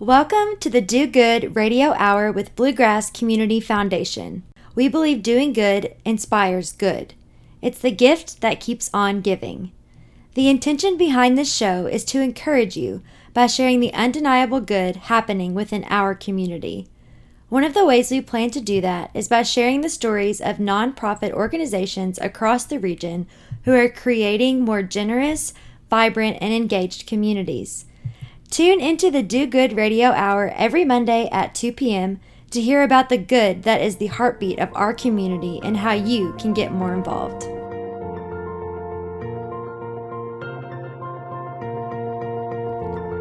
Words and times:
Welcome 0.00 0.56
to 0.60 0.70
the 0.70 0.80
Do 0.80 1.06
Good 1.06 1.54
Radio 1.54 1.92
Hour 1.92 2.32
with 2.32 2.56
Bluegrass 2.56 3.10
Community 3.10 3.60
Foundation. 3.60 4.44
We 4.74 4.88
believe 4.88 5.22
doing 5.22 5.52
good 5.52 5.94
inspires 6.06 6.72
good. 6.72 7.12
It's 7.60 7.80
the 7.80 7.90
gift 7.90 8.40
that 8.40 8.60
keeps 8.60 8.88
on 8.94 9.20
giving. 9.20 9.72
The 10.32 10.48
intention 10.48 10.96
behind 10.96 11.36
this 11.36 11.54
show 11.54 11.84
is 11.84 12.02
to 12.06 12.22
encourage 12.22 12.78
you 12.78 13.02
by 13.34 13.46
sharing 13.46 13.80
the 13.80 13.92
undeniable 13.92 14.62
good 14.62 14.96
happening 14.96 15.52
within 15.52 15.84
our 15.90 16.14
community. 16.14 16.88
One 17.50 17.62
of 17.62 17.74
the 17.74 17.84
ways 17.84 18.10
we 18.10 18.22
plan 18.22 18.48
to 18.52 18.60
do 18.62 18.80
that 18.80 19.10
is 19.12 19.28
by 19.28 19.42
sharing 19.42 19.82
the 19.82 19.90
stories 19.90 20.40
of 20.40 20.56
nonprofit 20.56 21.32
organizations 21.32 22.18
across 22.20 22.64
the 22.64 22.78
region 22.78 23.26
who 23.64 23.74
are 23.74 23.90
creating 23.90 24.62
more 24.62 24.82
generous, 24.82 25.52
vibrant, 25.90 26.38
and 26.40 26.54
engaged 26.54 27.06
communities. 27.06 27.84
Tune 28.50 28.80
into 28.80 29.12
the 29.12 29.22
Do 29.22 29.46
Good 29.46 29.76
Radio 29.76 30.08
Hour 30.08 30.52
every 30.56 30.84
Monday 30.84 31.28
at 31.30 31.54
2 31.54 31.72
p.m. 31.72 32.18
to 32.50 32.60
hear 32.60 32.82
about 32.82 33.08
the 33.08 33.16
good 33.16 33.62
that 33.62 33.80
is 33.80 33.98
the 33.98 34.08
heartbeat 34.08 34.58
of 34.58 34.74
our 34.74 34.92
community 34.92 35.60
and 35.62 35.76
how 35.76 35.92
you 35.92 36.32
can 36.32 36.52
get 36.52 36.72
more 36.72 36.92
involved. 36.92 37.44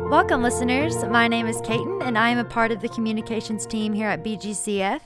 Welcome, 0.10 0.42
listeners. 0.42 1.06
My 1.06 1.28
name 1.28 1.46
is 1.46 1.58
Kaiten, 1.58 2.04
and 2.04 2.18
I 2.18 2.30
am 2.30 2.40
a 2.40 2.44
part 2.44 2.72
of 2.72 2.82
the 2.82 2.90
communications 2.90 3.68
team 3.68 3.94
here 3.94 4.08
at 4.08 4.24
BGCF. 4.24 5.02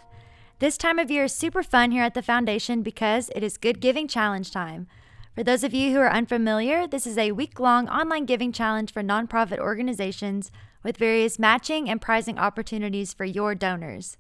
This 0.59 0.77
time 0.77 0.99
of 0.99 1.11
year 1.11 1.25
is 1.25 1.33
super 1.33 1.63
fun 1.63 1.91
here 1.91 2.03
at 2.03 2.13
the 2.13 2.21
foundation 2.21 2.81
because 2.81 3.29
it 3.35 3.43
is 3.43 3.57
Good 3.57 3.81
Giving 3.81 4.07
Challenge 4.07 4.49
time. 4.49 4.87
For 5.35 5.43
those 5.43 5.63
of 5.63 5.73
you 5.73 5.91
who 5.91 5.99
are 5.99 6.11
unfamiliar, 6.11 6.85
this 6.85 7.07
is 7.07 7.17
a 7.17 7.31
week 7.31 7.59
long 7.59 7.89
online 7.89 8.25
giving 8.25 8.51
challenge 8.51 8.93
for 8.93 9.01
nonprofit 9.01 9.57
organizations 9.57 10.51
with 10.83 10.97
various 10.97 11.39
matching 11.39 11.89
and 11.89 11.99
prizing 11.99 12.37
opportunities 12.37 13.15
for 13.15 13.25
your 13.25 13.55
donors. 13.55 14.15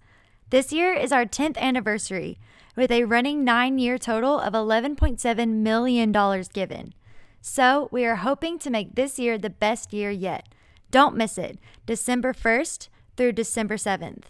This 0.49 0.73
year 0.73 0.91
is 0.91 1.11
our 1.11 1.25
10th 1.25 1.55
anniversary, 1.57 2.39
with 2.75 2.89
a 2.89 3.03
running 3.03 3.43
nine 3.43 3.77
year 3.77 3.99
total 3.99 4.39
of 4.39 4.53
$11.7 4.53 5.49
million 5.49 6.11
given. 6.51 6.95
So, 7.41 7.89
we 7.91 8.05
are 8.05 8.15
hoping 8.15 8.57
to 8.59 8.71
make 8.71 8.95
this 8.95 9.19
year 9.19 9.37
the 9.37 9.51
best 9.51 9.93
year 9.93 10.09
yet. 10.09 10.49
Don't 10.89 11.15
miss 11.15 11.37
it, 11.37 11.59
December 11.85 12.33
1st 12.33 12.87
through 13.17 13.33
December 13.33 13.75
7th. 13.75 14.23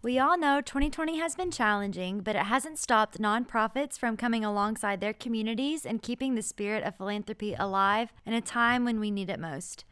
We 0.00 0.20
all 0.20 0.38
know 0.38 0.60
2020 0.60 1.18
has 1.18 1.34
been 1.34 1.50
challenging, 1.50 2.20
but 2.20 2.36
it 2.36 2.44
hasn't 2.44 2.78
stopped 2.78 3.18
nonprofits 3.18 3.98
from 3.98 4.16
coming 4.16 4.44
alongside 4.44 5.00
their 5.00 5.12
communities 5.12 5.84
and 5.84 6.00
keeping 6.00 6.36
the 6.36 6.42
spirit 6.42 6.84
of 6.84 6.94
philanthropy 6.94 7.56
alive 7.58 8.12
in 8.24 8.32
a 8.32 8.40
time 8.40 8.84
when 8.84 9.00
we 9.00 9.10
need 9.10 9.28
it 9.28 9.40
most. 9.40 9.84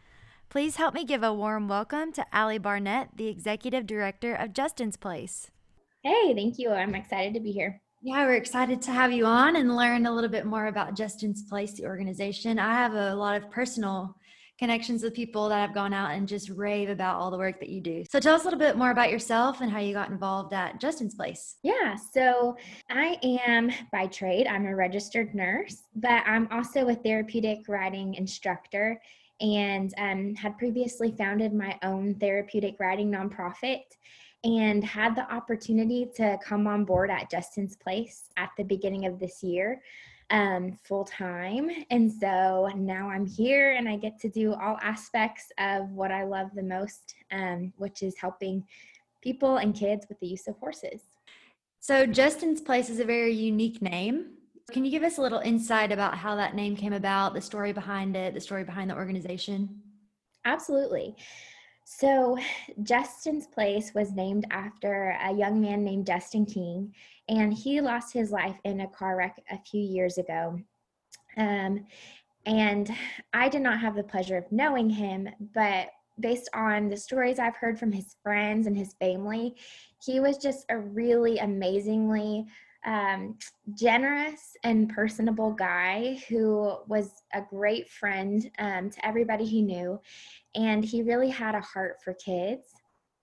Please 0.49 0.77
help 0.77 0.95
me 0.95 1.05
give 1.05 1.25
a 1.25 1.35
warm 1.35 1.67
welcome 1.67 2.13
to 2.13 2.25
Allie 2.33 2.57
Barnett, 2.57 3.17
the 3.17 3.27
Executive 3.27 3.85
Director 3.85 4.33
of 4.33 4.53
Justin's 4.53 4.97
Place. 4.97 5.51
Hey, 6.05 6.33
thank 6.37 6.57
you. 6.57 6.71
I'm 6.71 6.95
excited 6.95 7.35
to 7.35 7.41
be 7.41 7.51
here. 7.51 7.83
Yeah, 8.01 8.27
we're 8.27 8.35
excited 8.35 8.81
to 8.83 8.93
have 8.93 9.11
you 9.11 9.27
on 9.27 9.57
and 9.57 9.75
learn 9.75 10.07
a 10.07 10.15
little 10.15 10.31
bit 10.31 10.47
more 10.47 10.67
about 10.67 10.97
Justin's 10.97 11.43
Place, 11.43 11.73
the 11.73 11.85
organization. 11.87 12.61
I 12.61 12.75
have 12.75 12.95
a 12.95 13.17
lot 13.17 13.43
of 13.43 13.51
personal 13.51 14.15
connections 14.59 15.03
with 15.03 15.15
people 15.15 15.49
that 15.49 15.61
have 15.61 15.75
gone 15.75 15.93
out 15.93 16.13
and 16.13 16.27
just 16.27 16.49
rave 16.49 16.89
about 16.89 17.17
all 17.17 17.31
the 17.31 17.39
work 17.39 17.61
that 17.61 17.69
you 17.69 17.81
do. 17.81 18.05
So 18.11 18.21
tell 18.21 18.35
us 18.35 18.43
a 18.43 18.45
little 18.45 18.59
bit 18.59 18.77
more 18.77 18.91
about 18.91 19.11
yourself 19.11 19.61
and 19.61 19.71
how 19.71 19.81
you 19.81 19.93
got 19.93 20.11
involved 20.11 20.55
at 20.55 20.81
Justin's 20.81 21.15
Place. 21.15 21.57
Yeah, 21.63 21.95
so 21.95 22.57
I 22.89 23.19
am 23.23 23.71
by 23.93 24.07
trade, 24.07 24.47
I'm 24.47 24.67
a 24.67 24.75
registered 24.75 25.35
nurse, 25.35 25.83
but 25.95 26.23
I'm 26.27 26.49
also 26.51 26.89
a 26.89 26.95
therapeutic 26.95 27.69
riding 27.69 28.15
instructor 28.15 29.01
and 29.41 29.93
um, 29.99 30.35
had 30.35 30.57
previously 30.57 31.15
founded 31.19 31.53
my 31.53 31.79
own 31.83 32.15
therapeutic 32.15 32.77
riding 32.81 33.11
nonprofit 33.11 33.83
and 34.45 34.83
had 34.85 35.15
the 35.15 35.31
opportunity 35.33 36.09
to 36.17 36.39
come 36.43 36.67
on 36.67 36.85
board 36.85 37.11
at 37.11 37.31
Justin's 37.31 37.77
Place 37.77 38.31
at 38.37 38.51
the 38.57 38.65
beginning 38.65 39.05
of 39.05 39.19
this 39.19 39.43
year 39.43 39.83
um, 40.31 40.77
full 40.85 41.05
time. 41.05 41.71
And 41.91 42.13
so 42.13 42.69
now 42.75 43.09
I'm 43.09 43.27
here 43.27 43.73
and 43.73 43.89
I 43.89 43.97
get 43.97 44.19
to 44.21 44.29
do 44.29 44.55
all 44.55 44.79
aspects 44.83 45.53
of 45.59 45.91
what 45.91 46.11
I 46.11 46.25
love 46.25 46.51
the 46.55 46.63
most, 46.63 47.15
um, 47.31 47.73
which 47.77 48.03
is 48.03 48.17
helping 48.19 48.65
people 49.23 49.59
and 49.59 49.75
kids 49.75 50.07
with 50.09 50.19
the 50.21 50.27
use 50.27 50.47
of 50.49 50.57
horses. 50.59 51.03
So, 51.81 52.05
Justin's 52.05 52.61
Place 52.61 52.91
is 52.91 52.99
a 52.99 53.05
very 53.05 53.33
unique 53.33 53.81
name. 53.81 54.33
Can 54.73 54.85
you 54.85 54.91
give 54.91 55.05
us 55.05 55.19
a 55.19 55.23
little 55.23 55.39
insight 55.39 55.93
about 55.93 56.19
how 56.19 56.35
that 56.35 56.57
name 56.57 56.75
came 56.75 56.93
about, 56.93 57.33
the 57.33 57.41
story 57.41 57.73
behind 57.73 58.17
it, 58.17 58.35
the 58.35 58.41
story 58.41 58.65
behind 58.65 58.91
the 58.91 58.97
organization? 58.97 59.83
Absolutely. 60.45 61.15
So, 61.89 62.37
Justin's 62.83 63.47
Place 63.47 63.95
was 63.95 64.11
named 64.11 64.45
after 64.51 65.17
a 65.23 65.33
young 65.33 65.61
man 65.61 65.85
named 65.85 66.09
Justin 66.09 66.45
King, 66.45 66.93
and 67.29 67.55
he 67.55 67.81
lost 67.81 68.13
his 68.13 68.33
life 68.33 68.57
in 68.65 68.81
a 68.81 68.89
car 68.89 69.17
wreck 69.17 69.41
a 69.53 69.59
few 69.59 69.81
years 69.81 70.19
ago. 70.19 70.59
Um, 71.37 71.87
and 72.45 72.91
I 73.33 73.49
did 73.49 73.63
not 73.63 73.79
have 73.79 73.95
the 73.95 74.03
pleasure 74.03 74.37
of 74.37 74.51
knowing 74.51 74.91
him, 74.91 75.29
but 75.55 75.91
based 76.19 76.51
on 76.53 76.89
the 76.89 76.97
stories 76.97 77.39
I've 77.39 77.57
heard 77.57 77.79
from 77.79 77.93
his 77.93 78.17
friends 78.21 78.67
and 78.67 78.77
his 78.77 78.95
family, 78.95 79.55
he 80.05 80.19
was 80.19 80.39
just 80.39 80.67
a 80.69 80.77
really 80.77 81.39
amazingly 81.39 82.47
um, 82.87 83.37
generous 83.75 84.57
and 84.63 84.89
personable 84.89 85.53
guy 85.53 86.19
who 86.29 86.77
was 86.87 87.11
a 87.35 87.43
great 87.51 87.91
friend 87.91 88.51
um, 88.59 88.91
to 88.91 89.07
everybody 89.07 89.45
he 89.45 89.61
knew. 89.61 90.01
And 90.55 90.85
he 90.85 91.03
really 91.03 91.29
had 91.29 91.55
a 91.55 91.61
heart 91.61 91.97
for 92.03 92.15
kids 92.15 92.69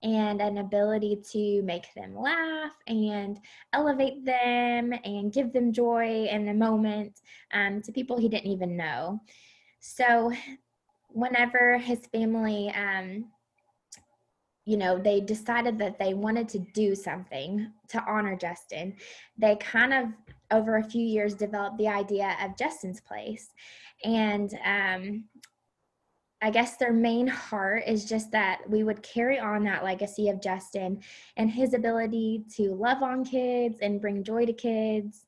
and 0.03 0.41
an 0.41 0.57
ability 0.57 1.23
to 1.31 1.61
make 1.63 1.85
them 1.95 2.13
laugh 2.15 2.73
and 2.87 3.39
elevate 3.71 4.25
them 4.25 4.93
and 5.05 5.31
give 5.31 5.53
them 5.53 5.71
joy 5.71 6.27
in 6.29 6.49
a 6.49 6.53
moment 6.53 7.21
um, 7.53 7.81
to 7.81 7.91
people 7.93 8.17
he 8.17 8.27
didn't 8.27 8.51
even 8.51 8.75
know. 8.75 9.21
So, 9.79 10.31
whenever 11.07 11.77
his 11.77 12.05
family 12.07 12.69
um, 12.71 13.25
you 14.65 14.77
know, 14.77 14.97
they 14.97 15.19
decided 15.19 15.77
that 15.79 15.99
they 15.99 16.13
wanted 16.13 16.47
to 16.49 16.59
do 16.59 16.95
something 16.95 17.71
to 17.89 18.03
honor 18.07 18.37
Justin. 18.37 18.95
They 19.37 19.55
kind 19.57 19.93
of, 19.93 20.05
over 20.51 20.77
a 20.77 20.83
few 20.83 21.05
years, 21.05 21.33
developed 21.33 21.77
the 21.77 21.89
idea 21.89 22.37
of 22.41 22.57
Justin's 22.57 23.01
Place. 23.01 23.49
And 24.03 24.57
um, 24.65 25.25
I 26.41 26.49
guess 26.49 26.77
their 26.77 26.93
main 26.93 27.27
heart 27.27 27.83
is 27.87 28.05
just 28.05 28.31
that 28.31 28.61
we 28.69 28.83
would 28.83 29.01
carry 29.01 29.39
on 29.39 29.63
that 29.63 29.83
legacy 29.83 30.29
of 30.29 30.41
Justin 30.41 31.01
and 31.37 31.49
his 31.49 31.73
ability 31.73 32.43
to 32.55 32.73
love 32.73 33.01
on 33.01 33.23
kids 33.23 33.79
and 33.81 34.01
bring 34.01 34.23
joy 34.23 34.45
to 34.45 34.53
kids. 34.53 35.25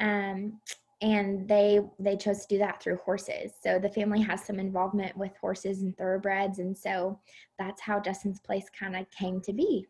Um, 0.00 0.60
and 1.02 1.46
they 1.46 1.80
they 1.98 2.16
chose 2.16 2.40
to 2.40 2.54
do 2.54 2.58
that 2.58 2.82
through 2.82 2.96
horses 2.96 3.52
so 3.62 3.78
the 3.78 3.88
family 3.88 4.20
has 4.20 4.44
some 4.44 4.58
involvement 4.58 5.14
with 5.16 5.36
horses 5.40 5.82
and 5.82 5.96
thoroughbreds 5.96 6.58
and 6.58 6.76
so 6.76 7.18
that's 7.58 7.82
how 7.82 8.00
justin's 8.00 8.40
place 8.40 8.66
kind 8.78 8.96
of 8.96 9.10
came 9.10 9.40
to 9.40 9.52
be 9.52 9.86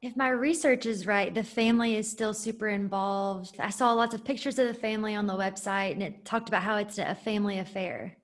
if 0.00 0.16
my 0.16 0.28
research 0.28 0.86
is 0.86 1.06
right 1.06 1.34
the 1.34 1.44
family 1.44 1.96
is 1.96 2.10
still 2.10 2.32
super 2.32 2.68
involved 2.68 3.56
i 3.58 3.68
saw 3.68 3.92
lots 3.92 4.14
of 4.14 4.24
pictures 4.24 4.58
of 4.58 4.66
the 4.66 4.74
family 4.74 5.14
on 5.14 5.26
the 5.26 5.36
website 5.36 5.92
and 5.92 6.02
it 6.02 6.24
talked 6.24 6.48
about 6.48 6.62
how 6.62 6.76
it's 6.76 6.98
a 6.98 7.14
family 7.14 7.58
affair 7.58 8.16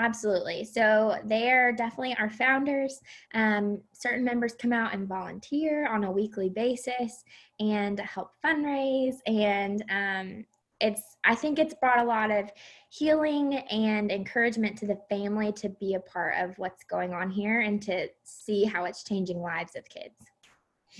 Absolutely. 0.00 0.62
So 0.62 1.16
they 1.24 1.50
are 1.50 1.72
definitely 1.72 2.16
our 2.20 2.30
founders. 2.30 3.00
Um, 3.34 3.82
certain 3.92 4.24
members 4.24 4.54
come 4.54 4.72
out 4.72 4.94
and 4.94 5.08
volunteer 5.08 5.88
on 5.88 6.04
a 6.04 6.10
weekly 6.10 6.50
basis 6.50 7.24
and 7.58 7.98
help 7.98 8.30
fundraise 8.44 9.16
and 9.26 9.84
um, 9.90 10.44
it's 10.80 11.02
i 11.24 11.34
think 11.34 11.58
it's 11.58 11.74
brought 11.74 11.98
a 11.98 12.04
lot 12.04 12.30
of 12.30 12.50
healing 12.90 13.54
and 13.54 14.10
encouragement 14.10 14.76
to 14.76 14.86
the 14.86 14.98
family 15.08 15.52
to 15.52 15.68
be 15.68 15.94
a 15.94 16.00
part 16.00 16.34
of 16.38 16.56
what's 16.58 16.84
going 16.84 17.12
on 17.12 17.30
here 17.30 17.60
and 17.60 17.82
to 17.82 18.08
see 18.24 18.64
how 18.64 18.84
it's 18.84 19.02
changing 19.02 19.40
lives 19.40 19.74
of 19.76 19.88
kids 19.88 20.14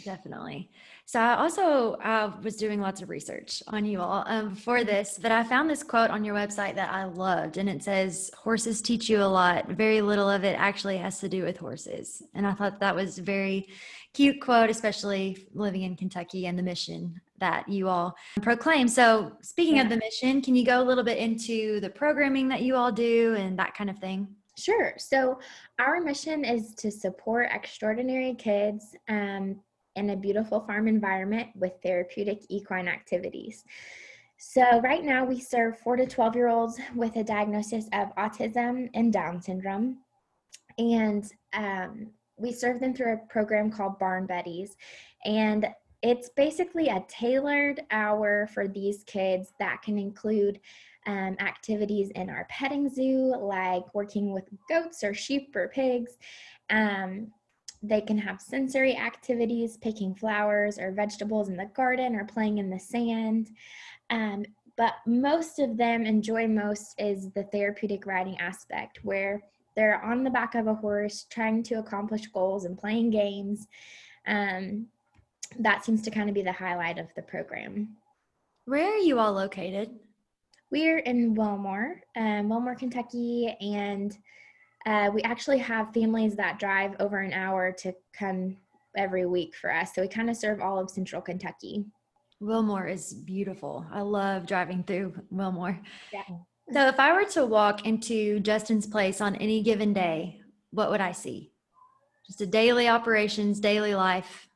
definitely 0.05 0.71
so 1.05 1.21
i 1.21 1.35
also 1.35 1.95
uh, 1.95 2.33
was 2.43 2.56
doing 2.56 2.81
lots 2.81 3.03
of 3.03 3.09
research 3.09 3.62
on 3.69 3.85
you 3.85 4.00
all 4.00 4.25
um, 4.27 4.55
for 4.55 4.85
this 4.85 5.19
but 5.21 5.33
i 5.33 5.43
found 5.43 5.69
this 5.69 5.83
quote 5.83 6.11
on 6.11 6.25
your 6.25 6.35
website 6.35 6.75
that 6.75 6.93
i 6.93 7.05
loved 7.05 7.56
and 7.56 7.69
it 7.69 7.83
says 7.83 8.31
horses 8.37 8.81
teach 8.81 9.09
you 9.09 9.23
a 9.23 9.25
lot 9.25 9.69
very 9.71 10.00
little 10.00 10.29
of 10.29 10.45
it 10.45 10.56
actually 10.59 10.97
has 10.97 11.21
to 11.21 11.29
do 11.29 11.43
with 11.43 11.56
horses 11.56 12.23
and 12.35 12.47
i 12.47 12.53
thought 12.53 12.81
that 12.81 12.95
was 12.95 13.19
a 13.19 13.23
very 13.23 13.69
cute 14.15 14.41
quote 14.41 14.71
especially 14.71 15.47
living 15.55 15.83
in 15.83 15.97
kentucky 15.97 16.47
and 16.47 16.59
the 16.59 16.62
mission 16.62 17.21
that 17.41 17.69
you 17.69 17.89
all 17.89 18.17
proclaim. 18.43 18.89
So, 18.89 19.33
speaking 19.43 19.77
yeah. 19.77 19.83
of 19.83 19.89
the 19.89 19.97
mission, 19.97 20.43
can 20.43 20.55
you 20.55 20.65
go 20.65 20.83
a 20.83 20.85
little 20.85 21.05
bit 21.05 21.19
into 21.19 21.81
the 21.81 21.91
programming 21.91 22.49
that 22.49 22.62
you 22.62 22.77
all 22.77 22.93
do 22.93 23.35
and 23.37 23.59
that 23.59 23.75
kind 23.75 23.91
of 23.91 23.99
thing? 23.99 24.29
Sure. 24.56 24.95
So, 24.99 25.39
our 25.79 26.00
mission 26.00 26.45
is 26.45 26.75
to 26.77 26.91
support 26.91 27.49
extraordinary 27.53 28.35
kids 28.35 28.97
um, 29.09 29.61
in 29.99 30.11
a 30.11 30.17
beautiful 30.17 30.61
farm 30.61 30.89
environment 30.89 31.49
with 31.55 31.73
therapeutic 31.83 32.43
equine 32.49 32.89
activities. 32.89 33.65
So, 34.39 34.81
right 34.81 35.05
now, 35.05 35.25
we 35.25 35.41
serve 35.41 35.79
4 35.81 35.97
to 35.97 36.06
12 36.06 36.37
year 36.37 36.49
olds 36.49 36.79
with 36.95 37.17
a 37.17 37.25
diagnosis 37.25 37.87
of 37.93 38.15
autism 38.17 38.89
and 38.95 39.12
Down 39.12 39.43
syndrome. 39.43 39.99
And 40.79 41.31
um, 41.53 42.11
we 42.37 42.53
serve 42.53 42.79
them 42.79 42.95
through 42.95 43.15
a 43.15 43.27
program 43.29 43.71
called 43.71 43.99
Barn 43.99 44.27
Buddies. 44.27 44.77
And 45.25 45.67
it's 46.03 46.29
basically 46.31 46.89
a 46.89 47.05
tailored 47.09 47.83
hour 47.91 48.49
for 48.55 48.69
these 48.69 49.03
kids 49.05 49.53
that 49.59 49.83
can 49.83 49.99
include 49.99 50.61
um, 51.06 51.37
activities 51.41 52.11
in 52.11 52.31
our 52.31 52.47
petting 52.49 52.89
zoo, 52.89 53.35
like 53.41 53.93
working 53.95 54.33
with 54.33 54.45
goats 54.69 55.03
or 55.03 55.15
sheep 55.15 55.56
or 55.56 55.69
pigs. 55.69 56.12
Um, 56.71 57.33
they 57.83 58.01
can 58.01 58.19
have 58.19 58.41
sensory 58.41 58.97
activities, 58.97 59.77
picking 59.77 60.15
flowers 60.15 60.79
or 60.79 60.91
vegetables 60.91 61.49
in 61.49 61.57
the 61.57 61.67
garden 61.67 62.17
or 62.17 62.25
playing 62.25 62.59
in 62.59 62.71
the 62.71 62.79
sand. 62.79 63.51
Um, 64.11 64.45
but 64.77 64.95
most 65.07 65.59
of 65.59 65.77
them 65.77 66.07
enjoy 66.07 66.47
most 66.47 66.95
is 66.99 67.31
the 67.31 67.45
therapeutic 67.45 68.07
riding 68.07 68.39
aspect, 68.39 69.01
where 69.03 69.43
they're 69.75 70.03
on 70.03 70.25
the 70.25 70.31
back 70.31 70.55
of 70.55 70.67
a 70.67 70.75
horse 70.75 71.27
trying 71.31 71.63
to 71.65 71.77
accomplish 71.77 72.27
goals 72.29 72.65
and 72.65 72.79
playing 72.79 73.11
games. 73.11 73.69
Um, 74.27 74.87
that 75.59 75.85
seems 75.85 76.03
to 76.03 76.11
kind 76.11 76.29
of 76.29 76.35
be 76.35 76.43
the 76.43 76.53
highlight 76.53 76.99
of 76.99 77.07
the 77.17 77.23
program. 77.23 77.97
Where 78.67 78.93
are 78.93 78.99
you 78.99 79.19
all 79.19 79.33
located? 79.33 79.91
We're 80.71 80.99
in 80.99 81.35
Wilmore, 81.35 82.03
um, 82.17 82.49
Wilmore, 82.49 82.75
Kentucky, 82.75 83.57
and 83.61 84.17
uh, 84.88 85.11
we 85.12 85.20
actually 85.23 85.58
have 85.58 85.93
families 85.93 86.35
that 86.37 86.58
drive 86.58 86.96
over 86.99 87.19
an 87.19 87.35
hour 87.35 87.70
to 87.70 87.93
come 88.19 88.56
every 88.96 89.26
week 89.26 89.55
for 89.55 89.70
us. 89.70 89.94
So 89.94 90.00
we 90.00 90.08
kind 90.08 90.31
of 90.31 90.37
serve 90.37 90.62
all 90.62 90.79
of 90.79 90.90
central 90.90 91.20
Kentucky. 91.20 91.85
Wilmore 92.40 92.87
is 92.87 93.12
beautiful. 93.12 93.85
I 93.93 94.00
love 94.00 94.46
driving 94.46 94.82
through 94.85 95.14
Wilmore. 95.31 95.79
Yeah. 96.11 96.23
So 96.73 96.87
if 96.88 96.99
I 96.99 97.12
were 97.12 97.26
to 97.32 97.44
walk 97.44 97.87
into 97.87 98.40
Justin's 98.40 98.87
place 98.87 99.20
on 99.20 99.37
any 99.37 99.62
given 99.62 99.93
day, 99.93 100.40
what 100.70 100.90
would 100.90 101.02
I 101.02 101.12
see? 101.12 101.52
Just 102.26 102.40
a 102.40 102.46
daily 102.46 102.88
operations, 102.88 103.61
daily 103.61 103.94
life. 103.94 104.49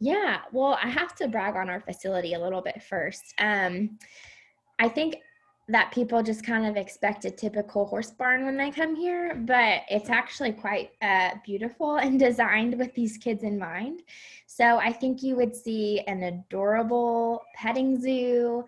Yeah, 0.00 0.40
well, 0.52 0.78
I 0.82 0.88
have 0.88 1.14
to 1.16 1.28
brag 1.28 1.56
on 1.56 1.70
our 1.70 1.80
facility 1.80 2.34
a 2.34 2.40
little 2.40 2.60
bit 2.60 2.82
first. 2.82 3.22
Um, 3.38 3.98
I 4.78 4.88
think 4.88 5.16
that 5.68 5.92
people 5.92 6.22
just 6.22 6.44
kind 6.44 6.66
of 6.66 6.76
expect 6.76 7.24
a 7.24 7.30
typical 7.30 7.86
horse 7.86 8.10
barn 8.10 8.44
when 8.44 8.56
they 8.56 8.70
come 8.70 8.96
here, 8.96 9.34
but 9.46 9.82
it's 9.88 10.10
actually 10.10 10.52
quite 10.52 10.90
uh, 11.02 11.30
beautiful 11.44 11.96
and 12.02 12.18
designed 12.18 12.78
with 12.78 12.92
these 12.94 13.16
kids 13.16 13.44
in 13.44 13.58
mind. 13.58 14.02
So 14.46 14.78
I 14.78 14.92
think 14.92 15.22
you 15.22 15.36
would 15.36 15.54
see 15.54 16.00
an 16.00 16.24
adorable 16.24 17.42
petting 17.54 18.00
zoo 18.00 18.64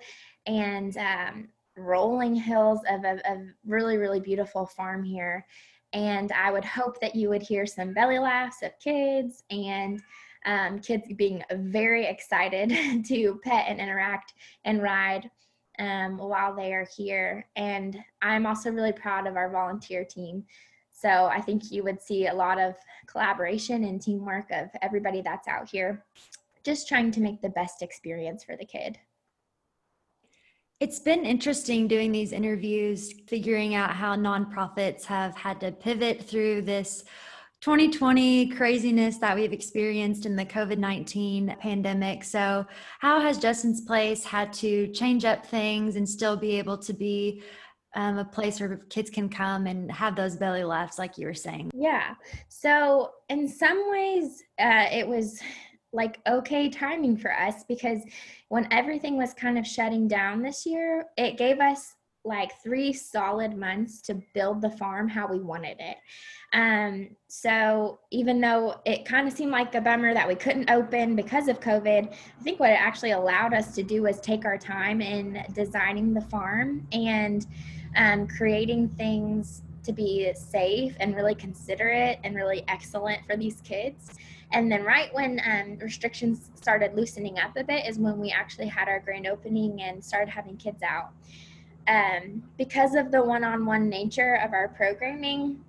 and 0.46 0.96
um, 0.96 1.48
rolling 1.76 2.34
hills 2.34 2.80
of 2.88 3.04
a, 3.04 3.20
a 3.28 3.44
really, 3.66 3.96
really 3.96 4.20
beautiful 4.20 4.66
farm 4.66 5.02
here. 5.02 5.44
And 5.92 6.32
I 6.32 6.50
would 6.50 6.64
hope 6.64 7.00
that 7.00 7.14
you 7.14 7.28
would 7.28 7.42
hear 7.42 7.66
some 7.66 7.92
belly 7.92 8.18
laughs 8.18 8.62
of 8.62 8.72
kids 8.78 9.42
and 9.50 10.00
um, 10.46 10.78
kids 10.78 11.06
being 11.16 11.42
very 11.52 12.06
excited 12.06 13.04
to 13.06 13.40
pet 13.42 13.66
and 13.68 13.80
interact 13.80 14.34
and 14.64 14.82
ride 14.82 15.30
um, 15.78 16.18
while 16.18 16.54
they 16.54 16.72
are 16.72 16.86
here. 16.96 17.46
And 17.56 17.98
I'm 18.22 18.46
also 18.46 18.70
really 18.70 18.92
proud 18.92 19.26
of 19.26 19.36
our 19.36 19.50
volunteer 19.50 20.04
team. 20.04 20.44
So 20.92 21.08
I 21.08 21.40
think 21.40 21.70
you 21.70 21.82
would 21.82 22.00
see 22.00 22.28
a 22.28 22.34
lot 22.34 22.58
of 22.58 22.74
collaboration 23.06 23.84
and 23.84 24.00
teamwork 24.00 24.50
of 24.50 24.68
everybody 24.80 25.22
that's 25.22 25.48
out 25.48 25.68
here, 25.68 26.04
just 26.64 26.88
trying 26.88 27.10
to 27.12 27.20
make 27.20 27.42
the 27.42 27.48
best 27.48 27.82
experience 27.82 28.44
for 28.44 28.56
the 28.56 28.64
kid. 28.64 28.98
It's 30.80 31.00
been 31.00 31.24
interesting 31.24 31.88
doing 31.88 32.12
these 32.12 32.32
interviews, 32.32 33.12
figuring 33.26 33.74
out 33.74 33.90
how 33.90 34.16
nonprofits 34.16 35.04
have 35.04 35.36
had 35.36 35.60
to 35.60 35.72
pivot 35.72 36.22
through 36.22 36.62
this 36.62 37.04
2020 37.64 38.48
craziness 38.48 39.16
that 39.16 39.34
we've 39.34 39.54
experienced 39.54 40.26
in 40.26 40.36
the 40.36 40.44
COVID 40.44 40.76
19 40.76 41.56
pandemic. 41.58 42.22
So, 42.22 42.66
how 42.98 43.22
has 43.22 43.38
Justin's 43.38 43.80
Place 43.80 44.22
had 44.22 44.52
to 44.54 44.88
change 44.88 45.24
up 45.24 45.46
things 45.46 45.96
and 45.96 46.06
still 46.06 46.36
be 46.36 46.58
able 46.58 46.76
to 46.76 46.92
be 46.92 47.42
um, 47.94 48.18
a 48.18 48.24
place 48.26 48.60
where 48.60 48.82
kids 48.90 49.08
can 49.08 49.30
come 49.30 49.66
and 49.66 49.90
have 49.90 50.14
those 50.14 50.36
belly 50.36 50.62
laughs, 50.62 50.98
like 50.98 51.16
you 51.16 51.26
were 51.26 51.32
saying? 51.32 51.70
Yeah. 51.72 52.16
So, 52.50 53.12
in 53.30 53.48
some 53.48 53.90
ways, 53.90 54.42
uh, 54.60 54.88
it 54.92 55.08
was 55.08 55.40
like 55.94 56.20
okay 56.28 56.68
timing 56.68 57.16
for 57.16 57.32
us 57.32 57.64
because 57.66 58.00
when 58.50 58.70
everything 58.72 59.16
was 59.16 59.32
kind 59.32 59.58
of 59.58 59.66
shutting 59.66 60.06
down 60.06 60.42
this 60.42 60.66
year, 60.66 61.06
it 61.16 61.38
gave 61.38 61.60
us 61.60 61.94
like 62.24 62.52
three 62.62 62.92
solid 62.92 63.56
months 63.56 64.00
to 64.00 64.14
build 64.32 64.62
the 64.62 64.70
farm 64.70 65.08
how 65.08 65.26
we 65.26 65.38
wanted 65.38 65.76
it. 65.78 65.96
Um, 66.54 67.10
so 67.28 67.98
even 68.10 68.40
though 68.40 68.80
it 68.86 69.04
kind 69.04 69.28
of 69.28 69.34
seemed 69.34 69.52
like 69.52 69.74
a 69.74 69.80
bummer 69.80 70.14
that 70.14 70.26
we 70.26 70.34
couldn't 70.34 70.70
open 70.70 71.16
because 71.16 71.48
of 71.48 71.60
COVID, 71.60 72.12
I 72.12 72.42
think 72.42 72.60
what 72.60 72.70
it 72.70 72.80
actually 72.80 73.10
allowed 73.10 73.52
us 73.52 73.74
to 73.74 73.82
do 73.82 74.02
was 74.02 74.20
take 74.20 74.44
our 74.44 74.56
time 74.56 75.02
in 75.02 75.44
designing 75.52 76.14
the 76.14 76.22
farm 76.22 76.86
and 76.92 77.46
um, 77.96 78.26
creating 78.26 78.88
things 78.88 79.62
to 79.82 79.92
be 79.92 80.32
safe 80.34 80.96
and 81.00 81.14
really 81.14 81.34
considerate 81.34 82.18
and 82.24 82.34
really 82.34 82.64
excellent 82.68 83.26
for 83.26 83.36
these 83.36 83.60
kids. 83.60 84.14
And 84.52 84.70
then, 84.70 84.82
right 84.82 85.12
when 85.12 85.40
um, 85.44 85.78
restrictions 85.78 86.50
started 86.54 86.94
loosening 86.94 87.38
up 87.38 87.56
a 87.56 87.64
bit, 87.64 87.86
is 87.86 87.98
when 87.98 88.18
we 88.18 88.30
actually 88.30 88.68
had 88.68 88.88
our 88.88 89.00
grand 89.00 89.26
opening 89.26 89.82
and 89.82 90.02
started 90.02 90.30
having 90.30 90.56
kids 90.56 90.82
out 90.82 91.12
um, 91.88 92.42
because 92.56 92.94
of 92.94 93.10
the 93.10 93.22
one-on-one 93.22 93.88
nature 93.88 94.40
of 94.44 94.52
our 94.52 94.68
programming 94.68 95.60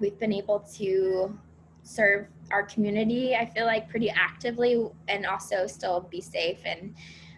we've 0.00 0.18
been 0.18 0.32
able 0.32 0.60
to 0.74 1.38
serve 1.82 2.26
our 2.50 2.62
community 2.64 3.36
i 3.36 3.44
feel 3.44 3.66
like 3.66 3.88
pretty 3.88 4.10
actively 4.10 4.88
and 5.08 5.26
also 5.26 5.66
still 5.66 6.00
be 6.10 6.20
safe 6.20 6.58
and 6.64 6.94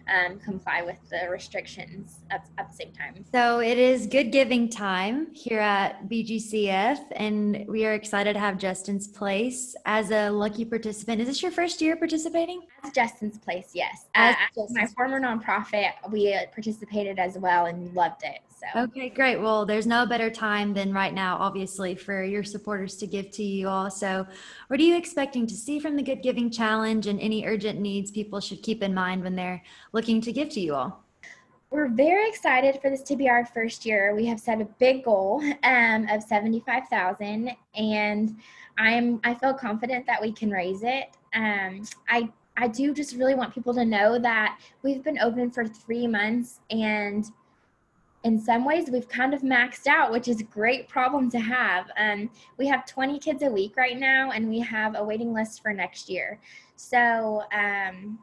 um, 0.09 0.39
comply 0.39 0.81
with 0.81 0.97
the 1.09 1.29
restrictions 1.29 2.19
at, 2.31 2.47
at, 2.57 2.69
the 2.69 2.73
same 2.73 2.91
time. 2.93 3.25
So 3.33 3.59
it 3.59 3.77
is 3.77 4.07
good 4.07 4.31
giving 4.31 4.69
time 4.69 5.33
here 5.33 5.59
at 5.59 6.07
BGCF, 6.09 6.99
and 7.15 7.65
we 7.67 7.85
are 7.85 7.93
excited 7.93 8.33
to 8.33 8.39
have 8.39 8.57
Justin's 8.57 9.07
Place 9.07 9.75
as 9.85 10.11
a 10.11 10.29
lucky 10.29 10.65
participant. 10.65 11.21
Is 11.21 11.27
this 11.27 11.41
your 11.41 11.51
first 11.51 11.81
year 11.81 11.95
participating? 11.95 12.61
As 12.83 12.91
Justin's 12.91 13.37
Place, 13.37 13.71
yes. 13.73 14.05
As, 14.15 14.35
uh, 14.57 14.63
my 14.69 14.87
former 14.87 15.19
nonprofit, 15.19 15.91
we 16.11 16.37
participated 16.53 17.19
as 17.19 17.37
well 17.37 17.65
and 17.65 17.93
loved 17.93 18.23
it. 18.23 18.39
So. 18.59 18.81
Okay, 18.81 19.09
great. 19.09 19.39
Well, 19.39 19.67
there's 19.67 19.85
no 19.85 20.07
better 20.07 20.31
time 20.31 20.73
than 20.73 20.91
right 20.91 21.13
now, 21.13 21.37
obviously, 21.37 21.93
for 21.93 22.23
your 22.23 22.43
supporters 22.43 22.95
to 22.97 23.05
give 23.05 23.29
to 23.31 23.43
you 23.43 23.67
all. 23.67 23.91
So, 23.91 24.25
what 24.67 24.79
are 24.79 24.83
you 24.83 24.97
expecting 24.97 25.45
to 25.45 25.53
see 25.53 25.79
from 25.79 25.95
the 25.95 26.01
Good 26.01 26.23
Giving 26.23 26.49
Challenge 26.49 27.05
and 27.05 27.19
any 27.19 27.45
urgent 27.45 27.79
needs 27.79 28.09
people 28.09 28.39
should 28.39 28.63
keep 28.63 28.81
in 28.81 28.95
mind 28.95 29.23
when 29.23 29.35
they're 29.35 29.61
looking 29.93 30.21
to 30.21 30.31
give 30.31 30.49
to 30.49 30.59
you 30.59 30.73
all? 30.73 31.03
We're 31.69 31.89
very 31.89 32.27
excited 32.27 32.79
for 32.81 32.89
this 32.89 33.03
to 33.03 33.15
be 33.15 33.29
our 33.29 33.45
first 33.45 33.85
year. 33.85 34.15
We 34.15 34.25
have 34.25 34.39
set 34.39 34.59
a 34.59 34.65
big 34.79 35.03
goal 35.03 35.43
um, 35.63 36.07
of 36.09 36.23
75,000 36.23 37.51
and 37.75 38.37
I'm 38.79 39.19
I 39.23 39.33
feel 39.33 39.53
confident 39.53 40.05
that 40.05 40.21
we 40.21 40.31
can 40.31 40.49
raise 40.49 40.83
it. 40.83 41.15
Um, 41.33 41.83
I 42.09 42.29
I 42.55 42.69
do 42.69 42.93
just 42.93 43.15
really 43.15 43.35
want 43.35 43.53
people 43.53 43.73
to 43.73 43.85
know 43.85 44.17
that 44.17 44.59
we've 44.81 45.03
been 45.03 45.19
open 45.19 45.51
for 45.51 45.67
3 45.67 46.07
months 46.07 46.61
and 46.71 47.25
in 48.27 48.37
some 48.37 48.65
ways 48.65 48.89
we've 48.91 49.07
kind 49.07 49.33
of 49.33 49.41
maxed 49.41 49.87
out 49.87 50.11
which 50.11 50.27
is 50.27 50.41
a 50.41 50.43
great 50.43 50.89
problem 50.89 51.31
to 51.31 51.39
have. 51.39 51.89
Um, 51.97 52.29
we 52.57 52.67
have 52.67 52.85
20 52.85 53.19
kids 53.19 53.41
a 53.41 53.49
week 53.49 53.77
right 53.77 53.97
now 53.97 54.31
and 54.31 54.49
we 54.49 54.59
have 54.59 54.95
a 54.97 55.03
waiting 55.03 55.33
list 55.33 55.61
for 55.61 55.71
next 55.73 56.09
year. 56.09 56.41
So 56.75 57.43
um, 57.53 58.19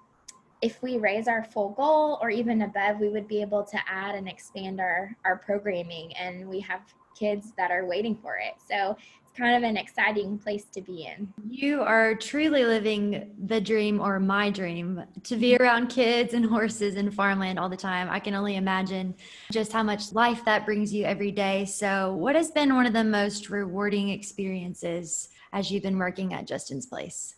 if 0.60 0.82
we 0.82 0.98
raise 0.98 1.26
our 1.26 1.42
full 1.42 1.70
goal 1.70 2.18
or 2.20 2.28
even 2.28 2.62
above 2.62 3.00
we 3.00 3.08
would 3.08 3.26
be 3.26 3.40
able 3.40 3.64
to 3.64 3.78
add 3.88 4.14
and 4.14 4.28
expand 4.28 4.78
our 4.78 5.16
our 5.24 5.36
programming 5.38 6.14
and 6.16 6.46
we 6.46 6.60
have 6.60 6.82
kids 7.14 7.52
that 7.56 7.70
are 7.70 7.86
waiting 7.86 8.16
for 8.16 8.36
it 8.36 8.54
so 8.68 8.96
it's 9.24 9.38
kind 9.38 9.56
of 9.56 9.68
an 9.68 9.76
exciting 9.76 10.38
place 10.38 10.64
to 10.72 10.80
be 10.80 11.06
in. 11.06 11.32
You 11.48 11.82
are 11.82 12.14
truly 12.14 12.64
living 12.64 13.32
the 13.46 13.60
dream 13.60 14.00
or 14.00 14.20
my 14.20 14.50
dream 14.50 15.02
to 15.24 15.36
be 15.36 15.56
around 15.56 15.88
kids 15.88 16.34
and 16.34 16.44
horses 16.44 16.96
and 16.96 17.12
farmland 17.12 17.58
all 17.58 17.68
the 17.68 17.76
time. 17.76 18.08
I 18.10 18.20
can 18.20 18.34
only 18.34 18.56
imagine 18.56 19.14
just 19.50 19.72
how 19.72 19.82
much 19.82 20.12
life 20.12 20.44
that 20.44 20.66
brings 20.66 20.92
you 20.92 21.04
every 21.04 21.32
day. 21.32 21.64
So, 21.64 22.14
what 22.14 22.36
has 22.36 22.50
been 22.50 22.74
one 22.74 22.86
of 22.86 22.92
the 22.92 23.04
most 23.04 23.50
rewarding 23.50 24.10
experiences 24.10 25.28
as 25.52 25.70
you've 25.70 25.82
been 25.82 25.98
working 25.98 26.34
at 26.34 26.46
Justin's 26.46 26.86
Place? 26.86 27.34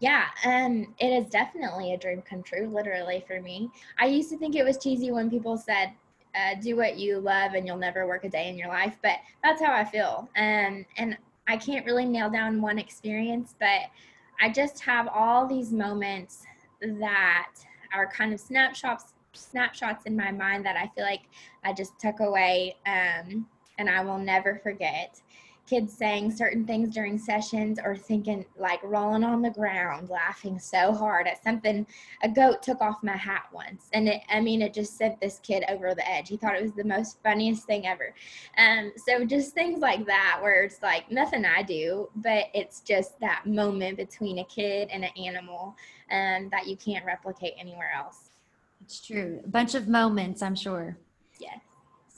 Yeah, 0.00 0.26
um, 0.44 0.94
it 0.98 1.08
is 1.08 1.28
definitely 1.28 1.92
a 1.92 1.98
dream 1.98 2.22
come 2.22 2.44
true, 2.44 2.68
literally 2.68 3.24
for 3.26 3.40
me. 3.40 3.68
I 3.98 4.06
used 4.06 4.30
to 4.30 4.38
think 4.38 4.54
it 4.54 4.64
was 4.64 4.78
cheesy 4.78 5.10
when 5.10 5.28
people 5.28 5.56
said, 5.56 5.92
uh, 6.38 6.54
do 6.60 6.76
what 6.76 6.98
you 6.98 7.18
love 7.18 7.54
and 7.54 7.66
you'll 7.66 7.76
never 7.76 8.06
work 8.06 8.24
a 8.24 8.28
day 8.28 8.48
in 8.48 8.56
your 8.56 8.68
life. 8.68 8.96
But 9.02 9.16
that's 9.42 9.60
how 9.60 9.72
I 9.72 9.84
feel. 9.84 10.28
Um, 10.36 10.84
and 10.96 11.16
I 11.48 11.56
can't 11.56 11.84
really 11.86 12.04
nail 12.04 12.30
down 12.30 12.60
one 12.60 12.78
experience, 12.78 13.54
but 13.58 13.82
I 14.40 14.50
just 14.50 14.80
have 14.80 15.08
all 15.08 15.46
these 15.46 15.72
moments 15.72 16.44
that 16.80 17.52
are 17.92 18.06
kind 18.06 18.32
of 18.32 18.40
snapshots 18.40 19.14
snapshots 19.34 20.04
in 20.06 20.16
my 20.16 20.32
mind 20.32 20.64
that 20.64 20.76
I 20.76 20.90
feel 20.94 21.04
like 21.04 21.22
I 21.62 21.72
just 21.72 21.98
took 22.00 22.20
away 22.20 22.76
um, 22.86 23.46
and 23.78 23.88
I 23.88 24.02
will 24.02 24.18
never 24.18 24.60
forget. 24.62 25.20
Kids 25.68 25.92
saying 25.92 26.30
certain 26.30 26.64
things 26.64 26.94
during 26.94 27.18
sessions 27.18 27.78
or 27.84 27.94
thinking 27.96 28.44
like 28.58 28.80
rolling 28.82 29.22
on 29.22 29.42
the 29.42 29.50
ground 29.50 30.08
laughing 30.08 30.58
so 30.58 30.92
hard 30.92 31.26
at 31.26 31.42
something 31.42 31.86
a 32.22 32.28
goat 32.28 32.62
took 32.62 32.80
off 32.80 33.02
my 33.02 33.16
hat 33.16 33.46
once. 33.52 33.88
And 33.92 34.08
it 34.08 34.22
i 34.30 34.40
mean 34.40 34.62
it 34.62 34.72
just 34.72 34.96
sent 34.96 35.20
this 35.20 35.40
kid 35.40 35.64
over 35.68 35.94
the 35.94 36.08
edge. 36.08 36.28
He 36.28 36.36
thought 36.36 36.56
it 36.56 36.62
was 36.62 36.72
the 36.72 36.84
most 36.84 37.18
funniest 37.22 37.64
thing 37.64 37.86
ever. 37.86 38.14
Um 38.56 38.92
so 38.96 39.24
just 39.24 39.52
things 39.52 39.80
like 39.80 40.06
that 40.06 40.38
where 40.40 40.64
it's 40.64 40.82
like 40.82 41.10
nothing 41.10 41.44
i 41.44 41.62
do 41.62 42.08
but 42.16 42.44
it's 42.54 42.80
just 42.80 43.18
that 43.20 43.44
moment 43.46 43.96
between 43.96 44.38
a 44.38 44.44
kid 44.44 44.88
and 44.90 45.04
an 45.04 45.10
animal 45.16 45.76
um, 46.10 46.48
that 46.50 46.66
you 46.66 46.76
can't 46.76 47.04
replicate 47.04 47.52
anywhere 47.58 47.90
else. 47.94 48.30
It's 48.82 49.04
true. 49.04 49.40
A 49.44 49.48
bunch 49.48 49.74
of 49.74 49.88
moments 49.88 50.42
i'm 50.42 50.56
sure. 50.56 50.96
Yes 51.38 51.60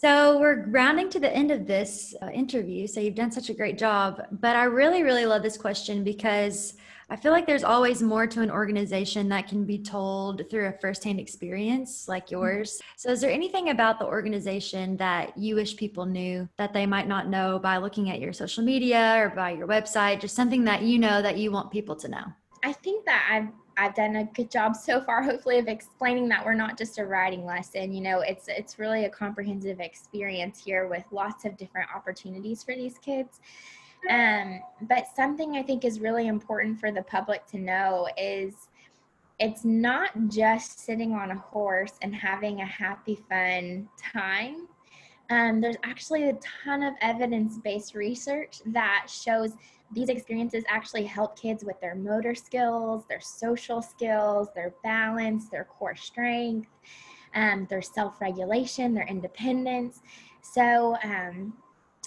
so 0.00 0.38
we're 0.40 0.64
rounding 0.68 1.10
to 1.10 1.20
the 1.20 1.30
end 1.30 1.50
of 1.50 1.66
this 1.66 2.14
uh, 2.22 2.28
interview. 2.28 2.86
So 2.86 3.00
you've 3.00 3.14
done 3.14 3.30
such 3.30 3.50
a 3.50 3.54
great 3.54 3.76
job. 3.76 4.22
But 4.32 4.56
I 4.56 4.64
really, 4.64 5.02
really 5.02 5.26
love 5.26 5.42
this 5.42 5.58
question 5.58 6.02
because 6.04 6.72
I 7.10 7.16
feel 7.16 7.32
like 7.32 7.46
there's 7.46 7.64
always 7.64 8.02
more 8.02 8.26
to 8.26 8.40
an 8.40 8.50
organization 8.50 9.28
that 9.28 9.46
can 9.46 9.66
be 9.66 9.76
told 9.78 10.48
through 10.48 10.68
a 10.68 10.72
firsthand 10.72 11.20
experience 11.20 12.08
like 12.08 12.28
mm-hmm. 12.28 12.36
yours. 12.36 12.80
So 12.96 13.10
is 13.10 13.20
there 13.20 13.30
anything 13.30 13.68
about 13.68 13.98
the 13.98 14.06
organization 14.06 14.96
that 14.96 15.36
you 15.36 15.56
wish 15.56 15.76
people 15.76 16.06
knew 16.06 16.48
that 16.56 16.72
they 16.72 16.86
might 16.86 17.06
not 17.06 17.28
know 17.28 17.58
by 17.58 17.76
looking 17.76 18.08
at 18.08 18.20
your 18.20 18.32
social 18.32 18.64
media 18.64 19.16
or 19.18 19.28
by 19.28 19.50
your 19.50 19.68
website? 19.68 20.20
Just 20.20 20.34
something 20.34 20.64
that 20.64 20.80
you 20.80 20.98
know 20.98 21.20
that 21.20 21.36
you 21.36 21.52
want 21.52 21.70
people 21.70 21.96
to 21.96 22.08
know? 22.08 22.24
I 22.64 22.72
think 22.72 23.04
that 23.04 23.28
I've 23.30 23.48
I've 23.80 23.94
done 23.94 24.16
a 24.16 24.24
good 24.24 24.50
job 24.50 24.76
so 24.76 25.00
far, 25.00 25.22
hopefully, 25.24 25.58
of 25.58 25.66
explaining 25.66 26.28
that 26.28 26.44
we're 26.44 26.54
not 26.54 26.76
just 26.76 26.98
a 26.98 27.06
writing 27.06 27.46
lesson. 27.46 27.94
You 27.94 28.02
know, 28.02 28.20
it's 28.20 28.46
it's 28.48 28.78
really 28.78 29.06
a 29.06 29.10
comprehensive 29.10 29.80
experience 29.80 30.62
here 30.62 30.86
with 30.86 31.04
lots 31.10 31.46
of 31.46 31.56
different 31.56 31.88
opportunities 31.94 32.62
for 32.62 32.74
these 32.74 32.98
kids. 32.98 33.40
Um, 34.08 34.60
but 34.82 35.06
something 35.14 35.56
I 35.56 35.62
think 35.62 35.84
is 35.84 36.00
really 36.00 36.26
important 36.26 36.78
for 36.78 36.92
the 36.92 37.02
public 37.02 37.46
to 37.48 37.58
know 37.58 38.08
is 38.16 38.68
it's 39.38 39.64
not 39.64 40.10
just 40.28 40.80
sitting 40.80 41.12
on 41.12 41.30
a 41.30 41.38
horse 41.38 41.92
and 42.02 42.14
having 42.14 42.60
a 42.60 42.66
happy, 42.66 43.18
fun 43.28 43.88
time. 44.12 44.68
Um, 45.30 45.60
there's 45.60 45.76
actually 45.84 46.28
a 46.28 46.38
ton 46.64 46.82
of 46.82 46.94
evidence 47.00 47.58
based 47.58 47.94
research 47.94 48.60
that 48.66 49.06
shows 49.08 49.52
these 49.92 50.08
experiences 50.08 50.64
actually 50.68 51.04
help 51.04 51.38
kids 51.38 51.64
with 51.64 51.80
their 51.80 51.94
motor 51.94 52.34
skills, 52.34 53.04
their 53.08 53.20
social 53.20 53.82
skills, 53.82 54.48
their 54.54 54.74
balance, 54.82 55.48
their 55.48 55.64
core 55.64 55.96
strength, 55.96 56.68
um, 57.34 57.66
their 57.68 57.82
self 57.82 58.20
regulation, 58.20 58.94
their 58.94 59.06
independence. 59.06 60.00
So, 60.42 60.96
um, 61.02 61.54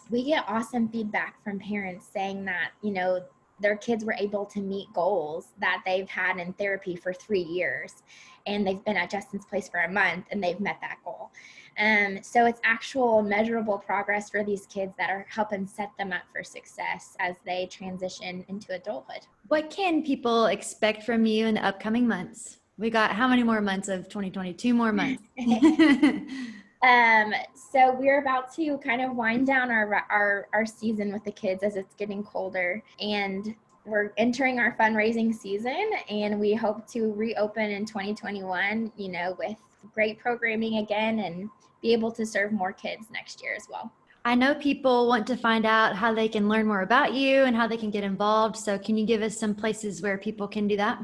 we 0.10 0.24
get 0.24 0.44
awesome 0.48 0.90
feedback 0.90 1.42
from 1.44 1.60
parents 1.60 2.08
saying 2.12 2.46
that, 2.46 2.72
you 2.82 2.92
know, 2.92 3.22
their 3.60 3.78
kids 3.78 4.04
were 4.04 4.16
able 4.20 4.46
to 4.46 4.60
meet 4.60 4.92
goals 4.94 5.48
that 5.60 5.82
they've 5.86 6.10
had 6.10 6.38
in 6.38 6.54
therapy 6.54 6.96
for 6.96 7.14
three 7.14 7.42
years 7.42 8.04
and 8.46 8.68
they've 8.68 8.84
been 8.84 8.98
at 8.98 9.10
Justin's 9.10 9.46
place 9.46 9.70
for 9.70 9.82
a 9.82 9.92
month 9.92 10.26
and 10.32 10.44
they've 10.44 10.60
met 10.60 10.78
that 10.82 10.98
goal. 11.06 11.32
Um, 11.78 12.20
so 12.22 12.46
it's 12.46 12.62
actual 12.64 13.22
measurable 13.22 13.78
progress 13.78 14.30
for 14.30 14.44
these 14.44 14.66
kids 14.68 14.94
that 14.98 15.10
are 15.10 15.26
helping 15.30 15.68
set 15.68 15.92
them 15.98 16.12
up 16.12 16.24
for 16.32 16.44
success 16.44 17.16
as 17.20 17.36
they 17.46 17.68
transition 17.68 18.46
into 18.48 18.74
adulthood. 18.74 19.22
What 19.48 19.70
can 19.70 20.04
people 20.04 20.48
expect 20.48 21.04
from 21.04 21.26
you 21.26 21.48
in 21.48 21.56
the 21.56 21.66
upcoming 21.66 22.08
months? 22.08 22.58
We 22.78 22.90
got 22.90 23.12
how 23.12 23.28
many 23.28 23.44
more 23.44 23.62
months 23.62 23.88
of 23.88 24.10
2022 24.10 24.74
more 24.74 24.92
months? 24.92 25.24
um, 26.84 27.34
so 27.56 27.94
we're 27.94 28.20
about 28.20 28.54
to 28.56 28.78
kind 28.80 29.02
of 29.02 29.16
wind 29.16 29.48
down 29.48 29.72
our, 29.72 30.06
our 30.10 30.48
our 30.54 30.66
season 30.66 31.14
with 31.14 31.24
the 31.24 31.32
kids 31.32 31.64
as 31.64 31.76
it's 31.76 31.96
getting 31.96 32.24
colder 32.24 32.84
and 33.00 33.56
we're 33.86 34.14
entering 34.18 34.60
our 34.60 34.76
fundraising 34.80 35.34
season 35.34 35.90
and 36.10 36.40
we 36.40 36.54
hope 36.54 36.88
to 36.88 37.12
reopen 37.14 37.70
in 37.70 37.86
2021 37.86 38.92
you 38.96 39.10
know 39.10 39.36
with 39.38 39.58
great 39.94 40.20
programming 40.20 40.78
again 40.78 41.20
and 41.20 41.50
be 41.84 41.94
able 41.94 42.12
to 42.14 42.26
serve 42.26 42.52
more 42.52 42.74
kids 42.74 43.06
next 43.12 43.44
year 43.44 43.54
as 43.56 43.68
well. 43.70 43.92
I 44.26 44.36
know 44.36 44.56
people 44.56 45.08
want 45.08 45.28
to 45.28 45.36
find 45.36 45.66
out 45.66 45.96
how 45.96 46.14
they 46.14 46.30
can 46.30 46.48
learn 46.48 46.66
more 46.66 46.82
about 46.82 47.14
you 47.14 47.44
and 47.44 47.56
how 47.56 47.68
they 47.68 47.78
can 47.78 47.92
get 47.92 48.06
involved. 48.06 48.56
So, 48.56 48.80
can 48.80 48.98
you 48.98 49.06
give 49.06 49.22
us 49.22 49.38
some 49.38 49.54
places 49.54 50.02
where 50.02 50.18
people 50.18 50.48
can 50.48 50.68
do 50.68 50.78
that? 50.78 51.04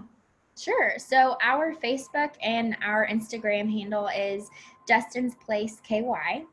Sure. 0.58 0.94
So, 0.98 1.38
our 1.44 1.76
Facebook 1.76 2.32
and 2.42 2.78
our 2.82 3.06
Instagram 3.08 3.70
handle 3.70 4.08
is 4.08 4.50
Justin's 4.88 5.36
Place 5.36 5.82
KY. 5.88 6.46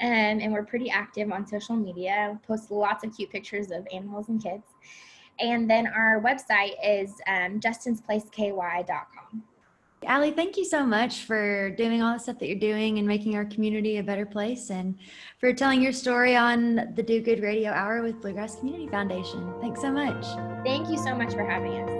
Um, 0.00 0.40
and 0.40 0.52
we're 0.52 0.64
pretty 0.64 0.90
active 0.90 1.32
on 1.32 1.46
social 1.46 1.74
media. 1.74 2.30
We 2.32 2.38
post 2.46 2.70
lots 2.70 3.02
of 3.02 3.16
cute 3.16 3.30
pictures 3.30 3.72
of 3.72 3.86
animals 3.92 4.28
and 4.28 4.40
kids. 4.40 4.64
And 5.40 5.68
then 5.68 5.86
our 5.88 6.22
website 6.22 6.74
is 6.84 7.10
um, 7.26 7.60
justinsplaceky.com. 7.60 9.42
Allie, 10.06 10.30
thank 10.30 10.56
you 10.56 10.64
so 10.64 10.86
much 10.86 11.24
for 11.24 11.70
doing 11.70 12.00
all 12.00 12.12
the 12.12 12.20
stuff 12.20 12.38
that 12.38 12.46
you're 12.46 12.60
doing 12.60 12.98
and 12.98 13.08
making 13.08 13.34
our 13.34 13.44
community 13.44 13.96
a 13.96 14.04
better 14.04 14.24
place 14.24 14.70
and 14.70 14.96
for 15.40 15.52
telling 15.52 15.82
your 15.82 15.90
story 15.90 16.36
on 16.36 16.76
the 16.94 17.02
Do 17.02 17.20
Good 17.20 17.40
Radio 17.40 17.72
Hour 17.72 18.02
with 18.02 18.20
Bluegrass 18.20 18.54
Community 18.54 18.86
Foundation. 18.86 19.52
Thanks 19.60 19.80
so 19.80 19.90
much. 19.90 20.24
Thank 20.64 20.88
you 20.90 20.96
so 20.96 21.12
much 21.12 21.32
for 21.32 21.44
having 21.44 21.72
us. 21.72 21.90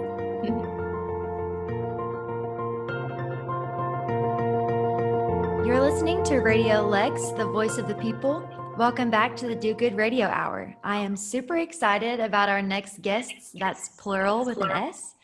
You're 5.67 5.81
listening 5.81 6.23
to 6.25 6.37
Radio 6.37 6.87
Lex, 6.87 7.31
the 7.31 7.45
voice 7.45 7.77
of 7.77 7.89
the 7.89 7.95
people. 7.95 8.49
Welcome 8.77 9.09
back 9.09 9.35
to 9.35 9.47
the 9.47 9.55
Do 9.55 9.73
Good 9.73 9.97
Radio 9.97 10.27
Hour. 10.27 10.73
I 10.81 10.95
am 10.95 11.17
super 11.17 11.57
excited 11.57 12.21
about 12.21 12.47
our 12.47 12.61
next 12.61 13.01
guests. 13.01 13.51
That's 13.59 13.89
plural 13.97 14.45
with 14.45 14.59
an 14.59 14.71
S 14.71 15.16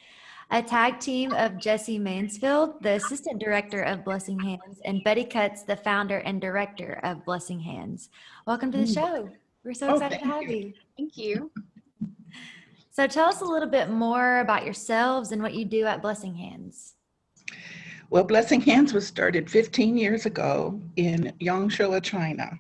a 0.54 0.62
tag 0.62 1.00
team 1.00 1.34
of 1.34 1.58
Jesse 1.58 1.98
Mansfield, 1.98 2.76
the 2.84 2.92
assistant 2.92 3.40
director 3.40 3.82
of 3.82 4.06
Blessing 4.06 4.40
Hands, 4.40 4.80
and 4.86 5.04
Betty 5.04 5.26
Cutts, 5.26 5.64
the 5.64 5.76
founder 5.76 6.20
and 6.20 6.40
director 6.40 7.00
of 7.02 7.26
Blessing 7.26 7.60
Hands. 7.60 8.08
Welcome 8.46 8.72
to 8.72 8.78
the 8.78 8.84
mm. 8.84 8.94
show. 8.94 9.30
We're 9.64 9.74
so 9.74 9.88
oh, 9.88 9.94
excited 9.96 10.20
to 10.20 10.26
have 10.26 10.44
you. 10.44 10.58
you. 10.58 10.74
Thank 10.96 11.18
you. 11.18 11.52
So 12.92 13.08
tell 13.08 13.30
us 13.30 13.42
a 13.42 13.46
little 13.46 13.68
bit 13.68 13.90
more 13.90 14.42
about 14.42 14.64
yourselves 14.64 15.32
and 15.32 15.42
what 15.42 15.56
you 15.56 15.66
do 15.66 15.86
at 15.88 16.04
Blessing 16.04 16.36
Hands. 16.36 16.94
Well, 18.12 18.24
Blessing 18.24 18.62
Hands 18.62 18.94
was 18.94 19.08
started 19.08 19.50
15 19.50 19.98
years 19.98 20.28
ago 20.28 20.80
in 20.98 21.34
Yangshuo, 21.42 22.00
China. 22.04 22.52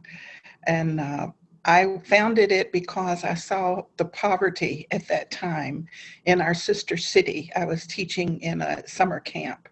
And 0.65 0.99
uh, 0.99 1.27
I 1.65 1.97
founded 2.03 2.51
it 2.51 2.73
because 2.73 3.23
I 3.23 3.35
saw 3.35 3.83
the 3.95 4.05
poverty 4.05 4.85
at 4.91 5.07
that 5.07 5.31
time 5.31 5.87
in 6.25 6.41
our 6.41 6.53
sister 6.53 6.97
city. 6.97 7.49
I 7.55 7.63
was 7.63 7.87
teaching 7.87 8.41
in 8.41 8.61
a 8.61 8.85
summer 8.85 9.21
camp. 9.21 9.69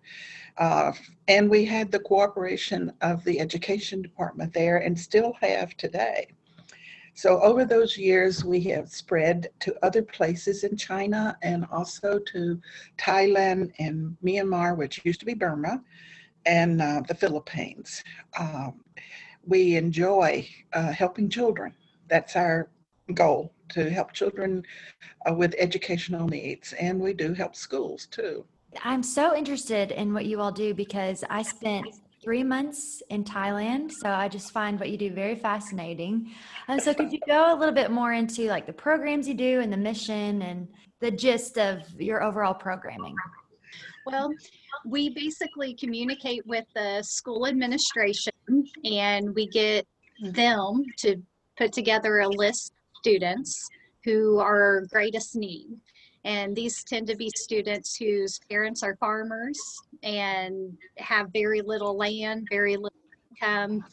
Uh, 0.58 0.94
and 1.28 1.50
we 1.50 1.66
had 1.66 1.92
the 1.92 2.00
cooperation 2.00 2.94
of 3.02 3.24
the 3.26 3.40
education 3.40 4.02
department 4.02 4.54
there 4.54 4.78
and 4.78 4.98
still 4.98 5.34
have 5.42 5.76
today. 5.76 6.28
So, 7.14 7.42
over 7.42 7.66
those 7.66 7.98
years, 7.98 8.46
we 8.46 8.62
have 8.62 8.90
spread 8.90 9.50
to 9.60 9.76
other 9.84 10.02
places 10.02 10.64
in 10.64 10.78
China 10.78 11.38
and 11.42 11.66
also 11.72 12.20
to 12.20 12.62
Thailand 12.98 13.74
and 13.80 14.16
Myanmar, 14.24 14.78
which 14.78 15.04
used 15.04 15.20
to 15.20 15.26
be 15.26 15.34
Burma, 15.34 15.82
and 16.46 16.82
uh, 16.82 17.02
the 17.06 17.16
Philippines. 17.16 18.02
Um, 18.40 18.80
we 19.46 19.76
enjoy 19.76 20.48
uh, 20.72 20.94
helping 20.94 21.30
children 21.30 21.74
that's 22.12 22.36
our 22.36 22.70
goal 23.16 23.52
to 23.70 23.90
help 23.90 24.12
children 24.12 24.64
uh, 25.28 25.34
with 25.34 25.56
educational 25.58 26.28
needs. 26.28 26.74
And 26.74 27.00
we 27.00 27.14
do 27.14 27.34
help 27.34 27.56
schools 27.56 28.06
too. 28.06 28.46
I'm 28.84 29.02
so 29.02 29.36
interested 29.36 29.92
in 29.92 30.14
what 30.14 30.26
you 30.26 30.40
all 30.40 30.52
do 30.52 30.74
because 30.74 31.24
I 31.30 31.42
spent 31.42 31.88
three 32.24 32.44
months 32.44 33.02
in 33.10 33.24
Thailand. 33.24 33.92
So 33.92 34.10
I 34.10 34.28
just 34.28 34.52
find 34.52 34.80
what 34.80 34.90
you 34.90 34.98
do 34.98 35.12
very 35.12 35.36
fascinating. 35.36 36.32
And 36.68 36.82
so 36.82 36.94
could 36.94 37.12
you 37.12 37.20
go 37.28 37.54
a 37.54 37.58
little 37.58 37.74
bit 37.74 37.92
more 37.92 38.14
into 38.14 38.44
like 38.44 38.68
the 38.68 38.74
programs 38.74 39.28
you 39.28 39.34
do 39.34 39.62
and 39.62 39.74
the 39.74 39.78
mission 39.78 40.42
and 40.44 40.68
the 41.00 41.12
gist 41.12 41.58
of 41.58 41.80
your 42.00 42.22
overall 42.22 42.54
programming? 42.54 43.16
Well, 44.06 44.32
we 44.86 45.10
basically 45.10 45.74
communicate 45.76 46.46
with 46.46 46.66
the 46.76 47.02
school 47.04 47.48
administration 47.48 48.34
and 48.84 49.34
we 49.34 49.48
get 49.48 49.88
them 50.22 50.84
to 50.98 51.22
put 51.62 51.72
together 51.72 52.22
a 52.22 52.28
list 52.28 52.72
of 52.72 52.98
students 52.98 53.70
who 54.04 54.40
are 54.40 54.88
greatest 54.92 55.36
need. 55.36 55.68
And 56.26 56.56
these 56.56 56.84
tend 56.84 57.06
to 57.08 57.16
be 57.16 57.30
students 57.36 57.96
whose 57.96 58.40
parents 58.50 58.82
are 58.82 58.96
farmers 58.96 59.60
and 60.02 60.76
have 60.98 61.28
very 61.32 61.62
little 61.62 61.96
land, 61.96 62.48
very 62.50 62.78
little 62.78 62.98
income. 63.30 63.84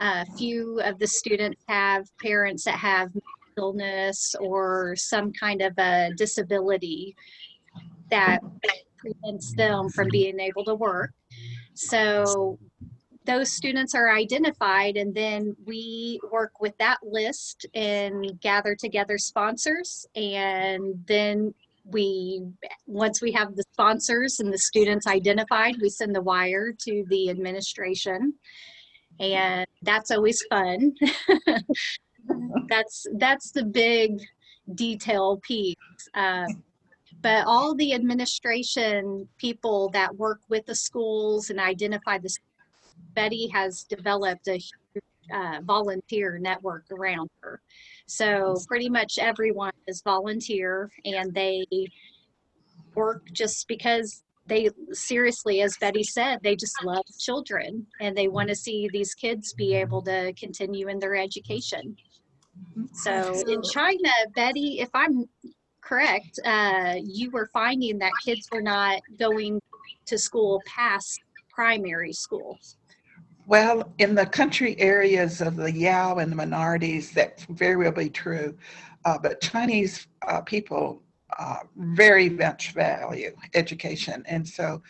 A 0.00 0.04
uh, 0.04 0.24
few 0.38 0.80
of 0.80 0.98
the 0.98 1.06
students 1.06 1.62
have 1.68 2.06
parents 2.22 2.64
that 2.64 2.76
have 2.76 3.10
illness 3.58 4.34
or 4.40 4.96
some 4.96 5.30
kind 5.34 5.60
of 5.60 5.74
a 5.76 6.12
disability 6.16 7.14
that 8.10 8.40
prevents 8.96 9.54
them 9.56 9.90
from 9.90 10.08
being 10.10 10.40
able 10.40 10.64
to 10.64 10.74
work. 10.74 11.12
So 11.74 12.58
those 13.26 13.52
students 13.52 13.94
are 13.94 14.10
identified 14.10 14.96
and 14.96 15.14
then 15.14 15.54
we 15.66 16.20
work 16.32 16.60
with 16.60 16.76
that 16.78 16.98
list 17.02 17.66
and 17.74 18.40
gather 18.40 18.74
together 18.74 19.18
sponsors 19.18 20.06
and 20.14 21.04
then 21.06 21.54
we 21.84 22.42
once 22.86 23.20
we 23.20 23.32
have 23.32 23.56
the 23.56 23.64
sponsors 23.72 24.40
and 24.40 24.52
the 24.52 24.58
students 24.58 25.06
identified 25.06 25.74
we 25.80 25.88
send 25.88 26.14
the 26.14 26.22
wire 26.22 26.72
to 26.72 27.04
the 27.08 27.30
administration. 27.30 28.34
And 29.18 29.66
that's 29.82 30.10
always 30.10 30.42
fun. 30.48 30.94
That's 32.68 33.06
that's 33.16 33.50
the 33.50 33.64
big 33.64 34.20
detail 34.74 35.40
piece 35.42 35.76
uh, 36.14 36.46
but 37.22 37.44
all 37.46 37.74
the 37.74 37.92
administration 37.92 39.28
people 39.38 39.90
that 39.90 40.14
work 40.16 40.40
with 40.48 40.64
the 40.66 40.74
schools 40.74 41.50
and 41.50 41.58
identify 41.58 42.18
the 42.18 42.28
Betty 43.14 43.48
has 43.48 43.84
developed 43.84 44.48
a 44.48 44.60
uh, 45.32 45.60
volunteer 45.62 46.38
network 46.38 46.84
around 46.90 47.30
her. 47.40 47.60
So 48.06 48.56
pretty 48.66 48.88
much 48.88 49.18
everyone 49.18 49.72
is 49.86 50.02
volunteer 50.02 50.90
and 51.04 51.32
they 51.34 51.64
work 52.94 53.22
just 53.32 53.68
because 53.68 54.22
they 54.46 54.68
seriously, 54.92 55.60
as 55.62 55.76
Betty 55.80 56.02
said, 56.02 56.40
they 56.42 56.56
just 56.56 56.84
love 56.84 57.04
children 57.18 57.86
and 58.00 58.16
they 58.16 58.26
want 58.26 58.48
to 58.48 58.54
see 58.54 58.88
these 58.92 59.14
kids 59.14 59.54
be 59.54 59.74
able 59.74 60.02
to 60.02 60.32
continue 60.32 60.88
in 60.88 60.98
their 60.98 61.14
education. 61.14 61.96
So 62.92 63.32
in 63.48 63.62
China, 63.62 64.10
Betty, 64.34 64.80
if 64.80 64.88
I'm 64.94 65.24
correct, 65.80 66.40
uh, 66.44 66.96
you 67.02 67.30
were 67.30 67.48
finding 67.52 67.98
that 67.98 68.12
kids 68.24 68.48
were 68.50 68.62
not 68.62 69.00
going 69.18 69.60
to 70.06 70.18
school 70.18 70.60
past 70.66 71.20
primary 71.54 72.12
school. 72.12 72.58
Well, 73.50 73.92
in 73.98 74.14
the 74.14 74.26
country 74.26 74.78
areas 74.78 75.40
of 75.40 75.56
the 75.56 75.72
Yao 75.72 76.18
and 76.18 76.30
the 76.30 76.36
minorities, 76.36 77.10
that's 77.10 77.46
very 77.46 77.74
well 77.74 77.90
be 77.90 78.08
true. 78.08 78.56
Uh, 79.04 79.18
but 79.18 79.40
Chinese 79.40 80.06
uh, 80.28 80.40
people 80.42 81.02
uh, 81.36 81.56
very 81.76 82.28
much 82.30 82.70
value 82.70 83.34
education. 83.54 84.22
And 84.28 84.48
so 84.48 84.80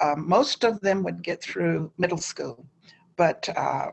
um, 0.00 0.26
most 0.26 0.64
of 0.64 0.80
them 0.80 1.02
would 1.02 1.22
get 1.22 1.42
through 1.42 1.92
middle 1.98 2.16
school. 2.16 2.64
But 3.16 3.50
uh, 3.54 3.90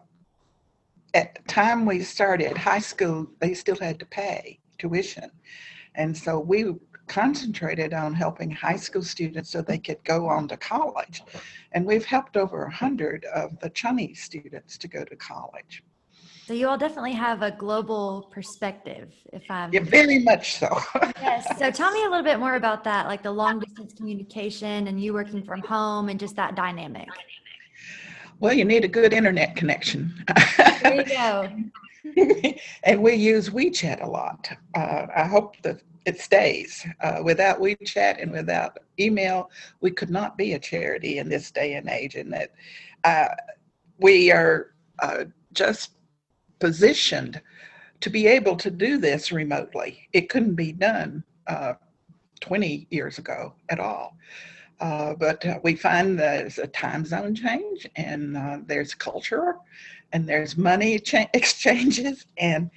at 1.14 1.36
the 1.36 1.44
time 1.50 1.86
we 1.86 2.00
started 2.00 2.56
high 2.56 2.80
school, 2.80 3.28
they 3.42 3.54
still 3.54 3.76
had 3.76 4.00
to 4.00 4.06
pay 4.06 4.58
tuition. 4.78 5.32
And 5.96 6.18
so 6.18 6.40
we 6.40 6.74
concentrated 7.08 7.94
on 7.94 8.14
helping 8.14 8.50
high 8.50 8.76
school 8.76 9.04
students 9.04 9.50
so 9.50 9.62
they 9.62 9.78
could 9.78 10.04
go 10.04 10.28
on 10.28 10.48
to 10.48 10.58
college. 10.58 11.22
And 11.74 11.86
we've 11.86 12.06
helped 12.06 12.38
over 12.38 12.62
100 12.62 13.26
of 13.26 13.60
the 13.60 13.70
Chinese 13.70 14.22
students 14.22 14.78
to 14.78 14.88
go 14.88 15.04
to 15.04 15.16
college. 15.16 15.84
So 16.46 16.54
you 16.54 16.68
all 16.68 16.78
definitely 16.78 17.14
have 17.14 17.42
a 17.42 17.52
global 17.52 18.30
perspective, 18.30 19.14
if 19.32 19.50
I'm. 19.50 19.72
Yeah, 19.72 19.80
very 19.80 20.20
much 20.20 20.56
so. 20.56 20.78
yes. 21.22 21.58
So 21.58 21.72
tell 21.72 21.92
me 21.92 22.04
a 22.04 22.10
little 22.10 22.24
bit 22.24 22.38
more 22.38 22.56
about 22.56 22.84
that, 22.84 23.08
like 23.08 23.24
the 23.24 23.32
long 23.32 23.60
distance 23.60 23.94
communication 23.94 24.88
and 24.88 25.02
you 25.02 25.14
working 25.14 25.42
from 25.42 25.62
home 25.62 26.10
and 26.10 26.20
just 26.20 26.36
that 26.36 26.56
dynamic. 26.56 27.08
Well, 28.42 28.54
you 28.54 28.66
need 28.66 28.84
a 28.84 28.90
good 28.90 29.14
internet 29.14 29.56
connection. 29.56 30.26
There 30.82 30.96
you 30.96 31.06
go. 31.06 31.50
and 32.84 33.02
we 33.02 33.14
use 33.14 33.50
WeChat 33.50 34.04
a 34.04 34.10
lot. 34.10 34.50
Uh, 34.76 35.08
I 35.16 35.24
hope 35.24 35.56
that 35.62 35.82
it 36.06 36.20
stays. 36.20 36.86
Uh, 37.02 37.22
without 37.24 37.60
WeChat 37.60 38.22
and 38.22 38.32
without 38.32 38.80
email, 39.00 39.50
we 39.82 39.92
could 39.92 40.10
not 40.10 40.38
be 40.38 40.54
a 40.54 40.60
charity 40.60 41.18
in 41.18 41.30
this 41.30 41.52
day 41.52 41.76
and 41.76 41.90
age. 41.90 42.16
And 42.16 42.32
that 42.34 42.52
uh, 43.04 43.30
we 44.00 44.32
are 44.32 44.74
uh, 45.00 45.26
just 45.54 45.92
positioned 46.60 47.42
to 48.02 48.10
be 48.10 48.28
able 48.28 48.56
to 48.58 48.70
do 48.70 48.98
this 48.98 49.32
remotely. 49.32 50.08
It 50.14 50.30
couldn't 50.30 50.56
be 50.56 50.74
done 50.74 51.24
uh, 51.48 51.74
20 52.42 52.88
years 52.90 53.18
ago 53.18 53.54
at 53.70 53.80
all. 53.80 54.18
Uh, 54.80 55.14
but 55.14 55.46
uh, 55.46 55.60
we 55.64 55.76
find 55.76 56.20
there's 56.20 56.58
a 56.58 56.68
time 56.68 57.06
zone 57.06 57.34
change 57.34 57.88
and 57.96 58.68
there's 58.68 58.94
culture 58.94 59.56
and 60.12 60.28
there's 60.28 60.58
money 60.58 61.00
cha- 61.00 61.30
exchanges 61.34 62.26
and 62.38 62.70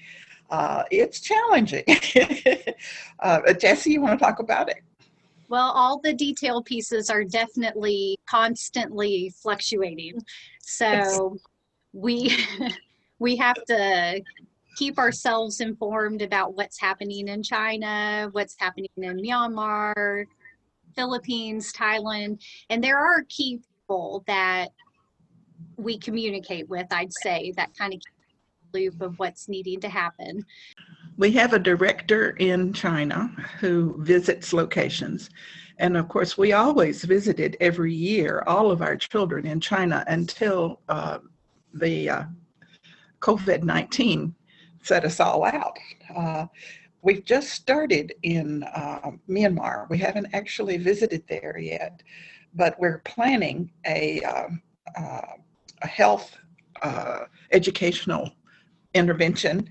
uh, 0.51 0.85
it's 0.91 1.21
challenging. 1.21 1.85
uh, 3.21 3.53
Jesse, 3.55 3.93
you 3.93 4.01
want 4.01 4.19
to 4.19 4.25
talk 4.25 4.39
about 4.39 4.69
it? 4.69 4.83
Well, 5.49 5.71
all 5.71 6.01
the 6.01 6.13
detail 6.13 6.63
pieces 6.63 7.09
are 7.09 7.25
definitely 7.25 8.19
constantly 8.29 9.33
fluctuating. 9.41 10.21
So 10.61 11.39
we 11.93 12.37
we 13.19 13.37
have 13.37 13.57
to 13.67 14.21
keep 14.77 14.99
ourselves 14.99 15.61
informed 15.61 16.21
about 16.21 16.55
what's 16.55 16.79
happening 16.79 17.29
in 17.29 17.43
China, 17.43 18.29
what's 18.33 18.57
happening 18.59 18.91
in 18.97 19.17
Myanmar, 19.19 20.27
Philippines, 20.95 21.73
Thailand, 21.73 22.43
and 22.69 22.85
there 22.85 22.99
are 22.99 23.25
key 23.29 23.61
people 23.87 24.23
that 24.27 24.69
we 25.77 25.99
communicate 25.99 26.69
with, 26.69 26.87
I'd 26.91 27.13
say, 27.13 27.53
that 27.57 27.71
kind 27.77 27.95
of 27.95 28.01
loop 28.77 29.01
of 29.01 29.19
what's 29.19 29.49
needing 29.49 29.81
to 29.81 29.89
happen. 29.89 30.45
We 31.17 31.33
have 31.33 31.53
a 31.53 31.59
director 31.59 32.31
in 32.39 32.73
China 32.73 33.31
who 33.61 33.97
visits 34.03 34.53
locations. 34.53 35.31
And 35.79 35.97
of 35.97 36.09
course, 36.09 36.39
we 36.39 36.53
always 36.53 37.05
visited 37.05 37.57
every 37.61 37.95
year 37.95 38.43
all 38.47 38.71
of 38.71 38.83
our 38.83 38.97
children 38.97 39.47
in 39.47 39.61
China 39.61 40.05
until 40.09 40.81
uh, 40.89 41.19
the 41.75 42.11
uh, 42.11 42.25
COVID 43.21 43.63
19 43.63 44.35
set 44.83 45.05
us 45.05 45.21
all 45.21 45.45
out. 45.45 45.79
Uh, 46.15 46.47
we've 47.03 47.25
just 47.25 47.51
started 47.51 48.15
in 48.23 48.63
uh, 48.63 49.11
Myanmar. 49.29 49.89
We 49.91 49.99
haven't 49.99 50.29
actually 50.33 50.77
visited 50.77 51.23
there 51.29 51.59
yet, 51.59 52.03
but 52.55 52.79
we're 52.79 53.03
planning 53.05 53.71
a, 53.87 54.23
um, 54.23 54.63
uh, 54.97 55.33
a 55.83 55.87
health 55.87 56.37
uh, 56.83 57.25
educational 57.53 58.31
intervention 58.97 59.69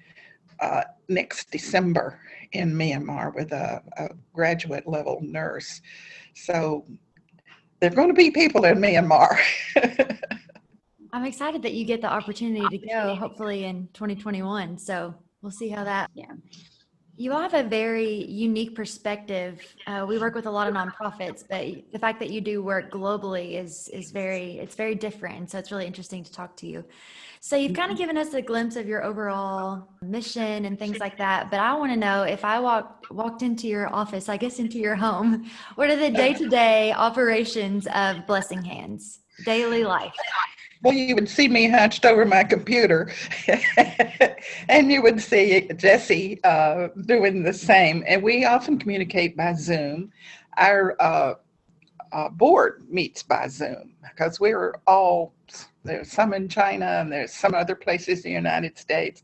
uh, 0.59 0.83
next 1.09 1.51
December 1.51 2.19
in 2.53 2.73
Myanmar 2.73 3.33
with 3.35 3.51
a, 3.51 3.81
a, 3.97 4.09
graduate 4.33 4.87
level 4.87 5.19
nurse. 5.21 5.81
So 6.33 6.85
there 7.79 7.91
are 7.91 7.95
going 7.95 8.07
to 8.07 8.13
be 8.13 8.31
people 8.31 8.65
in 8.65 8.77
Myanmar. 8.77 9.37
I'm 11.13 11.25
excited 11.25 11.61
that 11.63 11.73
you 11.73 11.85
get 11.85 12.01
the 12.01 12.11
opportunity 12.11 12.77
to 12.77 12.87
go, 12.87 13.15
hopefully 13.15 13.65
in 13.65 13.87
2021. 13.93 14.77
So 14.77 15.15
we'll 15.41 15.51
see 15.51 15.69
how 15.69 15.83
that. 15.83 16.09
Yeah. 16.13 16.25
You 17.17 17.31
all 17.31 17.39
have 17.39 17.53
a 17.53 17.63
very 17.63 18.25
unique 18.25 18.75
perspective. 18.75 19.61
Uh, 19.87 20.05
we 20.05 20.19
work 20.19 20.35
with 20.35 20.47
a 20.47 20.51
lot 20.51 20.67
of 20.67 20.73
nonprofits, 20.73 21.45
but 21.49 21.89
the 21.93 21.99
fact 21.99 22.19
that 22.19 22.29
you 22.29 22.41
do 22.41 22.61
work 22.61 22.91
globally 22.91 23.57
is 23.57 23.87
is 23.93 24.11
very 24.11 24.59
it's 24.59 24.75
very 24.75 24.95
different. 24.95 25.51
So 25.51 25.57
it's 25.57 25.71
really 25.71 25.85
interesting 25.85 26.25
to 26.25 26.31
talk 26.31 26.57
to 26.57 26.67
you. 26.67 26.83
So 27.45 27.55
you've 27.55 27.75
kind 27.75 27.91
of 27.91 27.97
mm-hmm. 27.97 28.07
given 28.07 28.17
us 28.17 28.33
a 28.33 28.41
glimpse 28.41 28.75
of 28.75 28.87
your 28.87 29.03
overall 29.03 29.87
mission 30.01 30.65
and 30.65 30.79
things 30.79 30.97
like 30.97 31.15
that. 31.19 31.51
But 31.51 31.59
I 31.59 31.75
want 31.75 31.91
to 31.91 31.95
know 31.95 32.23
if 32.23 32.43
I 32.43 32.59
walked 32.59 33.11
walked 33.11 33.43
into 33.43 33.67
your 33.67 33.87
office, 33.93 34.29
I 34.29 34.37
guess 34.37 34.57
into 34.57 34.79
your 34.79 34.95
home, 34.95 35.45
what 35.75 35.91
are 35.91 35.95
the 35.95 36.09
day 36.09 36.33
to 36.33 36.49
day 36.49 36.91
operations 36.91 37.87
of 37.93 38.25
Blessing 38.25 38.63
Hands, 38.63 39.19
daily 39.45 39.83
life? 39.83 40.15
Well, 40.81 40.95
you 40.95 41.13
would 41.13 41.29
see 41.29 41.47
me 41.47 41.69
hunched 41.69 42.03
over 42.03 42.25
my 42.25 42.43
computer, 42.43 43.11
and 44.67 44.91
you 44.91 45.03
would 45.03 45.21
see 45.21 45.69
Jesse 45.77 46.43
uh, 46.43 46.87
doing 47.05 47.43
the 47.43 47.53
same. 47.53 48.03
And 48.07 48.23
we 48.23 48.45
often 48.45 48.79
communicate 48.79 49.37
by 49.37 49.53
Zoom. 49.53 50.11
Our 50.57 50.99
uh, 50.99 51.35
uh, 52.11 52.29
board 52.29 52.85
meets 52.89 53.21
by 53.21 53.49
Zoom 53.49 53.93
because 54.01 54.39
we're 54.39 54.73
all 54.87 55.35
there's 55.85 56.11
some 56.11 56.33
in 56.33 56.49
China 56.49 56.85
and 56.85 57.11
there's 57.11 57.33
some 57.33 57.53
other 57.53 57.75
places 57.75 58.25
in 58.25 58.31
the 58.31 58.35
United 58.35 58.77
States. 58.77 59.23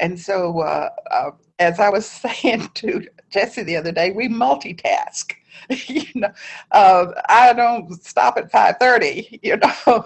And 0.00 0.18
so, 0.18 0.60
uh, 0.60 0.88
uh, 1.10 1.30
as 1.58 1.78
I 1.78 1.90
was 1.90 2.06
saying 2.42 2.70
to 2.74 3.06
Jesse 3.30 3.62
the 3.62 3.76
other 3.76 3.92
day, 3.92 4.10
we 4.10 4.28
multitask. 4.28 5.34
you 5.68 6.06
know, 6.14 6.32
uh, 6.72 7.06
I 7.28 7.52
don't 7.52 7.92
stop 8.02 8.38
at 8.38 8.50
5:30. 8.50 9.40
You 9.42 9.58
know, 9.58 10.04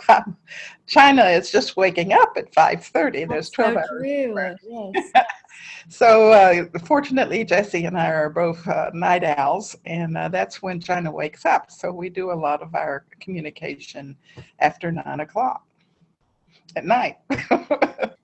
China 0.86 1.24
is 1.24 1.50
just 1.50 1.76
waking 1.76 2.12
up 2.12 2.32
at 2.36 2.52
5:30. 2.52 3.28
There's 3.28 3.50
12 3.50 3.72
so 3.72 3.78
hours. 3.78 3.88
True. 3.88 4.54
Yes. 4.94 5.12
so 5.88 6.32
uh, 6.32 6.78
fortunately, 6.84 7.44
Jesse 7.44 7.84
and 7.84 7.96
I 7.96 8.10
are 8.10 8.30
both 8.30 8.66
uh, 8.66 8.90
night 8.92 9.22
owls, 9.22 9.76
and 9.86 10.16
uh, 10.18 10.28
that's 10.28 10.60
when 10.60 10.80
China 10.80 11.12
wakes 11.12 11.44
up. 11.44 11.70
So 11.70 11.92
we 11.92 12.08
do 12.08 12.32
a 12.32 12.34
lot 12.34 12.60
of 12.60 12.74
our 12.74 13.04
communication 13.20 14.16
after 14.58 14.90
nine 14.90 15.20
o'clock 15.20 15.64
at 16.76 16.84
night. 16.84 17.16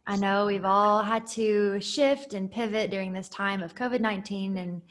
I 0.06 0.16
know 0.16 0.46
we've 0.46 0.64
all 0.64 1.02
had 1.02 1.26
to 1.28 1.80
shift 1.80 2.34
and 2.34 2.50
pivot 2.50 2.90
during 2.90 3.12
this 3.12 3.28
time 3.28 3.62
of 3.62 3.74
COVID 3.74 4.00
19 4.00 4.56
and 4.56 4.82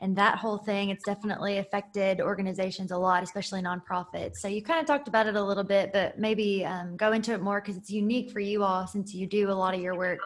and 0.00 0.14
that 0.16 0.36
whole 0.36 0.58
thing 0.58 0.90
it's 0.90 1.04
definitely 1.04 1.58
affected 1.58 2.20
organizations 2.20 2.90
a 2.90 2.96
lot 2.96 3.22
especially 3.22 3.62
nonprofits 3.62 4.36
so 4.36 4.48
you 4.48 4.62
kind 4.62 4.80
of 4.80 4.86
talked 4.86 5.08
about 5.08 5.26
it 5.26 5.36
a 5.36 5.42
little 5.42 5.64
bit 5.64 5.92
but 5.92 6.18
maybe 6.18 6.64
um, 6.64 6.96
go 6.96 7.12
into 7.12 7.32
it 7.32 7.40
more 7.40 7.60
because 7.60 7.76
it's 7.76 7.90
unique 7.90 8.30
for 8.30 8.40
you 8.40 8.62
all 8.62 8.86
since 8.86 9.14
you 9.14 9.26
do 9.26 9.50
a 9.50 9.52
lot 9.52 9.74
of 9.74 9.80
your 9.80 9.96
work 9.96 10.20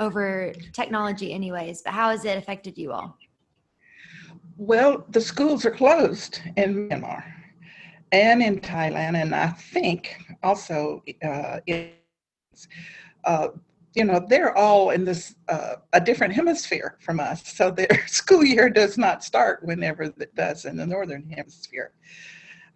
over 0.00 0.52
technology 0.72 1.32
anyways 1.32 1.82
but 1.82 1.92
how 1.92 2.10
has 2.10 2.24
it 2.24 2.36
affected 2.36 2.76
you 2.76 2.92
all 2.92 3.16
well 4.56 5.04
the 5.10 5.20
schools 5.20 5.64
are 5.64 5.70
closed 5.70 6.40
in 6.56 6.88
myanmar 6.88 7.22
and 8.12 8.42
in 8.42 8.58
thailand 8.58 9.16
and 9.16 9.34
i 9.34 9.46
think 9.46 10.16
also 10.42 11.02
uh, 11.24 11.60
in, 11.66 11.90
uh, 13.24 13.48
you 13.94 14.04
know, 14.04 14.24
they're 14.28 14.56
all 14.56 14.90
in 14.90 15.04
this 15.04 15.36
uh, 15.48 15.76
a 15.94 16.00
different 16.00 16.34
hemisphere 16.34 16.98
from 17.00 17.18
us. 17.18 17.46
So 17.48 17.70
their 17.70 18.04
school 18.06 18.44
year 18.44 18.68
does 18.68 18.98
not 18.98 19.24
start 19.24 19.64
whenever 19.64 20.04
it 20.04 20.34
does 20.34 20.66
in 20.66 20.76
the 20.76 20.86
northern 20.86 21.28
hemisphere. 21.30 21.92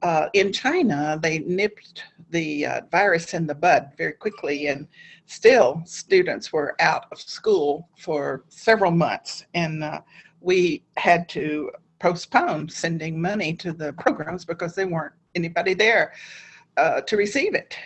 Uh, 0.03 0.29
in 0.33 0.51
China, 0.51 1.19
they 1.23 1.41
nipped 1.41 2.05
the 2.31 2.65
uh, 2.65 2.81
virus 2.91 3.35
in 3.35 3.47
the 3.47 3.55
bud 3.55 3.93
very 3.99 4.13
quickly, 4.13 4.69
and 4.69 4.89
still 5.27 5.83
students 5.85 6.53
were 6.53 6.75
out 6.81 7.05
of 7.13 7.21
school 7.21 7.87
for 7.99 8.45
several 8.49 8.91
months, 8.91 9.45
and 9.53 9.85
uh, 9.85 10.01
we 10.41 10.83
had 10.97 11.29
to 11.29 11.71
postpone 11.99 12.67
sending 12.71 13.21
money 13.21 13.53
to 13.53 13.75
the 13.75 13.93
programs 13.95 14.47
because 14.47 14.75
there 14.75 14.89
weren't 14.89 15.13
anybody 15.35 15.75
there 15.75 16.15
uh, 16.79 17.03
to 17.03 17.17
receive 17.19 17.55
it. 17.55 17.77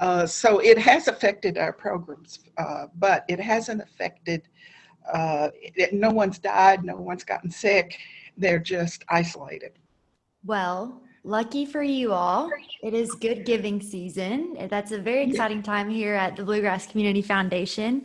Uh, 0.00 0.26
so 0.26 0.58
it 0.60 0.78
has 0.78 1.08
affected 1.08 1.58
our 1.58 1.72
programs, 1.72 2.40
uh, 2.58 2.86
but 2.96 3.24
it 3.28 3.40
hasn't 3.40 3.82
affected, 3.82 4.42
uh, 5.12 5.48
it, 5.54 5.92
no 5.92 6.10
one's 6.10 6.38
died, 6.38 6.84
no 6.84 6.96
one's 6.96 7.24
gotten 7.24 7.50
sick. 7.50 7.98
They're 8.36 8.60
just 8.60 9.04
isolated. 9.08 9.72
Well, 10.44 11.02
lucky 11.24 11.66
for 11.66 11.82
you 11.82 12.12
all, 12.12 12.50
it 12.82 12.94
is 12.94 13.12
good 13.12 13.44
giving 13.44 13.82
season. 13.82 14.68
That's 14.70 14.92
a 14.92 14.98
very 14.98 15.24
exciting 15.24 15.62
time 15.62 15.90
here 15.90 16.14
at 16.14 16.36
the 16.36 16.44
Bluegrass 16.44 16.86
Community 16.86 17.22
Foundation. 17.22 18.04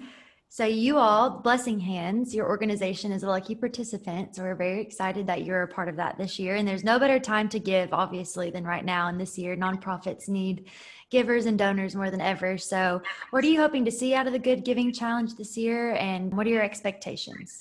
So, 0.53 0.65
you 0.65 0.99
all, 0.99 1.31
Blessing 1.31 1.79
Hands, 1.79 2.31
your 2.31 2.47
organization 2.47 3.11
is 3.11 3.23
a 3.23 3.27
lucky 3.27 3.55
participant. 3.55 4.35
So, 4.35 4.43
we're 4.43 4.53
very 4.53 4.81
excited 4.81 5.25
that 5.25 5.45
you're 5.45 5.63
a 5.63 5.67
part 5.67 5.89
of 5.89 5.95
that 5.95 6.19
this 6.19 6.37
year. 6.37 6.57
And 6.57 6.67
there's 6.67 6.83
no 6.83 6.99
better 6.99 7.17
time 7.17 7.49
to 7.49 7.59
give, 7.59 7.91
obviously, 7.91 8.51
than 8.51 8.63
right 8.63 8.85
now. 8.85 9.07
And 9.07 9.19
this 9.19 9.35
year, 9.35 9.57
nonprofits 9.57 10.29
need 10.29 10.69
givers 11.09 11.47
and 11.47 11.57
donors 11.57 11.95
more 11.95 12.11
than 12.11 12.21
ever. 12.21 12.59
So, 12.59 13.01
what 13.31 13.43
are 13.43 13.47
you 13.47 13.59
hoping 13.59 13.83
to 13.85 13.91
see 13.91 14.13
out 14.13 14.27
of 14.27 14.33
the 14.33 14.37
Good 14.37 14.63
Giving 14.63 14.93
Challenge 14.93 15.33
this 15.33 15.57
year, 15.57 15.95
and 15.95 16.31
what 16.37 16.45
are 16.45 16.51
your 16.51 16.61
expectations? 16.61 17.59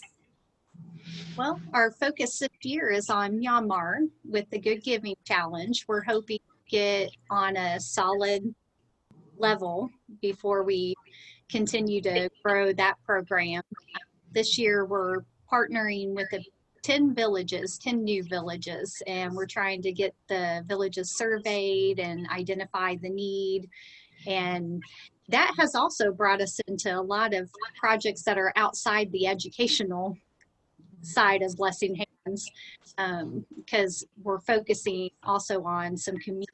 Well, 1.38 1.59
our 1.72 1.92
focus 1.92 2.40
this 2.40 2.50
year 2.61 2.90
is 2.90 3.09
on 3.09 3.40
Myanmar 3.40 4.07
with 4.22 4.50
the 4.50 4.59
Good 4.59 4.85
Giving 4.85 5.16
Challenge. 5.24 5.87
We're 5.88 6.05
hoping 6.05 6.40
to 6.40 6.70
get 6.70 7.11
on 7.31 7.57
a 7.57 7.81
solid 7.81 8.55
level 9.38 9.88
before 10.20 10.62
we 10.62 10.94
continue 11.52 12.00
to 12.00 12.30
grow 12.42 12.72
that 12.72 12.94
program. 13.04 13.62
This 14.32 14.58
year, 14.58 14.86
we're 14.86 15.20
partnering 15.52 16.14
with 16.14 16.32
a 16.32 16.44
10 16.82 17.14
villages, 17.14 17.78
10 17.78 18.02
new 18.02 18.24
villages, 18.24 19.00
and 19.06 19.36
we're 19.36 19.46
trying 19.46 19.82
to 19.82 19.92
get 19.92 20.14
the 20.28 20.64
villages 20.66 21.16
surveyed 21.16 22.00
and 22.00 22.26
identify 22.30 22.96
the 22.96 23.10
need. 23.10 23.68
And 24.26 24.82
that 25.28 25.52
has 25.58 25.74
also 25.74 26.10
brought 26.10 26.40
us 26.40 26.58
into 26.66 26.98
a 26.98 27.00
lot 27.00 27.34
of 27.34 27.50
projects 27.76 28.22
that 28.24 28.38
are 28.38 28.52
outside 28.56 29.12
the 29.12 29.26
educational 29.26 30.16
side 31.02 31.42
of 31.42 31.56
Blessing 31.56 32.04
Hands 32.26 32.50
because 32.96 34.02
um, 34.02 34.08
we're 34.22 34.40
focusing 34.40 35.10
also 35.22 35.62
on 35.64 35.96
some 35.96 36.16
community 36.16 36.52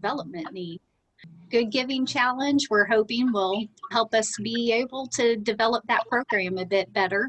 development 0.00 0.52
need. 0.52 0.80
Good 1.50 1.70
Giving 1.70 2.06
Challenge, 2.06 2.66
we're 2.70 2.86
hoping 2.86 3.32
will 3.32 3.66
help 3.90 4.14
us 4.14 4.36
be 4.42 4.72
able 4.72 5.06
to 5.08 5.36
develop 5.36 5.84
that 5.88 6.06
program 6.08 6.58
a 6.58 6.64
bit 6.64 6.92
better 6.92 7.28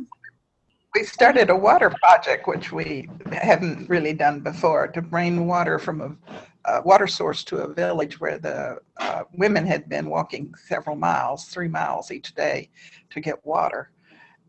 we 0.94 1.04
started 1.04 1.50
a 1.50 1.56
water 1.56 1.90
project, 1.90 2.48
which 2.48 2.72
we 2.72 3.08
hadn't 3.32 3.90
really 3.90 4.14
done 4.14 4.42
before, 4.42 4.88
to 4.90 5.02
bring 5.02 5.48
water 5.48 5.80
from 5.80 6.02
a, 6.02 6.72
a 6.72 6.82
water 6.82 7.08
source 7.08 7.44
to 7.46 7.58
a 7.58 7.74
village 7.74 8.20
where 8.20 8.38
the 8.38 8.78
uh, 8.98 9.24
women 9.34 9.66
had 9.66 9.88
been 9.88 10.10
walking 10.10 10.54
several 10.68 10.96
miles, 10.96 11.46
three 11.46 11.70
miles 11.70 12.12
each 12.12 12.36
day, 12.36 12.70
to 13.10 13.22
get 13.22 13.46
water. 13.46 13.92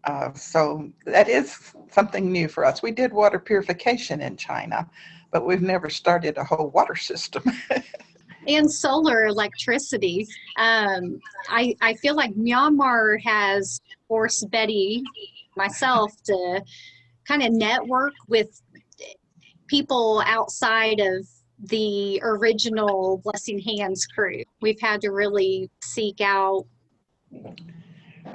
Uh, 0.04 0.32
so 0.32 0.90
that 1.06 1.28
is 1.28 1.74
something 1.90 2.32
new 2.32 2.48
for 2.48 2.64
us. 2.64 2.82
We 2.82 2.90
did 2.90 3.12
water 3.12 3.38
purification 3.38 4.20
in 4.20 4.36
China, 4.36 4.90
but 5.30 5.46
we've 5.46 5.62
never 5.62 5.88
started 5.88 6.38
a 6.38 6.44
whole 6.44 6.70
water 6.70 6.96
system. 6.96 7.44
and 8.48 8.70
solar 8.70 9.26
electricity. 9.26 10.26
Um, 10.56 11.20
I, 11.48 11.74
I 11.80 11.94
feel 11.94 12.16
like 12.16 12.34
Myanmar 12.34 13.20
has 13.22 13.80
forced 14.08 14.50
Betty 14.50 15.02
myself 15.56 16.10
to 16.24 16.62
kind 17.26 17.42
of 17.42 17.52
network 17.52 18.14
with 18.28 18.60
people 19.68 20.22
outside 20.26 21.00
of 21.00 21.26
the 21.68 22.20
original 22.22 23.20
Blessing 23.24 23.58
Hands 23.58 24.04
crew. 24.06 24.42
We've 24.60 24.80
had 24.80 25.00
to 25.02 25.10
really 25.10 25.70
seek 25.82 26.20
out 26.20 26.66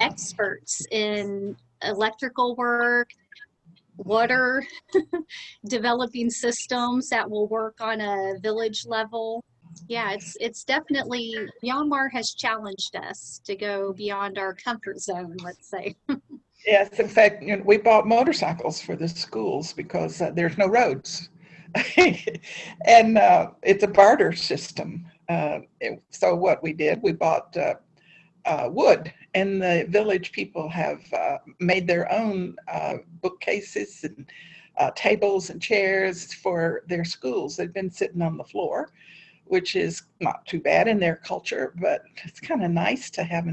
experts 0.00 0.86
in 0.90 1.56
electrical 1.82 2.56
work, 2.56 3.10
water, 3.98 4.64
developing 5.68 6.30
systems 6.30 7.08
that 7.10 7.28
will 7.28 7.48
work 7.48 7.76
on 7.80 8.00
a 8.00 8.38
village 8.40 8.86
level. 8.86 9.44
Yeah, 9.86 10.12
it's 10.12 10.36
it's 10.40 10.64
definitely 10.64 11.36
Myanmar 11.64 12.10
has 12.12 12.32
challenged 12.32 12.96
us 12.96 13.40
to 13.44 13.54
go 13.54 13.92
beyond 13.92 14.38
our 14.38 14.54
comfort 14.54 14.98
zone, 15.00 15.36
let's 15.42 15.68
say. 15.68 15.96
Yes, 16.66 16.98
in 16.98 17.08
fact, 17.08 17.42
you 17.42 17.56
know, 17.56 17.62
we 17.64 17.78
bought 17.78 18.06
motorcycles 18.06 18.80
for 18.80 18.96
the 18.96 19.08
schools 19.08 19.72
because 19.72 20.20
uh, 20.20 20.30
there's 20.34 20.58
no 20.58 20.66
roads. 20.66 21.30
and 22.86 23.16
uh, 23.16 23.50
it's 23.62 23.84
a 23.84 23.88
barter 23.88 24.32
system. 24.32 25.06
Uh, 25.28 25.60
it, 25.80 26.02
so, 26.10 26.34
what 26.34 26.62
we 26.62 26.72
did, 26.72 27.00
we 27.02 27.12
bought 27.12 27.56
uh, 27.56 27.74
uh, 28.44 28.68
wood, 28.70 29.12
and 29.34 29.62
the 29.62 29.86
village 29.88 30.32
people 30.32 30.68
have 30.68 31.00
uh, 31.12 31.38
made 31.60 31.86
their 31.86 32.10
own 32.12 32.56
bookcases 33.22 34.04
and 34.04 34.26
tables 34.94 35.50
and 35.50 35.60
chairs 35.62 36.32
for 36.32 36.82
their 36.86 37.04
schools. 37.04 37.56
They've 37.56 37.72
been 37.72 37.90
sitting 37.90 38.22
on 38.22 38.36
the 38.36 38.44
floor, 38.44 38.90
which 39.48 39.76
is 39.76 40.02
not 40.20 40.46
too 40.46 40.60
bad 40.60 40.88
in 40.88 40.98
their 40.98 41.16
culture, 41.16 41.72
but 41.80 42.02
it's 42.24 42.40
kind 42.40 42.64
of 42.64 42.70
nice 42.70 43.10
to 43.10 43.24
have 43.24 43.46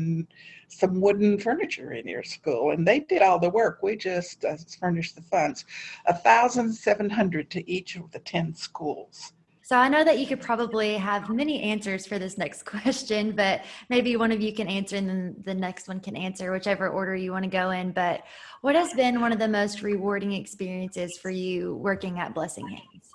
some 0.67 1.01
wooden 1.01 1.39
furniture 1.39 1.93
in 1.93 2.07
your 2.07 2.23
school, 2.23 2.71
and 2.71 2.87
they 2.87 2.99
did 2.99 3.21
all 3.21 3.39
the 3.39 3.49
work. 3.49 3.79
We 3.81 3.95
just 3.95 4.43
uh, 4.45 4.57
furnished 4.79 5.15
the 5.15 5.21
funds, 5.21 5.65
a 6.05 6.13
thousand 6.13 6.73
seven 6.73 7.09
hundred 7.09 7.49
to 7.51 7.69
each 7.69 7.95
of 7.95 8.11
the 8.11 8.19
ten 8.19 8.53
schools. 8.53 9.33
So 9.65 9.75
I 9.75 9.87
know 9.87 10.03
that 10.03 10.19
you 10.19 10.27
could 10.27 10.41
probably 10.41 10.93
have 10.93 11.27
many 11.27 11.59
answers 11.59 12.05
for 12.05 12.19
this 12.19 12.37
next 12.37 12.65
question, 12.65 13.31
but 13.31 13.65
maybe 13.89 14.15
one 14.15 14.31
of 14.31 14.39
you 14.39 14.53
can 14.53 14.67
answer 14.67 14.95
and 14.95 15.09
then 15.09 15.35
the 15.43 15.55
next 15.55 15.87
one 15.87 15.99
can 15.99 16.15
answer, 16.15 16.51
whichever 16.51 16.89
order 16.89 17.15
you 17.15 17.31
want 17.31 17.45
to 17.45 17.49
go 17.49 17.71
in. 17.71 17.91
But 17.91 18.21
what 18.61 18.75
has 18.75 18.93
been 18.93 19.21
one 19.21 19.31
of 19.31 19.39
the 19.39 19.47
most 19.47 19.81
rewarding 19.81 20.33
experiences 20.33 21.17
for 21.17 21.31
you 21.31 21.77
working 21.77 22.19
at 22.19 22.35
Blessing 22.35 22.67
Hands? 22.67 23.14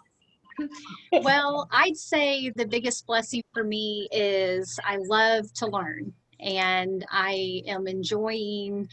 Well, 1.23 1.69
I'd 1.73 1.97
say 1.97 2.51
the 2.51 2.67
biggest 2.67 3.07
blessing 3.07 3.43
for 3.53 3.65
me 3.65 4.09
is 4.13 4.79
I 4.85 4.97
love 4.97 5.53
to 5.55 5.67
learn 5.67 6.13
and 6.39 7.05
I 7.11 7.63
am 7.67 7.87
enjoying 7.87 8.89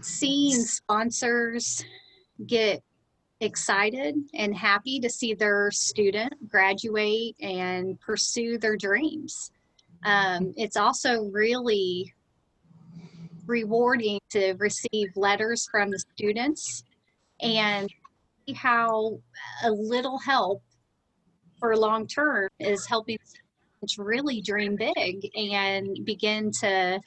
seeing 0.00 0.60
sponsors 0.60 1.84
get 2.46 2.82
excited 3.40 4.16
and 4.34 4.54
happy 4.54 5.00
to 5.00 5.10
see 5.10 5.34
their 5.34 5.70
student 5.70 6.32
graduate 6.48 7.36
and 7.40 8.00
pursue 8.00 8.58
their 8.58 8.76
dreams. 8.76 9.50
Um, 10.04 10.52
it's 10.56 10.76
also 10.76 11.24
really 11.24 12.12
rewarding 13.46 14.20
to 14.30 14.54
receive 14.54 15.16
letters 15.16 15.68
from 15.70 15.90
the 15.90 15.98
students 15.98 16.84
and 17.40 17.90
how 18.52 19.18
a 19.64 19.70
little 19.70 20.18
help 20.18 20.62
for 21.58 21.76
long 21.76 22.06
term 22.06 22.48
is 22.58 22.86
helping 22.86 23.18
to 23.88 24.02
really 24.02 24.40
dream 24.40 24.76
big 24.76 25.30
and 25.36 26.04
begin 26.04 26.50
to 26.50 27.00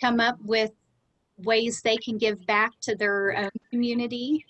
come 0.00 0.20
up 0.20 0.38
with 0.44 0.70
ways 1.38 1.80
they 1.82 1.96
can 1.96 2.18
give 2.18 2.44
back 2.46 2.70
to 2.80 2.94
their 2.94 3.36
own 3.36 3.50
community. 3.70 4.44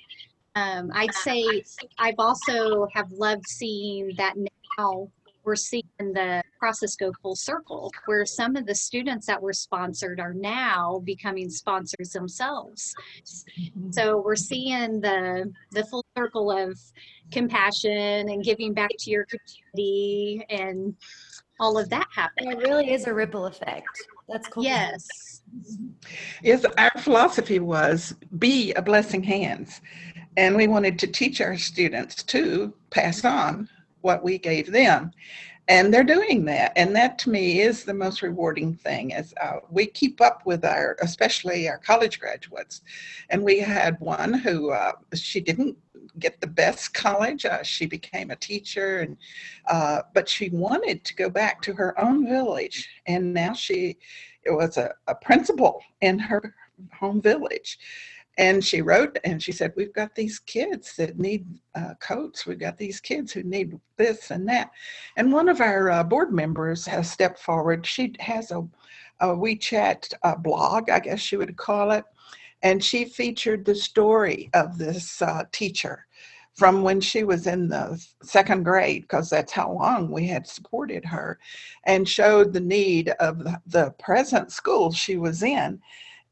Um, 0.55 0.91
I'd 0.95 1.15
say 1.15 1.65
I've 1.99 2.19
also 2.19 2.87
have 2.93 3.11
loved 3.13 3.47
seeing 3.47 4.13
that 4.17 4.35
now 4.79 5.09
we're 5.45 5.57
seeing 5.57 5.85
the 5.99 6.43
process 6.59 6.97
go 6.97 7.13
full 7.23 7.37
circle 7.37 7.93
where 8.07 8.25
some 8.25 8.57
of 8.57 8.67
the 8.67 8.75
students 8.75 9.27
that 9.27 9.41
were 9.41 9.53
sponsored 9.53 10.21
are 10.21 10.35
now 10.35 11.01
becoming 11.05 11.51
sponsors 11.51 12.11
themselves 12.11 12.95
so 13.91 14.21
we're 14.25 14.37
seeing 14.37 15.01
the 15.01 15.53
the 15.73 15.85
full 15.85 16.05
circle 16.17 16.51
of 16.51 16.79
compassion 17.31 18.29
and 18.29 18.45
giving 18.45 18.73
back 18.73 18.91
to 18.99 19.11
your 19.11 19.27
community 19.27 20.45
and 20.49 20.95
all 21.61 21.79
of 21.79 21.89
that 21.89 22.07
happen 22.15 22.49
It 22.49 22.59
really 22.59 22.93
is 22.93 23.07
a 23.07 23.15
ripple 23.15 23.47
effect. 23.47 23.87
That's 24.29 24.49
cool. 24.49 24.65
yes 24.65 25.07
Yes, 26.43 26.65
our 26.79 26.91
philosophy 26.99 27.59
was 27.61 28.15
be 28.39 28.73
a 28.75 28.83
blessing 28.83 29.23
hands. 29.23 29.81
And 30.37 30.57
we 30.57 30.67
wanted 30.67 30.99
to 30.99 31.07
teach 31.07 31.41
our 31.41 31.57
students 31.57 32.23
to 32.25 32.75
pass 32.91 33.25
on 33.25 33.69
what 34.05 34.23
we 34.23 34.39
gave 34.39 34.71
them. 34.71 35.11
And 35.67 35.93
they're 35.93 36.05
doing 36.05 36.45
that. 36.45 36.73
And 36.77 36.95
that 36.95 37.19
to 37.21 37.31
me 37.31 37.63
is 37.63 37.85
the 37.85 37.95
most 37.95 38.21
rewarding 38.21 38.75
thing 38.75 39.15
as 39.15 39.33
uh, 39.41 39.61
we 39.71 39.87
keep 39.87 40.21
up 40.21 40.45
with 40.45 40.63
our, 40.63 40.97
especially 41.01 41.69
our 41.71 41.79
college 41.79 42.21
graduates. 42.21 42.83
And 43.31 43.43
we 43.43 43.61
had 43.61 43.99
one 43.99 44.35
who, 44.35 44.73
uh, 44.73 44.93
she 45.15 45.41
didn't 45.41 45.79
get 46.19 46.41
the 46.41 46.47
best 46.47 46.93
college. 46.93 47.47
Uh, 47.47 47.63
she 47.63 47.87
became 47.87 48.31
a 48.31 48.37
teacher, 48.37 49.01
and 49.01 49.17
uh, 49.69 50.03
but 50.13 50.29
she 50.29 50.51
wanted 50.51 51.05
to 51.05 51.15
go 51.15 51.29
back 51.29 51.63
to 51.63 51.73
her 51.73 51.99
own 52.01 52.27
village. 52.27 52.89
And 53.07 53.33
now 53.33 53.55
she 53.55 53.97
it 54.45 54.51
was 54.51 54.77
a, 54.77 54.93
a 55.09 55.15
principal 55.15 55.81
in 56.03 56.19
her 56.19 56.55
home 56.93 57.21
village. 57.23 57.79
And 58.37 58.65
she 58.65 58.83
wrote 58.83 59.19
and 59.25 59.43
she 59.43 59.53
said, 59.53 59.73
We've 59.77 59.93
got 59.93 60.15
these 60.15 60.39
kids 60.41 60.97
that 60.97 61.19
need 61.19 61.47
uh, 61.75 61.95
coats. 62.01 62.47
We've 62.47 62.59
got 62.59 62.77
these 62.77 63.01
kids 63.01 63.33
who 63.33 63.43
need 63.45 63.79
this 63.97 64.31
and 64.31 64.49
that. 64.49 64.71
And 65.17 65.33
one 65.33 65.49
of 65.49 65.61
our 65.61 65.91
uh, 65.91 66.03
board 66.03 66.33
members 66.33 66.85
has 66.87 67.11
stepped 67.11 67.39
forward. 67.39 67.87
She 67.87 68.15
has 68.19 68.51
a, 68.51 68.67
a 69.21 69.29
WeChat 69.29 70.15
uh, 70.23 70.37
blog, 70.37 70.91
I 70.91 70.99
guess 70.99 71.31
you 71.31 71.39
would 71.39 71.57
call 71.57 71.93
it. 71.93 72.05
And 72.63 72.83
she 72.83 73.05
featured 73.05 73.65
the 73.65 73.75
story 73.75 74.51
of 74.55 74.79
this 74.79 75.23
uh, 75.23 75.45
teacher 75.53 76.07
from 76.55 76.83
when 76.83 77.01
she 77.01 77.25
was 77.25 77.47
in 77.47 77.69
the 77.69 78.03
second 78.23 78.63
grade, 78.63 79.03
because 79.03 79.29
that's 79.29 79.53
how 79.53 79.73
long 79.73 80.11
we 80.11 80.27
had 80.27 80.47
supported 80.47 81.05
her, 81.05 81.39
and 81.85 82.09
showed 82.09 82.53
the 82.53 82.61
need 82.61 83.09
of 83.21 83.45
the 83.67 83.91
present 83.99 84.53
school 84.53 84.93
she 84.93 85.17
was 85.17 85.43
in 85.43 85.81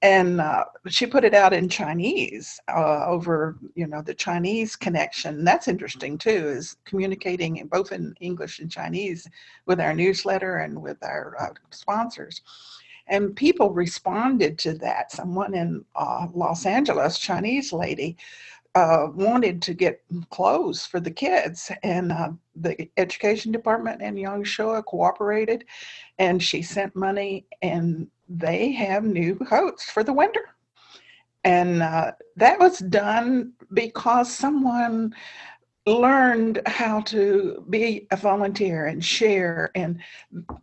and 0.03 0.41
uh, 0.41 0.65
she 0.89 1.07
put 1.07 1.25
it 1.25 1.33
out 1.33 1.53
in 1.53 1.69
Chinese 1.69 2.61
uh, 2.69 3.07
over, 3.07 3.57
you 3.77 3.87
know, 3.87 4.03
the 4.03 4.15
Chinese 4.15 4.75
connection. 4.75 5.45
That's 5.45 5.69
interesting 5.69 6.19
too, 6.19 6.31
is 6.31 6.77
communicating 6.85 7.65
both 7.71 7.93
in 7.93 8.15
English 8.21 8.59
and 8.59 8.71
Chinese 8.71 9.29
with 9.67 9.81
our 9.81 9.95
newsletter 9.95 10.59
and 10.59 10.83
with 10.83 11.01
our 11.05 11.37
uh, 11.41 11.55
sponsors. 11.71 12.43
And 13.07 13.37
people 13.37 13.71
responded 13.71 14.59
to 14.61 14.75
that. 14.79 15.13
Someone 15.13 15.55
in 15.55 15.85
uh, 15.95 16.27
Los 16.35 16.67
Angeles, 16.67 17.19
Chinese 17.19 17.73
lady, 17.73 18.17
uh, 18.75 19.09
wanted 19.15 19.61
to 19.63 19.75
get 19.75 20.03
clothes 20.31 20.87
for 20.87 20.99
the 20.99 21.11
kids, 21.11 21.71
and 21.83 22.11
uh, 22.11 22.31
the 22.57 22.89
education 22.97 23.53
department 23.53 24.01
in 24.01 24.15
Yangshuo 24.15 24.83
cooperated, 24.85 25.65
and 26.19 26.43
she 26.43 26.63
sent 26.63 26.97
money, 26.97 27.45
and 27.61 28.09
they 28.39 28.73
have 28.73 29.05
new 29.05 29.37
coats 29.37 29.85
for 29.85 30.05
the 30.05 30.13
winter. 30.13 30.45
And 31.45 31.83
uh, 31.83 32.13
that 32.37 32.59
was 32.59 32.79
done 32.79 33.53
because 33.73 34.33
someone 34.33 35.15
learned 35.87 36.63
how 36.67 37.01
to 37.01 37.65
be 37.69 38.07
a 38.13 38.17
volunteer 38.17 38.87
and 38.87 39.05
share. 39.05 39.71
And 39.75 39.99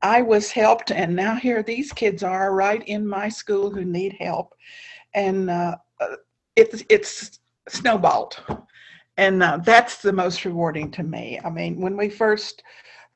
I 0.02 0.22
was 0.22 0.52
helped, 0.52 0.92
and 0.92 1.16
now 1.16 1.36
here 1.36 1.62
these 1.62 1.92
kids 1.92 2.24
are 2.24 2.54
right 2.54 2.82
in 2.88 3.06
my 3.06 3.28
school 3.28 3.70
who 3.70 3.84
need 3.84 4.16
help. 4.20 4.56
And 5.14 5.50
uh, 5.50 5.76
it's, 6.56 6.84
it's 6.90 7.40
snowballed. 7.68 8.42
And 9.18 9.44
uh, 9.44 9.58
that's 9.58 10.02
the 10.02 10.14
most 10.14 10.46
rewarding 10.46 10.92
to 10.92 11.04
me. 11.04 11.42
I 11.44 11.50
mean, 11.50 11.82
when 11.82 11.98
we 11.98 12.10
first 12.10 12.64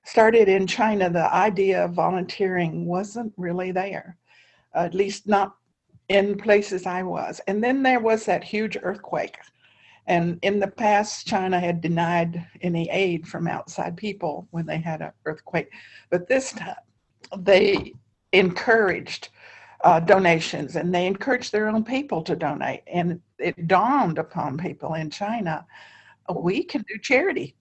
started 0.03 0.49
in 0.49 0.67
China, 0.67 1.09
the 1.09 1.33
idea 1.33 1.85
of 1.85 1.93
volunteering 1.93 2.85
wasn't 2.85 3.31
really 3.37 3.71
there, 3.71 4.17
at 4.73 4.93
least 4.93 5.27
not 5.27 5.55
in 6.09 6.37
places 6.37 6.85
I 6.85 7.03
was. 7.03 7.39
And 7.47 7.63
then 7.63 7.83
there 7.83 7.99
was 7.99 8.25
that 8.25 8.43
huge 8.43 8.77
earthquake. 8.81 9.37
And 10.07 10.37
in 10.41 10.59
the 10.59 10.67
past, 10.67 11.27
China 11.27 11.59
had 11.59 11.79
denied 11.79 12.45
any 12.61 12.89
aid 12.89 13.27
from 13.27 13.47
outside 13.47 13.95
people 13.95 14.47
when 14.51 14.65
they 14.65 14.79
had 14.79 15.01
an 15.01 15.11
earthquake. 15.25 15.69
But 16.09 16.27
this 16.27 16.51
time, 16.51 16.75
they 17.37 17.93
encouraged 18.33 19.29
uh, 19.83 19.99
donations 20.01 20.75
and 20.75 20.93
they 20.93 21.07
encouraged 21.07 21.51
their 21.51 21.69
own 21.69 21.83
people 21.83 22.21
to 22.23 22.35
donate. 22.35 22.81
And 22.87 23.21
it 23.39 23.67
dawned 23.67 24.17
upon 24.17 24.57
people 24.57 24.95
in 24.95 25.09
China 25.09 25.65
we 26.33 26.63
can 26.63 26.83
do 26.87 26.97
charity. 26.99 27.55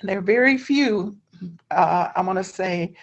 And 0.00 0.08
there 0.08 0.18
are 0.18 0.22
very 0.22 0.58
few, 0.58 1.16
uh, 1.70 2.08
I 2.14 2.20
want 2.20 2.38
to 2.38 2.44
say, 2.44 2.94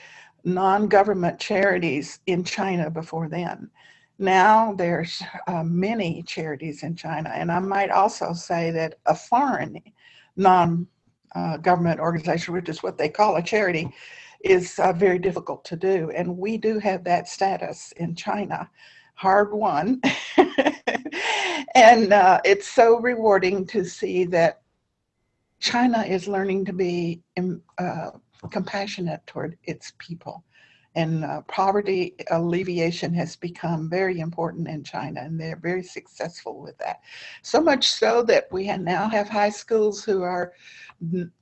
non 0.45 0.87
government 0.87 1.39
charities 1.39 2.19
in 2.27 2.43
China 2.43 2.89
before 2.89 3.27
then. 3.27 3.69
Now 4.17 4.73
there's 4.73 5.21
uh, 5.47 5.63
many 5.63 6.23
charities 6.23 6.83
in 6.83 6.95
China, 6.95 7.31
and 7.33 7.51
I 7.51 7.59
might 7.59 7.89
also 7.89 8.31
say 8.31 8.71
that 8.71 8.99
a 9.05 9.15
foreign 9.15 9.81
non 10.37 10.87
uh, 11.33 11.57
government 11.57 11.99
organization, 11.99 12.53
which 12.53 12.69
is 12.69 12.81
what 12.81 12.97
they 12.97 13.09
call 13.09 13.35
a 13.35 13.41
charity, 13.41 13.89
is 14.41 14.79
uh, 14.79 14.93
very 14.93 15.19
difficult 15.19 15.65
to 15.65 15.75
do. 15.75 16.11
And 16.15 16.37
we 16.37 16.57
do 16.57 16.79
have 16.79 17.03
that 17.03 17.27
status 17.27 17.91
in 17.97 18.15
China, 18.15 18.69
hard 19.15 19.51
won. 19.51 20.01
and 21.75 22.13
uh, 22.13 22.39
it's 22.45 22.67
so 22.67 22.99
rewarding 22.99 23.65
to 23.67 23.83
see 23.83 24.23
that 24.25 24.61
China 25.59 26.03
is 26.03 26.27
learning 26.27 26.65
to 26.65 26.73
be 26.73 27.21
um, 27.37 27.61
uh, 27.77 28.11
compassionate 28.47 29.25
toward 29.27 29.57
its 29.63 29.93
people 29.97 30.43
and 30.95 31.25
uh, 31.25 31.41
poverty 31.41 32.15
alleviation 32.31 33.13
has 33.13 33.35
become 33.35 33.89
very 33.89 34.19
important 34.19 34.67
in 34.67 34.83
China, 34.83 35.21
and 35.21 35.39
they're 35.39 35.57
very 35.57 35.83
successful 35.83 36.61
with 36.61 36.77
that. 36.77 37.01
So 37.41 37.61
much 37.61 37.87
so 37.87 38.23
that 38.23 38.47
we 38.51 38.65
now 38.77 39.09
have 39.09 39.27
high 39.27 39.49
schools 39.49 40.03
who 40.03 40.23
are 40.23 40.53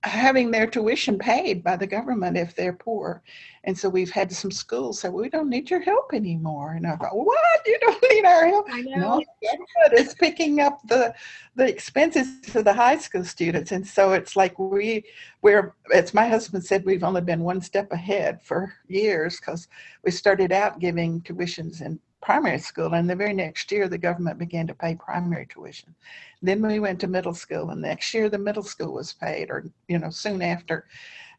having 0.04 0.52
their 0.52 0.68
tuition 0.68 1.18
paid 1.18 1.64
by 1.64 1.76
the 1.76 1.88
government 1.88 2.38
if 2.38 2.56
they're 2.56 2.74
poor. 2.74 3.22
And 3.66 3.78
so 3.78 3.88
we've 3.88 4.10
had 4.10 4.32
some 4.32 4.52
schools 4.52 5.00
say, 5.00 5.10
we 5.10 5.30
don't 5.30 5.50
need 5.50 5.70
your 5.70 5.80
help 5.80 6.14
anymore. 6.14 6.74
And 6.74 6.88
I 6.88 6.96
thought, 6.96 7.16
what? 7.16 7.38
You 7.66 7.78
don't 7.80 8.04
need 8.12 8.26
our 8.26 8.48
help? 8.48 8.68
I 8.70 8.82
know. 8.82 8.96
No, 8.96 9.24
government 9.42 10.08
is 10.08 10.14
picking 10.16 10.60
up 10.60 10.80
the 10.88 11.14
the 11.56 11.68
expenses 11.68 12.28
for 12.50 12.64
the 12.64 12.74
high 12.74 12.98
school 12.98 13.24
students. 13.24 13.72
And 13.72 13.86
so 13.86 14.14
it's 14.14 14.36
like 14.36 14.58
we 14.58 15.04
we're 15.42 15.76
as 15.94 16.14
my 16.14 16.28
husband 16.28 16.66
said, 16.66 16.84
we've 16.86 17.04
only 17.04 17.22
been 17.22 17.44
one 17.44 17.62
step 17.62 17.92
ahead 17.92 18.42
for 18.44 18.74
years 18.88 19.40
because 19.40 19.68
we 20.04 20.12
started 20.12 20.52
out 20.52 20.80
giving 20.80 21.22
tuitions 21.22 21.82
in 21.82 22.00
primary 22.24 22.58
school 22.58 22.94
and 22.94 23.10
the 23.10 23.16
very 23.16 23.34
next 23.34 23.72
year 23.72 23.88
the 23.88 23.98
government 23.98 24.40
began 24.40 24.66
to 24.66 24.74
pay 24.74 24.96
primary 24.96 25.46
tuition. 25.46 25.94
Then 26.42 26.66
we 26.66 26.80
went 26.80 27.00
to 27.02 27.08
middle 27.08 27.34
school 27.34 27.70
and 27.70 27.82
next 27.82 28.14
year 28.14 28.30
the 28.30 28.38
middle 28.38 28.64
school 28.64 28.94
was 28.94 29.14
paid 29.14 29.50
or 29.52 29.66
you 29.90 30.00
know 30.00 30.10
soon 30.10 30.42
after. 30.42 30.88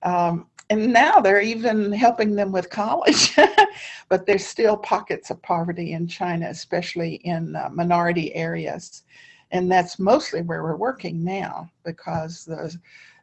Um, 0.02 0.46
and 0.70 0.92
now 0.92 1.20
they're 1.20 1.40
even 1.40 1.90
helping 1.92 2.34
them 2.34 2.52
with 2.52 2.70
college 2.70 3.34
but 4.08 4.26
there's 4.26 4.46
still 4.46 4.76
pockets 4.76 5.30
of 5.30 5.42
poverty 5.42 5.92
in 5.92 6.06
china 6.06 6.48
especially 6.48 7.14
in 7.24 7.56
uh, 7.56 7.70
minority 7.72 8.34
areas. 8.34 9.02
And 9.50 9.70
that's 9.70 9.98
mostly 9.98 10.42
where 10.42 10.62
we're 10.62 10.76
working 10.76 11.24
now 11.24 11.70
because 11.84 12.44
the 12.44 12.76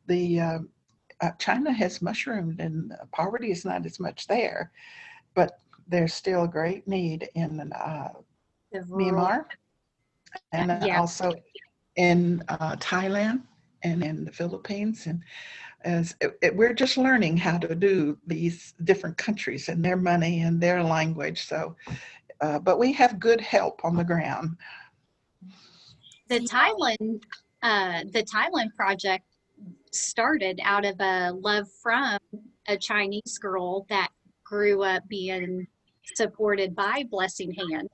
the 0.08 0.40
uh, 0.40 0.60
uh, 1.22 1.32
China 1.38 1.72
has 1.72 2.02
mushroomed 2.02 2.60
and 2.60 2.94
poverty 3.12 3.52
is 3.52 3.64
not 3.64 3.86
as 3.86 4.00
much 4.00 4.28
there, 4.28 4.72
but 5.36 5.60
there's 5.92 6.14
still 6.14 6.48
great 6.48 6.88
need 6.88 7.30
in 7.36 7.72
uh, 7.74 8.10
Myanmar 8.90 9.46
and 10.54 10.84
Yeah. 10.84 11.00
also 11.00 11.36
in 11.98 12.42
uh, 12.48 12.76
Thailand 12.78 13.42
and 13.84 14.04
in 14.04 14.24
the 14.24 14.32
Philippines. 14.32 15.06
And 15.06 15.22
as 15.84 16.16
it, 16.22 16.38
it- 16.42 16.56
we're 16.56 16.74
just 16.74 16.98
learning 16.98 17.38
how 17.38 17.58
to 17.58 17.76
do 17.76 18.18
these 18.26 18.74
different 18.86 19.18
countries 19.18 19.68
and 19.70 19.84
their 19.84 19.98
money 19.98 20.42
and 20.42 20.60
their 20.62 20.82
language. 20.82 21.44
So, 21.46 21.76
uh, 22.40 22.60
but 22.60 22.80
we 22.80 22.94
have 22.94 23.20
good 23.20 23.42
help 23.42 23.84
on 23.84 23.96
the 23.98 24.04
ground. 24.04 24.58
the 26.30 26.40
Thailand 26.40 27.22
uh, 27.64 28.04
the 28.14 28.24
Thailand 28.24 28.74
project 28.76 29.26
started 29.92 30.60
out 30.64 30.86
of 30.86 30.96
a 31.02 31.32
love 31.34 31.68
from 31.84 32.18
a 32.68 32.78
Chinese 32.78 33.38
girl 33.40 33.86
that 33.90 34.10
grew 34.44 34.82
up 34.84 35.04
being 35.10 35.68
supported 36.16 36.76
by 36.76 37.04
Blessing 37.10 37.52
Hand. 37.54 37.90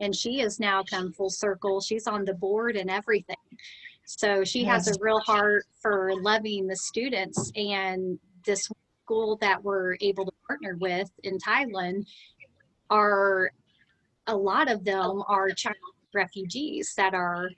And 0.00 0.14
she 0.14 0.38
has 0.40 0.60
now 0.60 0.82
come 0.82 1.12
full 1.12 1.30
circle. 1.30 1.80
She's 1.80 2.06
on 2.06 2.24
the 2.24 2.34
board 2.34 2.76
and 2.76 2.90
everything. 2.90 3.36
So 4.04 4.44
she 4.44 4.62
has 4.64 4.88
a 4.88 4.94
real 5.00 5.20
heart 5.20 5.64
for 5.80 6.12
loving 6.20 6.66
the 6.66 6.76
students. 6.76 7.50
And 7.56 8.18
this 8.44 8.68
school 9.04 9.36
that 9.40 9.62
we're 9.62 9.96
able 10.00 10.24
to 10.26 10.32
partner 10.46 10.76
with 10.80 11.10
in 11.22 11.38
Thailand 11.38 12.06
are 12.90 13.50
a 14.26 14.36
lot 14.36 14.70
of 14.70 14.84
them 14.84 15.22
are 15.28 15.50
Chinese 15.50 15.78
refugees 16.12 16.92
that 16.96 17.14
are 17.14 17.50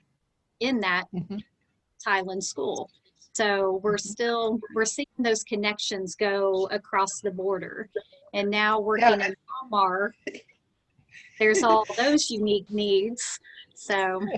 in 0.59 0.79
that 0.81 1.05
Mhm. 1.13 1.43
Thailand 2.05 2.43
school. 2.43 2.89
So 3.33 3.79
we're 3.83 3.95
Mhm. 3.95 3.99
still 3.99 4.59
we're 4.73 4.85
seeing 4.85 5.07
those 5.17 5.43
connections 5.43 6.15
go 6.15 6.67
across 6.71 7.21
the 7.21 7.31
border. 7.31 7.89
And 8.33 8.49
now 8.49 8.79
working 8.79 9.07
Yeah. 9.07 9.27
in 9.27 9.35
Myanmar, 9.71 10.11
there's 11.39 11.63
all 11.63 11.85
those 11.97 12.29
unique 12.29 12.69
needs. 12.69 13.39
So 13.75 14.21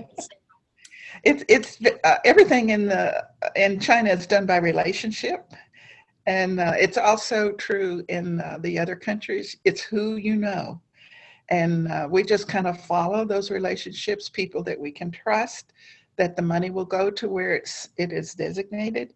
It's 1.24 1.44
it's 1.48 1.78
uh, 2.04 2.16
everything 2.24 2.70
in 2.70 2.86
the 2.86 3.26
in 3.54 3.78
China 3.80 4.10
is 4.10 4.26
done 4.26 4.46
by 4.46 4.56
relationship, 4.56 5.52
and 6.26 6.58
uh, 6.58 6.72
it's 6.78 6.96
also 6.96 7.52
true 7.52 8.04
in 8.08 8.40
uh, 8.40 8.58
the 8.60 8.78
other 8.78 8.96
countries. 8.96 9.56
It's 9.64 9.82
who 9.82 10.16
you 10.16 10.36
know, 10.36 10.80
and 11.50 11.88
uh, 11.88 12.08
we 12.10 12.22
just 12.22 12.48
kind 12.48 12.66
of 12.66 12.80
follow 12.80 13.24
those 13.24 13.50
relationships, 13.50 14.28
people 14.28 14.62
that 14.64 14.78
we 14.78 14.90
can 14.90 15.10
trust, 15.10 15.72
that 16.16 16.36
the 16.36 16.42
money 16.42 16.70
will 16.70 16.84
go 16.84 17.10
to 17.10 17.28
where 17.28 17.56
it's 17.56 17.88
it 17.96 18.12
is 18.12 18.34
designated, 18.34 19.14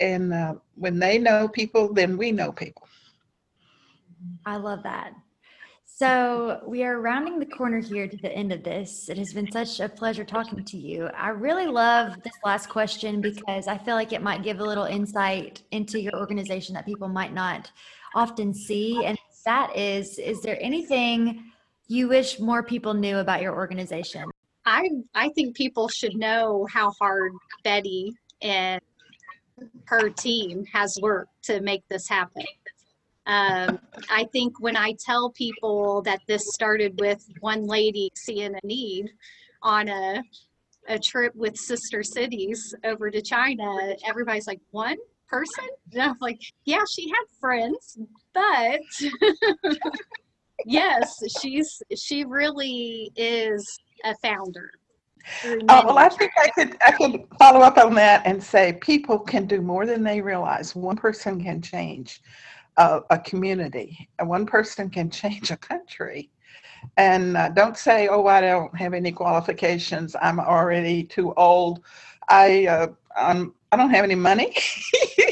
and 0.00 0.32
uh, 0.32 0.54
when 0.74 0.98
they 0.98 1.18
know 1.18 1.48
people, 1.48 1.92
then 1.92 2.16
we 2.16 2.32
know 2.32 2.52
people. 2.52 2.88
I 4.46 4.56
love 4.56 4.82
that. 4.82 5.12
So, 5.84 6.60
we 6.66 6.82
are 6.84 7.00
rounding 7.00 7.38
the 7.38 7.46
corner 7.46 7.78
here 7.78 8.08
to 8.08 8.16
the 8.16 8.32
end 8.32 8.50
of 8.50 8.64
this. 8.64 9.08
It 9.08 9.18
has 9.18 9.32
been 9.32 9.52
such 9.52 9.78
a 9.78 9.88
pleasure 9.88 10.24
talking 10.24 10.64
to 10.64 10.76
you. 10.76 11.06
I 11.16 11.28
really 11.28 11.66
love 11.66 12.20
this 12.24 12.32
last 12.44 12.68
question 12.68 13.20
because 13.20 13.68
I 13.68 13.78
feel 13.78 13.94
like 13.94 14.12
it 14.12 14.22
might 14.22 14.42
give 14.42 14.58
a 14.58 14.64
little 14.64 14.86
insight 14.86 15.62
into 15.70 16.00
your 16.00 16.16
organization 16.18 16.74
that 16.74 16.86
people 16.86 17.08
might 17.08 17.32
not 17.32 17.70
often 18.14 18.52
see. 18.54 19.04
And 19.04 19.18
that 19.44 19.76
is 19.76 20.18
Is 20.18 20.40
there 20.40 20.58
anything 20.60 21.52
you 21.88 22.08
wish 22.08 22.40
more 22.40 22.62
people 22.62 22.94
knew 22.94 23.18
about 23.18 23.42
your 23.42 23.54
organization? 23.54 24.31
I 24.64 24.88
I 25.14 25.28
think 25.30 25.56
people 25.56 25.88
should 25.88 26.16
know 26.16 26.66
how 26.72 26.92
hard 26.92 27.32
Betty 27.64 28.12
and 28.40 28.80
her 29.86 30.10
team 30.10 30.64
has 30.72 30.96
worked 31.00 31.44
to 31.44 31.60
make 31.60 31.86
this 31.88 32.08
happen. 32.08 32.44
Um, 33.26 33.78
I 34.10 34.24
think 34.32 34.60
when 34.60 34.76
I 34.76 34.94
tell 35.04 35.30
people 35.30 36.02
that 36.02 36.20
this 36.26 36.42
started 36.52 36.98
with 37.00 37.24
one 37.40 37.66
lady 37.66 38.10
seeing 38.14 38.54
a 38.54 38.66
need 38.66 39.10
on 39.62 39.88
a 39.88 40.22
a 40.88 40.98
trip 40.98 41.32
with 41.36 41.56
sister 41.56 42.02
cities 42.02 42.74
over 42.84 43.10
to 43.10 43.22
China, 43.22 43.94
everybody's 44.04 44.48
like, 44.48 44.60
one 44.72 44.96
person? 45.28 45.64
And 45.92 46.02
I'm 46.02 46.16
like, 46.20 46.40
yeah, 46.64 46.82
she 46.92 47.08
had 47.08 47.24
friends, 47.40 47.98
but 48.34 48.80
yes, 50.66 51.14
she's 51.40 51.82
she 51.96 52.24
really 52.24 53.12
is 53.16 53.64
a 54.04 54.14
founder. 54.16 54.70
Uh, 55.44 55.82
well, 55.86 55.98
I 55.98 56.08
think 56.08 56.32
I 56.36 56.48
could 56.48 56.76
I 56.84 56.92
could 56.92 57.24
follow 57.38 57.60
up 57.60 57.78
on 57.78 57.94
that 57.94 58.26
and 58.26 58.42
say 58.42 58.74
people 58.74 59.18
can 59.18 59.46
do 59.46 59.60
more 59.60 59.86
than 59.86 60.02
they 60.02 60.20
realize. 60.20 60.74
One 60.74 60.96
person 60.96 61.42
can 61.42 61.62
change 61.62 62.20
a, 62.76 63.00
a 63.10 63.18
community. 63.18 64.08
and 64.18 64.28
One 64.28 64.46
person 64.46 64.90
can 64.90 65.10
change 65.22 65.50
a 65.50 65.56
country. 65.56 66.30
And 66.96 67.36
uh, 67.36 67.48
don't 67.50 67.76
say, 67.76 68.08
"Oh, 68.08 68.26
I 68.26 68.40
don't 68.40 68.76
have 68.76 68.92
any 68.92 69.12
qualifications. 69.12 70.16
I'm 70.20 70.40
already 70.40 71.04
too 71.04 71.32
old. 71.36 71.84
I 72.28 72.66
uh, 72.66 72.88
I'm, 73.16 73.54
I 73.70 73.76
don't 73.76 73.90
have 73.90 74.04
any 74.04 74.16
money." 74.16 74.54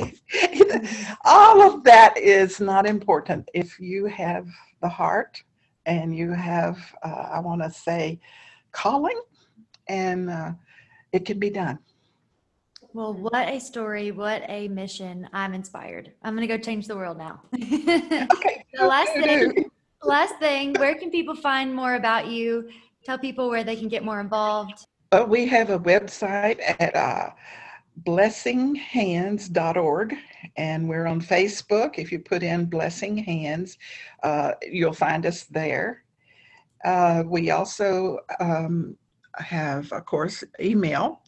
All 1.24 1.60
of 1.62 1.82
that 1.84 2.16
is 2.16 2.60
not 2.60 2.86
important 2.86 3.48
if 3.52 3.80
you 3.80 4.06
have 4.06 4.46
the 4.80 4.88
heart 4.88 5.42
and 5.86 6.16
you 6.16 6.30
have, 6.30 6.78
uh, 7.02 7.28
I 7.32 7.40
want 7.40 7.62
to 7.62 7.70
say, 7.70 8.20
calling 8.72 9.20
and 9.88 10.30
uh, 10.30 10.52
it 11.12 11.24
can 11.24 11.38
be 11.38 11.50
done. 11.50 11.78
Well, 12.92 13.14
what 13.14 13.48
a 13.48 13.60
story, 13.60 14.10
what 14.10 14.42
a 14.48 14.66
mission. 14.68 15.28
I'm 15.32 15.54
inspired. 15.54 16.12
I'm 16.22 16.34
going 16.34 16.46
to 16.46 16.56
go 16.56 16.60
change 16.60 16.88
the 16.88 16.96
world 16.96 17.18
now. 17.18 17.40
Okay. 18.32 18.64
The 18.74 18.86
last 18.86 19.12
thing, 19.12 19.70
last 20.02 20.38
thing, 20.38 20.74
where 20.74 20.94
can 20.94 21.10
people 21.10 21.34
find 21.34 21.74
more 21.74 21.94
about 21.94 22.28
you? 22.28 22.68
Tell 23.04 23.18
people 23.18 23.50
where 23.50 23.64
they 23.64 23.76
can 23.76 23.88
get 23.88 24.04
more 24.04 24.20
involved. 24.20 24.86
But 25.10 25.28
we 25.28 25.46
have 25.46 25.70
a 25.70 25.78
website 25.78 26.60
at 26.78 26.94
uh, 26.94 27.30
blessinghands.org, 28.04 30.16
and 30.56 30.88
we're 30.88 31.06
on 31.06 31.20
Facebook. 31.20 31.98
If 31.98 32.12
you 32.12 32.20
put 32.20 32.42
in 32.42 32.64
Blessing 32.66 33.16
Hands, 33.18 33.76
uh, 34.22 34.52
you'll 34.62 34.92
find 34.92 35.26
us 35.26 35.44
there. 35.44 36.04
Uh, 36.84 37.22
we 37.26 37.50
also 37.50 38.18
um, 38.40 38.96
have, 39.36 39.92
of 39.92 40.04
course, 40.06 40.42
email. 40.60 41.22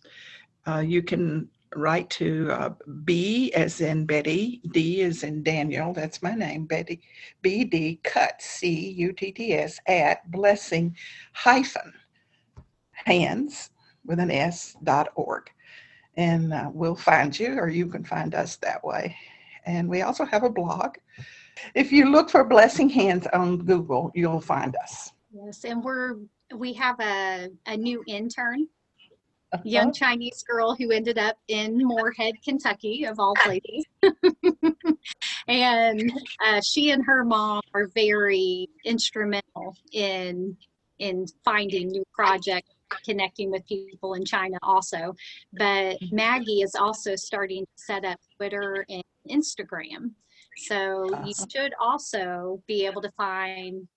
Uh, 0.66 0.78
you 0.78 1.02
can 1.02 1.48
write 1.74 2.08
to 2.10 2.50
uh, 2.50 2.70
B 3.04 3.52
as 3.54 3.80
in 3.80 4.04
Betty, 4.06 4.60
D 4.72 5.02
as 5.02 5.22
in 5.22 5.42
Daniel, 5.42 5.92
that's 5.92 6.22
my 6.22 6.34
name, 6.34 6.66
Betty, 6.66 7.00
BD 7.42 8.02
Cutts, 8.02 8.44
C 8.44 8.90
U 8.90 9.12
T 9.12 9.32
T 9.32 9.54
S, 9.54 9.78
at 9.86 10.30
blessing 10.30 10.96
hyphen 11.32 11.92
hands 12.92 13.70
with 14.04 14.18
an 14.18 14.30
S 14.30 14.76
dot 14.84 15.08
org. 15.14 15.50
And 16.16 16.52
uh, 16.52 16.70
we'll 16.72 16.94
find 16.94 17.38
you, 17.38 17.54
or 17.58 17.68
you 17.68 17.86
can 17.86 18.04
find 18.04 18.34
us 18.34 18.56
that 18.56 18.84
way. 18.84 19.16
And 19.64 19.88
we 19.88 20.02
also 20.02 20.24
have 20.26 20.44
a 20.44 20.50
blog. 20.50 20.96
If 21.74 21.92
you 21.92 22.10
look 22.10 22.28
for 22.28 22.44
Blessing 22.44 22.88
Hands 22.88 23.26
on 23.32 23.58
Google, 23.58 24.10
you'll 24.14 24.40
find 24.40 24.76
us. 24.76 25.12
Yes, 25.32 25.64
and 25.64 25.82
we're 25.82 26.16
we 26.54 26.74
have 26.74 27.00
a, 27.00 27.48
a 27.66 27.76
new 27.76 28.04
intern, 28.06 28.68
uh-huh. 29.52 29.62
young 29.64 29.92
Chinese 29.92 30.42
girl 30.42 30.74
who 30.74 30.90
ended 30.90 31.18
up 31.18 31.36
in 31.48 31.78
Morehead, 31.78 32.34
Kentucky, 32.44 33.04
of 33.04 33.18
all 33.18 33.34
ah. 33.38 33.44
places. 33.44 33.86
and 35.48 36.12
uh, 36.44 36.60
she 36.60 36.90
and 36.90 37.04
her 37.04 37.24
mom 37.24 37.62
are 37.74 37.88
very 37.94 38.68
instrumental 38.84 39.76
in 39.92 40.56
in 40.98 41.26
finding 41.44 41.88
new 41.88 42.04
projects, 42.12 42.70
connecting 43.04 43.50
with 43.50 43.66
people 43.66 44.14
in 44.14 44.24
China 44.24 44.56
also. 44.62 45.16
But 45.52 45.98
mm-hmm. 45.98 46.14
Maggie 46.14 46.60
is 46.62 46.74
also 46.74 47.16
starting 47.16 47.64
to 47.64 47.82
set 47.82 48.04
up 48.04 48.20
Twitter 48.36 48.84
and 48.88 49.02
Instagram. 49.28 50.10
So 50.58 51.06
you 51.24 51.34
ah. 51.38 51.46
should 51.50 51.72
also 51.80 52.62
be 52.66 52.84
able 52.84 53.00
to 53.02 53.10
find 53.12 53.88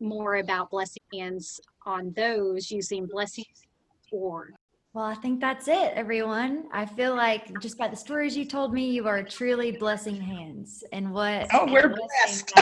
more 0.00 0.36
about 0.36 0.70
Blessing 0.70 1.02
Hands 1.12 1.60
on 1.86 2.12
those 2.16 2.70
using 2.70 3.06
blessing 3.06 3.44
blessings.org. 4.10 4.54
Well, 4.92 5.04
I 5.04 5.14
think 5.14 5.40
that's 5.40 5.66
it, 5.66 5.92
everyone. 5.96 6.64
I 6.72 6.86
feel 6.86 7.16
like 7.16 7.58
just 7.60 7.76
by 7.76 7.88
the 7.88 7.96
stories 7.96 8.36
you 8.36 8.44
told 8.44 8.72
me, 8.72 8.90
you 8.90 9.08
are 9.08 9.24
truly 9.24 9.72
blessing 9.72 10.20
hands. 10.20 10.84
And 10.92 11.12
what 11.12 11.48
Oh, 11.52 11.66
we're 11.66 11.88
blessed. 11.88 12.52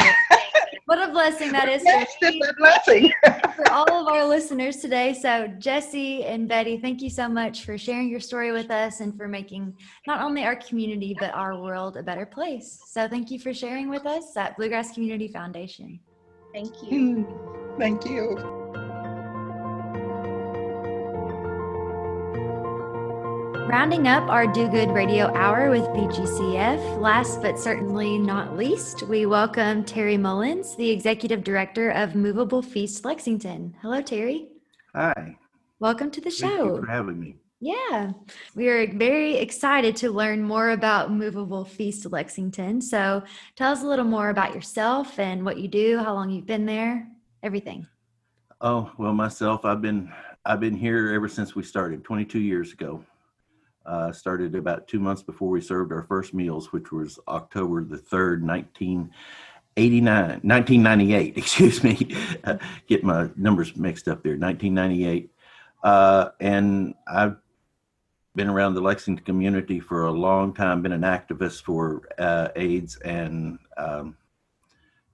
What 0.86 1.08
a 1.08 1.12
blessing 1.12 1.52
that 1.52 1.68
is 1.68 1.82
for 1.82 1.88
Yes, 1.88 2.16
it's 2.20 2.34
me, 2.34 2.42
a 2.48 2.52
blessing. 2.54 3.12
for 3.54 3.70
all 3.70 4.00
of 4.00 4.08
our 4.08 4.26
listeners 4.26 4.78
today. 4.78 5.14
So, 5.14 5.46
Jesse 5.58 6.24
and 6.24 6.48
Betty, 6.48 6.78
thank 6.78 7.02
you 7.02 7.10
so 7.10 7.28
much 7.28 7.64
for 7.64 7.78
sharing 7.78 8.08
your 8.08 8.18
story 8.20 8.50
with 8.50 8.70
us 8.70 9.00
and 9.00 9.16
for 9.16 9.28
making 9.28 9.74
not 10.06 10.22
only 10.22 10.44
our 10.44 10.56
community, 10.56 11.14
but 11.18 11.32
our 11.34 11.60
world 11.60 11.96
a 11.96 12.02
better 12.02 12.26
place. 12.26 12.80
So, 12.88 13.08
thank 13.08 13.30
you 13.30 13.38
for 13.38 13.54
sharing 13.54 13.90
with 13.90 14.06
us 14.06 14.36
at 14.36 14.56
Bluegrass 14.56 14.92
Community 14.92 15.28
Foundation. 15.28 16.00
Thank 16.52 16.82
you. 16.82 17.26
Thank 17.78 18.04
you. 18.04 18.36
Rounding 23.68 24.06
up 24.06 24.28
our 24.28 24.46
Do 24.46 24.68
Good 24.68 24.90
Radio 24.90 25.32
Hour 25.34 25.70
with 25.70 25.84
BGCF, 25.84 27.00
last 27.00 27.40
but 27.40 27.58
certainly 27.58 28.18
not 28.18 28.54
least, 28.54 29.04
we 29.04 29.24
welcome 29.24 29.82
Terry 29.82 30.18
Mullins, 30.18 30.76
the 30.76 30.90
Executive 30.90 31.42
Director 31.42 31.88
of 31.90 32.14
Movable 32.14 32.60
Feast 32.60 33.06
Lexington. 33.06 33.74
Hello, 33.80 34.02
Terry. 34.02 34.48
Hi. 34.94 35.38
Welcome 35.80 36.10
to 36.10 36.20
the 36.20 36.30
show. 36.30 36.48
Thank 36.48 36.64
you 36.64 36.80
for 36.82 36.86
having 36.86 37.18
me. 37.18 37.36
Yeah, 37.64 38.10
we 38.56 38.66
are 38.70 38.92
very 38.92 39.36
excited 39.36 39.94
to 39.98 40.10
learn 40.10 40.42
more 40.42 40.70
about 40.70 41.12
Movable 41.12 41.64
Feast 41.64 42.10
Lexington. 42.10 42.80
So 42.80 43.22
tell 43.54 43.70
us 43.70 43.84
a 43.84 43.86
little 43.86 44.04
more 44.04 44.30
about 44.30 44.52
yourself 44.52 45.16
and 45.20 45.44
what 45.44 45.58
you 45.58 45.68
do, 45.68 45.98
how 45.98 46.12
long 46.12 46.28
you've 46.28 46.44
been 46.44 46.66
there, 46.66 47.06
everything. 47.40 47.86
Oh, 48.60 48.90
well, 48.98 49.12
myself, 49.12 49.64
I've 49.64 49.80
been 49.80 50.12
I've 50.44 50.58
been 50.58 50.74
here 50.74 51.14
ever 51.14 51.28
since 51.28 51.54
we 51.54 51.62
started 51.62 52.02
22 52.02 52.40
years 52.40 52.72
ago. 52.72 53.04
Uh, 53.86 54.10
started 54.10 54.56
about 54.56 54.88
two 54.88 54.98
months 54.98 55.22
before 55.22 55.48
we 55.48 55.60
served 55.60 55.92
our 55.92 56.02
first 56.02 56.34
meals, 56.34 56.72
which 56.72 56.90
was 56.90 57.20
October 57.28 57.84
the 57.84 57.96
3rd, 57.96 58.42
1989, 58.42 60.40
1998, 60.42 61.36
excuse 61.38 61.84
me. 61.84 62.16
Get 62.88 63.04
my 63.04 63.30
numbers 63.36 63.76
mixed 63.76 64.08
up 64.08 64.24
there, 64.24 64.36
1998. 64.36 65.30
Uh, 65.84 66.28
and 66.40 66.94
I've 67.06 67.36
been 68.34 68.48
around 68.48 68.74
the 68.74 68.80
Lexington 68.80 69.24
community 69.24 69.78
for 69.78 70.06
a 70.06 70.10
long 70.10 70.54
time, 70.54 70.82
been 70.82 70.92
an 70.92 71.02
activist 71.02 71.62
for 71.62 72.02
uh, 72.18 72.48
AIDS 72.56 72.96
and 73.04 73.58
um, 73.76 74.16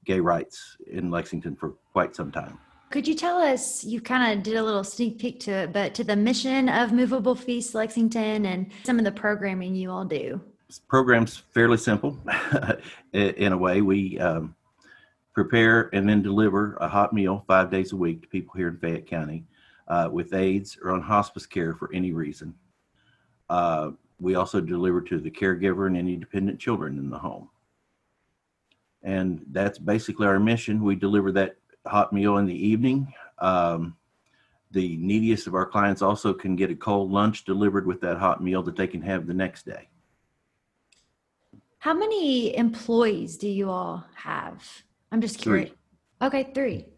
gay 0.04 0.20
rights 0.20 0.76
in 0.86 1.10
Lexington 1.10 1.56
for 1.56 1.74
quite 1.92 2.14
some 2.14 2.30
time. 2.30 2.58
Could 2.90 3.06
you 3.06 3.14
tell 3.14 3.38
us, 3.38 3.84
you 3.84 4.00
kind 4.00 4.32
of 4.32 4.42
did 4.42 4.56
a 4.56 4.62
little 4.62 4.84
sneak 4.84 5.18
peek 5.18 5.40
to 5.40 5.50
it, 5.50 5.72
but 5.72 5.94
to 5.94 6.04
the 6.04 6.16
mission 6.16 6.70
of 6.70 6.92
Movable 6.92 7.34
Feast 7.34 7.74
Lexington 7.74 8.46
and 8.46 8.70
some 8.84 8.98
of 8.98 9.04
the 9.04 9.12
programming 9.12 9.74
you 9.74 9.90
all 9.90 10.06
do? 10.06 10.40
This 10.68 10.78
program's 10.78 11.36
fairly 11.36 11.76
simple 11.76 12.18
in 13.12 13.52
a 13.52 13.58
way. 13.58 13.82
We 13.82 14.18
um, 14.18 14.54
prepare 15.34 15.90
and 15.92 16.08
then 16.08 16.22
deliver 16.22 16.76
a 16.80 16.88
hot 16.88 17.12
meal 17.12 17.44
five 17.46 17.70
days 17.70 17.92
a 17.92 17.96
week 17.96 18.22
to 18.22 18.28
people 18.28 18.54
here 18.56 18.68
in 18.68 18.78
Fayette 18.78 19.06
County 19.06 19.44
uh, 19.88 20.08
with 20.10 20.32
AIDS 20.32 20.78
or 20.82 20.92
on 20.92 21.02
hospice 21.02 21.46
care 21.46 21.74
for 21.74 21.90
any 21.92 22.12
reason. 22.12 22.54
Uh, 23.48 23.90
we 24.20 24.34
also 24.34 24.60
deliver 24.60 25.00
to 25.02 25.18
the 25.18 25.30
caregiver 25.30 25.86
and 25.86 25.96
any 25.96 26.16
dependent 26.16 26.58
children 26.58 26.98
in 26.98 27.10
the 27.10 27.18
home. 27.18 27.48
And 29.02 29.44
that's 29.52 29.78
basically 29.78 30.26
our 30.26 30.40
mission. 30.40 30.82
We 30.82 30.96
deliver 30.96 31.30
that 31.32 31.56
hot 31.86 32.12
meal 32.12 32.38
in 32.38 32.46
the 32.46 32.66
evening. 32.66 33.12
Um, 33.38 33.96
the 34.70 34.96
neediest 34.96 35.46
of 35.46 35.54
our 35.54 35.64
clients 35.64 36.02
also 36.02 36.34
can 36.34 36.56
get 36.56 36.70
a 36.70 36.74
cold 36.74 37.10
lunch 37.10 37.44
delivered 37.44 37.86
with 37.86 38.00
that 38.02 38.18
hot 38.18 38.42
meal 38.42 38.62
that 38.64 38.76
they 38.76 38.86
can 38.86 39.00
have 39.02 39.26
the 39.26 39.34
next 39.34 39.64
day. 39.64 39.88
How 41.78 41.94
many 41.94 42.56
employees 42.56 43.38
do 43.38 43.48
you 43.48 43.70
all 43.70 44.04
have? 44.14 44.62
I'm 45.12 45.20
just 45.20 45.36
Three. 45.40 45.66
curious. 45.66 45.76
Okay, 46.20 46.50
three. 46.52 46.78
Three. 46.80 46.97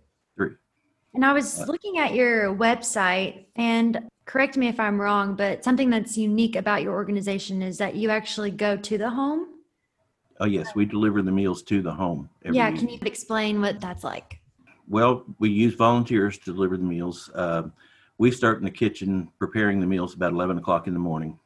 And 1.14 1.24
I 1.24 1.32
was 1.32 1.60
Uh, 1.60 1.64
looking 1.66 1.98
at 1.98 2.14
your 2.14 2.54
website, 2.54 3.46
and 3.56 4.08
correct 4.26 4.56
me 4.56 4.68
if 4.68 4.78
I'm 4.78 5.00
wrong, 5.00 5.34
but 5.34 5.64
something 5.64 5.90
that's 5.90 6.16
unique 6.16 6.56
about 6.56 6.82
your 6.82 6.94
organization 6.94 7.62
is 7.62 7.78
that 7.78 7.96
you 7.96 8.10
actually 8.10 8.50
go 8.52 8.76
to 8.76 8.98
the 8.98 9.10
home. 9.10 9.48
Oh, 10.38 10.46
yes, 10.46 10.74
we 10.74 10.86
deliver 10.86 11.20
the 11.20 11.32
meals 11.32 11.62
to 11.64 11.82
the 11.82 11.92
home. 11.92 12.30
every 12.44 12.56
yeah, 12.56 12.68
can 12.68 12.76
evening. 12.78 13.00
you 13.02 13.06
explain 13.06 13.60
what 13.60 13.80
that's 13.80 14.04
like? 14.04 14.40
Well, 14.88 15.24
we 15.38 15.50
use 15.50 15.74
volunteers 15.74 16.38
to 16.38 16.52
deliver 16.52 16.76
the 16.76 16.84
meals. 16.84 17.30
Uh, 17.34 17.64
we 18.18 18.30
start 18.30 18.58
in 18.58 18.64
the 18.64 18.70
kitchen 18.70 19.30
preparing 19.38 19.80
the 19.80 19.86
meals 19.86 20.14
about 20.14 20.32
11 20.32 20.58
o'clock 20.58 20.86
in 20.86 20.94
the 20.94 21.00
morning. 21.00 21.38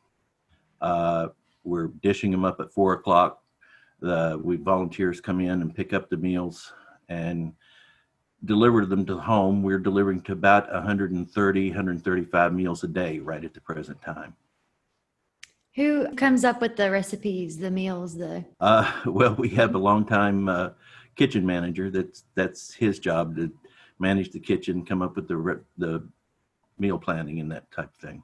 Uh, 0.81 1.29
we're 1.65 1.89
dishing 2.03 2.31
them 2.31 2.45
up 2.45 2.61
at 2.61 2.73
4 2.73 2.95
o'clock. 2.95 3.43
The, 4.01 4.39
we 4.43 4.57
volunteers 4.57 5.21
come 5.21 5.41
in 5.41 5.63
and 5.63 5.75
pick 5.75 5.93
up 5.93 6.09
the 6.11 6.17
meals 6.17 6.73
and 7.09 7.53
deliver 8.45 8.87
them 8.87 9.07
to 9.07 9.15
the 9.15 9.21
home. 9.21 9.63
We're 9.63 9.79
delivering 9.79 10.23
to 10.23 10.33
about 10.33 10.73
130, 10.73 11.69
135 11.69 12.55
meals 12.55 12.85
a 12.85 12.89
day 12.89 13.19
right 13.19 13.45
at 13.45 13.55
the 13.55 13.61
present 13.61 14.01
time. 14.03 14.35
Who 15.77 16.15
comes 16.15 16.45
up 16.45 16.61
with 16.61 16.77
the 16.77 16.91
recipes, 16.91 17.59
the 17.59 17.71
meals, 17.71 18.17
the 18.17 18.45
Uh, 18.61 18.91
well, 19.07 19.35
we 19.35 19.49
have 19.51 19.75
a 19.75 19.79
longtime 19.79 20.49
uh, 20.49 20.71
kitchen 21.17 21.45
manager. 21.45 21.91
That's 21.91 22.25
that's 22.35 22.73
his 22.73 22.99
job 22.99 23.37
to 23.37 23.53
manage 23.99 24.31
the 24.31 24.41
kitchen, 24.41 24.85
come 24.85 25.03
up 25.03 25.17
with 25.17 25.27
the 25.29 25.37
re- 25.37 25.65
the 25.79 26.07
meal 26.79 26.99
planning 26.99 27.41
and 27.41 27.51
that 27.51 27.71
type 27.71 27.91
of 27.91 27.97
thing. 27.97 28.23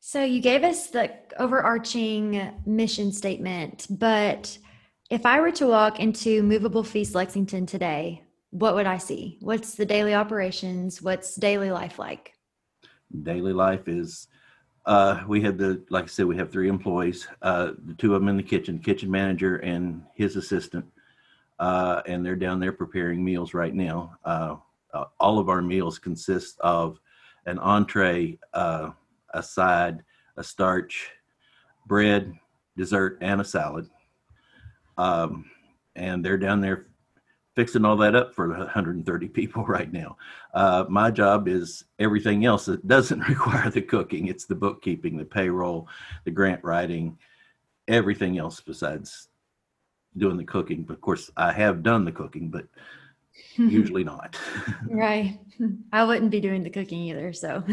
So 0.00 0.22
you 0.22 0.40
gave 0.40 0.62
us 0.62 0.88
the 0.88 1.12
overarching 1.38 2.52
mission 2.64 3.10
statement, 3.12 3.86
but 3.90 4.58
if 5.10 5.26
I 5.26 5.40
were 5.40 5.50
to 5.52 5.66
walk 5.66 5.98
into 5.98 6.42
Movable 6.42 6.84
Feast 6.84 7.14
Lexington 7.14 7.66
today, 7.66 8.22
what 8.50 8.74
would 8.74 8.86
I 8.86 8.98
see? 8.98 9.38
What's 9.40 9.74
the 9.74 9.86
daily 9.86 10.14
operations? 10.14 11.02
What's 11.02 11.34
daily 11.36 11.70
life 11.70 11.98
like? 11.98 12.34
Daily 13.22 13.52
life 13.52 13.88
is 13.88 14.28
uh, 14.86 15.22
we 15.28 15.42
have 15.42 15.58
the 15.58 15.84
like 15.90 16.04
I 16.04 16.08
said, 16.08 16.26
we 16.26 16.36
have 16.36 16.50
three 16.50 16.68
employees. 16.68 17.28
Uh, 17.42 17.72
the 17.84 17.94
two 17.94 18.14
of 18.14 18.20
them 18.20 18.28
in 18.28 18.36
the 18.36 18.42
kitchen, 18.42 18.78
kitchen 18.78 19.10
manager 19.10 19.56
and 19.56 20.02
his 20.14 20.36
assistant, 20.36 20.86
uh, 21.58 22.02
and 22.06 22.24
they're 22.24 22.36
down 22.36 22.60
there 22.60 22.72
preparing 22.72 23.22
meals 23.22 23.52
right 23.54 23.74
now. 23.74 24.16
Uh, 24.24 24.56
uh, 24.94 25.04
all 25.20 25.38
of 25.38 25.50
our 25.50 25.60
meals 25.60 25.98
consist 25.98 26.58
of 26.60 26.98
an 27.44 27.58
entree, 27.58 28.38
uh, 28.54 28.90
a 29.34 29.42
side, 29.42 30.02
a 30.36 30.44
starch, 30.44 31.10
bread, 31.86 32.32
dessert, 32.76 33.18
and 33.20 33.40
a 33.40 33.44
salad. 33.44 33.88
Um, 34.96 35.50
and 35.94 36.24
they're 36.24 36.38
down 36.38 36.60
there 36.60 36.86
fixing 37.58 37.84
all 37.84 37.96
that 37.96 38.14
up 38.14 38.32
for 38.32 38.46
130 38.50 39.28
people 39.30 39.64
right 39.66 39.92
now. 39.92 40.16
Uh, 40.54 40.84
my 40.88 41.10
job 41.10 41.48
is 41.48 41.86
everything 41.98 42.44
else 42.44 42.66
that 42.66 42.86
doesn't 42.86 43.18
require 43.28 43.68
the 43.68 43.82
cooking. 43.82 44.28
It's 44.28 44.44
the 44.44 44.54
bookkeeping, 44.54 45.16
the 45.16 45.24
payroll, 45.24 45.88
the 46.24 46.30
grant 46.30 46.62
writing, 46.62 47.18
everything 47.88 48.38
else 48.38 48.60
besides 48.60 49.26
doing 50.16 50.36
the 50.36 50.44
cooking. 50.44 50.84
But 50.84 50.94
of 50.94 51.00
course, 51.00 51.32
I 51.36 51.50
have 51.50 51.82
done 51.82 52.04
the 52.04 52.12
cooking, 52.12 52.48
but 52.48 52.66
usually 53.56 54.04
not. 54.04 54.38
Right. 54.88 55.40
I 55.92 56.04
wouldn't 56.04 56.30
be 56.30 56.40
doing 56.40 56.62
the 56.62 56.70
cooking 56.70 57.00
either. 57.00 57.32
So, 57.32 57.64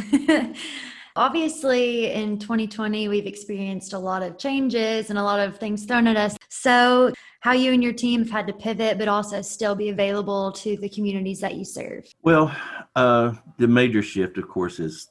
obviously, 1.15 2.11
in 2.11 2.37
2020, 2.37 3.07
we've 3.07 3.25
experienced 3.25 3.93
a 3.93 3.99
lot 3.99 4.21
of 4.21 4.37
changes 4.37 5.09
and 5.09 5.17
a 5.17 5.23
lot 5.23 5.39
of 5.39 5.57
things 5.57 5.85
thrown 5.85 6.07
at 6.07 6.17
us. 6.17 6.37
So, 6.49 7.13
how 7.41 7.53
you 7.53 7.73
and 7.73 7.83
your 7.83 7.93
team 7.93 8.21
have 8.21 8.31
had 8.31 8.47
to 8.47 8.53
pivot, 8.53 8.97
but 8.97 9.07
also 9.07 9.41
still 9.41 9.75
be 9.75 9.89
available 9.89 10.51
to 10.51 10.77
the 10.77 10.89
communities 10.89 11.39
that 11.41 11.55
you 11.55 11.63
serve. 11.63 12.05
Well, 12.23 12.55
uh, 12.95 13.33
the 13.57 13.67
major 13.67 14.01
shift, 14.01 14.37
of 14.37 14.47
course, 14.47 14.79
is 14.79 15.09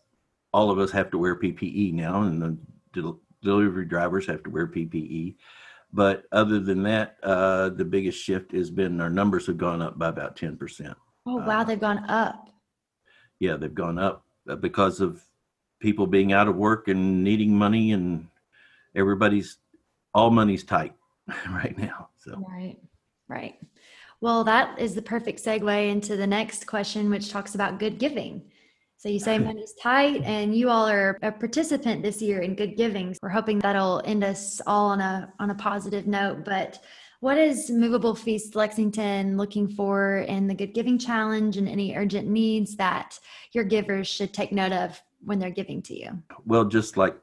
all 0.52 0.70
of 0.70 0.78
us 0.78 0.90
have 0.90 1.10
to 1.12 1.18
wear 1.18 1.38
PPE 1.38 1.94
now, 1.94 2.22
and 2.22 2.42
the 2.42 2.58
del- 2.92 3.20
delivery 3.42 3.84
drivers 3.84 4.26
have 4.26 4.42
to 4.44 4.50
wear 4.50 4.66
PPE. 4.66 5.36
But 5.92 6.24
other 6.32 6.58
than 6.58 6.82
that, 6.82 7.16
uh, 7.22 7.68
the 7.68 7.84
biggest 7.84 8.20
shift 8.20 8.50
has 8.52 8.68
been 8.68 9.00
our 9.00 9.10
numbers 9.10 9.46
have 9.46 9.58
gone 9.58 9.80
up 9.80 9.96
by 9.96 10.08
about 10.08 10.34
10%. 10.36 10.92
Oh, 11.26 11.36
wow. 11.36 11.60
Uh, 11.60 11.64
They've 11.64 11.80
gone 11.80 12.04
up. 12.10 12.48
Yeah, 13.38 13.56
they've 13.56 13.74
gone 13.74 13.98
up 13.98 14.24
uh, 14.48 14.56
because 14.56 15.00
of 15.00 15.24
people 15.80 16.06
being 16.06 16.32
out 16.32 16.48
of 16.48 16.56
work 16.56 16.88
and 16.88 17.22
needing 17.22 17.56
money, 17.56 17.92
and 17.92 18.28
everybody's 18.94 19.58
all 20.14 20.30
money's 20.30 20.64
tight 20.64 20.94
right 21.50 21.76
now. 21.76 22.08
So, 22.18 22.42
Right. 22.48 22.78
Right. 23.28 23.56
Well, 24.20 24.44
that 24.44 24.78
is 24.78 24.94
the 24.94 25.02
perfect 25.02 25.42
segue 25.44 25.90
into 25.90 26.16
the 26.16 26.26
next 26.26 26.66
question, 26.66 27.10
which 27.10 27.30
talks 27.30 27.54
about 27.54 27.78
good 27.78 27.98
giving. 27.98 28.42
So 28.96 29.08
you 29.08 29.20
say 29.20 29.38
money's 29.50 29.74
tight, 29.82 30.22
and 30.24 30.54
you 30.54 30.70
all 30.70 30.88
are 30.88 31.18
a 31.22 31.30
participant 31.30 32.02
this 32.02 32.22
year 32.22 32.40
in 32.40 32.54
good 32.54 32.76
giving. 32.76 33.14
We're 33.20 33.28
hoping 33.28 33.58
that'll 33.58 34.02
end 34.04 34.24
us 34.24 34.62
all 34.66 34.86
on 34.86 35.00
a 35.00 35.32
on 35.38 35.50
a 35.50 35.54
positive 35.54 36.06
note. 36.06 36.44
But 36.44 36.82
what 37.20 37.36
is 37.36 37.70
Movable 37.70 38.14
Feast 38.14 38.54
Lexington 38.54 39.36
looking 39.36 39.68
for 39.68 40.18
in 40.18 40.46
the 40.46 40.54
Good 40.54 40.74
Giving 40.74 40.98
Challenge, 40.98 41.56
and 41.56 41.68
any 41.68 41.94
urgent 41.94 42.28
needs 42.28 42.76
that 42.76 43.18
your 43.52 43.64
givers 43.64 44.08
should 44.08 44.32
take 44.32 44.52
note 44.52 44.72
of 44.72 45.02
when 45.24 45.38
they're 45.38 45.50
giving 45.50 45.82
to 45.82 45.98
you? 45.98 46.22
well, 46.44 46.64
just 46.64 46.96
like 46.96 47.16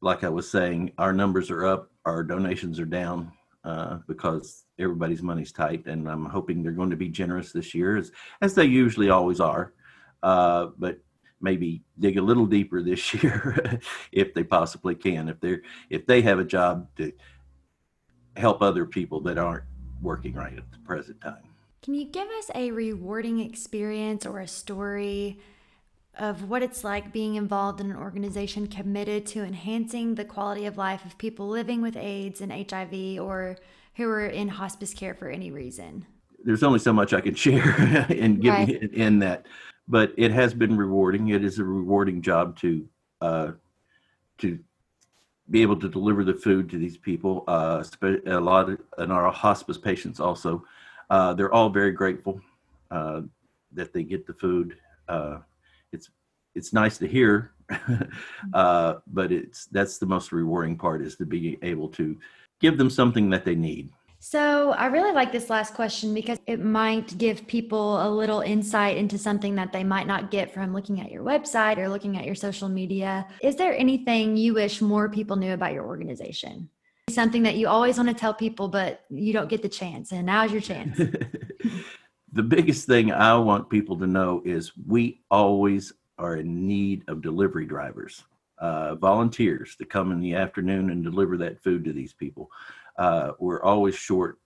like 0.00 0.24
I 0.24 0.28
was 0.28 0.50
saying, 0.50 0.92
our 0.98 1.12
numbers 1.12 1.50
are 1.50 1.64
up, 1.64 1.90
our 2.04 2.24
donations 2.24 2.80
are 2.80 2.84
down 2.84 3.32
uh, 3.64 3.98
because 4.08 4.64
everybody's 4.78 5.22
money's 5.22 5.52
tight, 5.52 5.86
and 5.86 6.08
I'm 6.08 6.26
hoping 6.26 6.62
they're 6.62 6.72
going 6.72 6.90
to 6.90 6.96
be 6.96 7.08
generous 7.08 7.52
this 7.52 7.74
year, 7.74 7.96
as 7.96 8.10
as 8.40 8.54
they 8.54 8.64
usually 8.64 9.10
always 9.10 9.40
are. 9.40 9.72
Uh, 10.22 10.68
but 10.78 10.98
maybe 11.40 11.82
dig 11.98 12.16
a 12.16 12.22
little 12.22 12.46
deeper 12.46 12.82
this 12.82 13.14
year 13.22 13.80
if 14.12 14.34
they 14.34 14.44
possibly 14.44 14.94
can. 14.94 15.28
If 15.28 15.40
they're 15.40 15.62
if 15.90 16.06
they 16.06 16.22
have 16.22 16.38
a 16.38 16.44
job 16.44 16.88
to 16.96 17.12
help 18.36 18.62
other 18.62 18.86
people 18.86 19.20
that 19.20 19.38
aren't 19.38 19.64
working 20.00 20.34
right 20.34 20.56
at 20.56 20.70
the 20.72 20.78
present 20.78 21.20
time. 21.20 21.44
Can 21.82 21.94
you 21.94 22.04
give 22.04 22.28
us 22.28 22.50
a 22.54 22.70
rewarding 22.70 23.40
experience 23.40 24.24
or 24.24 24.38
a 24.38 24.48
story 24.48 25.38
of 26.18 26.48
what 26.48 26.62
it's 26.62 26.84
like 26.84 27.12
being 27.12 27.36
involved 27.36 27.80
in 27.80 27.90
an 27.90 27.96
organization 27.96 28.66
committed 28.66 29.26
to 29.26 29.42
enhancing 29.42 30.14
the 30.14 30.24
quality 30.24 30.66
of 30.66 30.76
life 30.76 31.04
of 31.04 31.16
people 31.18 31.48
living 31.48 31.80
with 31.80 31.96
AIDS 31.96 32.40
and 32.40 32.52
HIV 32.70 33.18
or 33.20 33.56
who 33.96 34.08
are 34.08 34.26
in 34.26 34.48
hospice 34.48 34.94
care 34.94 35.14
for 35.14 35.28
any 35.28 35.50
reason? 35.50 36.06
there's 36.44 36.62
only 36.62 36.78
so 36.78 36.92
much 36.92 37.12
I 37.12 37.20
can 37.20 37.34
share 37.46 38.06
in 38.10 38.40
giving 38.40 38.68
Right. 38.68 38.92
in 38.92 39.18
that, 39.20 39.46
but 39.88 40.12
it 40.16 40.32
has 40.32 40.54
been 40.54 40.76
rewarding. 40.76 41.28
It 41.28 41.44
is 41.44 41.58
a 41.58 41.64
rewarding 41.64 42.20
job 42.22 42.56
to 42.58 42.88
uh, 43.20 43.52
to 44.38 44.58
be 45.50 45.62
able 45.62 45.76
to 45.76 45.88
deliver 45.88 46.24
the 46.24 46.34
food 46.34 46.68
to 46.70 46.78
these 46.78 46.96
people. 46.96 47.44
Uh, 47.46 47.84
a 48.26 48.40
lot 48.40 48.70
of 48.70 48.80
and 48.98 49.12
our 49.12 49.30
hospice 49.30 49.78
patients 49.78 50.18
also, 50.18 50.64
uh, 51.10 51.32
they're 51.34 51.52
all 51.52 51.70
very 51.70 51.92
grateful 51.92 52.40
uh, 52.90 53.20
that 53.72 53.92
they 53.92 54.02
get 54.02 54.26
the 54.26 54.34
food. 54.34 54.76
It's 55.92 56.10
it's 56.54 56.72
nice 56.72 56.98
to 56.98 57.06
hear, 57.06 57.52
uh, 58.54 58.94
but 59.06 59.32
it's 59.32 59.66
that's 59.66 59.98
the 59.98 60.06
most 60.06 60.32
rewarding 60.32 60.76
part 60.76 61.02
is 61.02 61.16
to 61.16 61.26
be 61.26 61.58
able 61.62 61.88
to 61.90 62.18
give 62.60 62.78
them 62.78 62.90
something 62.90 63.30
that 63.30 63.44
they 63.44 63.54
need. 63.54 63.90
So, 64.24 64.70
I 64.70 64.86
really 64.86 65.10
like 65.10 65.32
this 65.32 65.50
last 65.50 65.74
question 65.74 66.14
because 66.14 66.38
it 66.46 66.60
might 66.60 67.18
give 67.18 67.44
people 67.48 68.06
a 68.06 68.08
little 68.08 68.40
insight 68.40 68.96
into 68.96 69.18
something 69.18 69.56
that 69.56 69.72
they 69.72 69.82
might 69.82 70.06
not 70.06 70.30
get 70.30 70.54
from 70.54 70.72
looking 70.72 71.00
at 71.00 71.10
your 71.10 71.24
website 71.24 71.76
or 71.78 71.88
looking 71.88 72.16
at 72.16 72.24
your 72.24 72.36
social 72.36 72.68
media. 72.68 73.26
Is 73.42 73.56
there 73.56 73.76
anything 73.76 74.36
you 74.36 74.54
wish 74.54 74.80
more 74.80 75.08
people 75.08 75.34
knew 75.34 75.52
about 75.54 75.72
your 75.72 75.84
organization? 75.84 76.68
Something 77.10 77.42
that 77.42 77.56
you 77.56 77.66
always 77.66 77.96
want 77.96 78.10
to 78.10 78.14
tell 78.14 78.32
people, 78.32 78.68
but 78.68 79.00
you 79.10 79.32
don't 79.32 79.50
get 79.50 79.60
the 79.60 79.68
chance, 79.68 80.12
and 80.12 80.26
now's 80.26 80.52
your 80.52 80.60
chance. 80.60 81.00
the 82.32 82.42
biggest 82.42 82.86
thing 82.86 83.12
I 83.12 83.36
want 83.36 83.70
people 83.70 83.98
to 83.98 84.06
know 84.06 84.42
is 84.44 84.72
we 84.86 85.20
always 85.30 85.92
are 86.18 86.36
in 86.36 86.66
need 86.66 87.04
of 87.08 87.22
delivery 87.22 87.66
drivers, 87.66 88.24
uh, 88.58 88.94
volunteers 88.94 89.76
to 89.76 89.84
come 89.84 90.12
in 90.12 90.20
the 90.20 90.34
afternoon 90.34 90.90
and 90.90 91.04
deliver 91.04 91.36
that 91.38 91.62
food 91.62 91.84
to 91.84 91.92
these 91.92 92.12
people 92.12 92.50
uh, 92.96 93.32
we're 93.38 93.62
always 93.62 93.94
short 93.94 94.38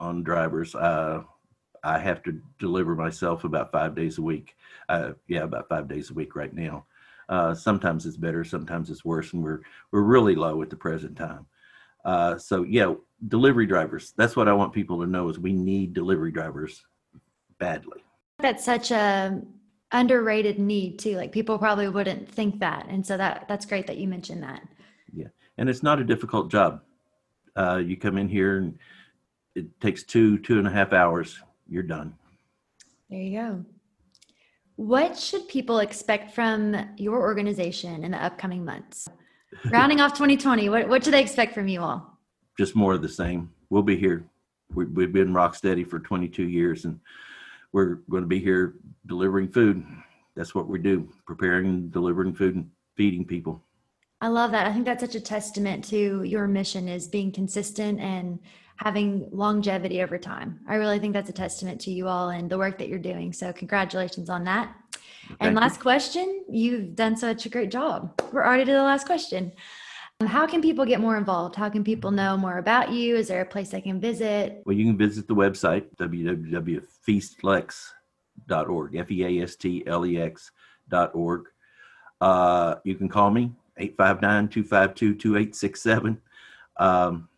on 0.00 0.22
drivers. 0.22 0.74
Uh, 0.74 1.22
I 1.84 1.98
have 1.98 2.22
to 2.24 2.40
deliver 2.58 2.94
myself 2.94 3.44
about 3.44 3.72
five 3.72 3.94
days 3.94 4.18
a 4.18 4.22
week. 4.22 4.56
Uh, 4.88 5.12
yeah, 5.28 5.42
about 5.42 5.68
five 5.68 5.88
days 5.88 6.10
a 6.10 6.14
week 6.14 6.36
right 6.36 6.52
now. 6.52 6.86
Uh, 7.28 7.54
sometimes 7.54 8.06
it's 8.06 8.16
better, 8.16 8.44
sometimes 8.44 8.90
it's 8.90 9.04
worse, 9.04 9.32
and 9.32 9.42
we're 9.42 9.60
we're 9.90 10.02
really 10.02 10.34
low 10.34 10.62
at 10.62 10.70
the 10.70 10.76
present 10.76 11.16
time. 11.16 11.46
Uh, 12.04 12.36
so 12.36 12.62
yeah, 12.62 12.92
delivery 13.28 13.66
drivers. 13.66 14.12
That's 14.16 14.36
what 14.36 14.48
I 14.48 14.52
want 14.52 14.72
people 14.72 15.00
to 15.00 15.06
know 15.06 15.28
is 15.28 15.38
we 15.38 15.52
need 15.52 15.94
delivery 15.94 16.32
drivers 16.32 16.84
badly. 17.62 18.04
That's 18.40 18.64
such 18.64 18.90
a 18.90 19.40
underrated 19.92 20.58
need 20.58 20.98
too. 20.98 21.16
Like 21.16 21.32
people 21.32 21.58
probably 21.58 21.88
wouldn't 21.88 22.28
think 22.28 22.58
that, 22.60 22.86
and 22.88 23.06
so 23.06 23.16
that 23.16 23.46
that's 23.48 23.66
great 23.66 23.86
that 23.86 23.98
you 23.98 24.08
mentioned 24.08 24.42
that. 24.42 24.62
Yeah, 25.14 25.28
and 25.58 25.68
it's 25.68 25.82
not 25.82 26.00
a 26.00 26.04
difficult 26.04 26.50
job. 26.50 26.82
Uh, 27.56 27.80
you 27.84 27.96
come 27.96 28.18
in 28.18 28.28
here 28.28 28.56
and 28.58 28.78
it 29.54 29.80
takes 29.80 30.02
two, 30.02 30.38
two 30.38 30.58
and 30.58 30.66
a 30.66 30.70
half 30.70 30.92
hours. 30.92 31.38
You're 31.68 31.82
done. 31.82 32.14
There 33.10 33.20
you 33.20 33.38
go. 33.38 33.64
What 34.76 35.18
should 35.18 35.46
people 35.48 35.80
expect 35.80 36.34
from 36.34 36.74
your 36.96 37.20
organization 37.20 38.04
in 38.04 38.12
the 38.12 38.24
upcoming 38.24 38.64
months? 38.64 39.06
Rounding 39.70 40.00
off 40.00 40.14
2020, 40.14 40.70
what, 40.70 40.88
what 40.88 41.04
should 41.04 41.12
they 41.12 41.20
expect 41.20 41.52
from 41.52 41.68
you 41.68 41.82
all? 41.82 42.18
Just 42.58 42.74
more 42.74 42.94
of 42.94 43.02
the 43.02 43.08
same. 43.08 43.50
We'll 43.68 43.82
be 43.82 43.96
here. 43.96 44.24
We, 44.74 44.86
we've 44.86 45.12
been 45.12 45.34
rock 45.34 45.54
steady 45.54 45.84
for 45.84 45.98
22 45.98 46.44
years 46.44 46.86
and 46.86 46.98
we're 47.72 47.96
going 48.10 48.22
to 48.22 48.28
be 48.28 48.38
here 48.38 48.74
delivering 49.06 49.48
food. 49.48 49.84
That's 50.36 50.54
what 50.54 50.68
we 50.68 50.78
do, 50.78 51.08
preparing, 51.26 51.88
delivering 51.88 52.34
food, 52.34 52.54
and 52.54 52.70
feeding 52.96 53.24
people. 53.24 53.62
I 54.20 54.28
love 54.28 54.52
that. 54.52 54.66
I 54.66 54.72
think 54.72 54.84
that's 54.84 55.02
such 55.02 55.16
a 55.16 55.20
testament 55.20 55.84
to 55.86 56.22
your 56.22 56.46
mission 56.46 56.88
is 56.88 57.08
being 57.08 57.32
consistent 57.32 57.98
and 58.00 58.38
having 58.76 59.28
longevity 59.32 60.02
over 60.02 60.16
time. 60.18 60.60
I 60.68 60.76
really 60.76 60.98
think 60.98 61.12
that's 61.12 61.28
a 61.28 61.34
testament 61.34 61.80
to 61.82 61.90
you 61.90 62.08
all 62.08 62.30
and 62.30 62.48
the 62.48 62.58
work 62.58 62.78
that 62.78 62.88
you're 62.88 62.98
doing. 62.98 63.32
So 63.32 63.52
congratulations 63.52 64.30
on 64.30 64.44
that. 64.44 64.74
Thank 65.26 65.38
and 65.40 65.56
last 65.56 65.76
you. 65.76 65.82
question, 65.82 66.44
you've 66.48 66.94
done 66.94 67.16
such 67.16 67.46
a 67.46 67.48
great 67.48 67.70
job. 67.70 68.20
We're 68.32 68.44
already 68.44 68.64
to 68.66 68.72
the 68.72 68.82
last 68.82 69.06
question. 69.06 69.52
How 70.26 70.46
can 70.46 70.60
people 70.60 70.84
get 70.84 71.00
more 71.00 71.16
involved? 71.16 71.54
How 71.56 71.68
can 71.68 71.84
people 71.84 72.10
know 72.10 72.36
more 72.36 72.58
about 72.58 72.90
you? 72.92 73.14
Is 73.16 73.28
there 73.28 73.42
a 73.42 73.46
place 73.46 73.70
they 73.70 73.80
can 73.80 74.00
visit? 74.00 74.62
Well, 74.64 74.76
you 74.76 74.84
can 74.84 74.98
visit 74.98 75.28
the 75.28 75.34
website, 75.34 75.84
www.feastlex.org, 75.96 78.96
F-E-A-S-T-L-E-X.org. 78.96 81.48
Uh, 82.20 82.74
you 82.84 82.94
can 82.94 83.08
call 83.08 83.30
me, 83.30 83.52
859-252-2867. 83.80 86.18
Um, 86.78 87.28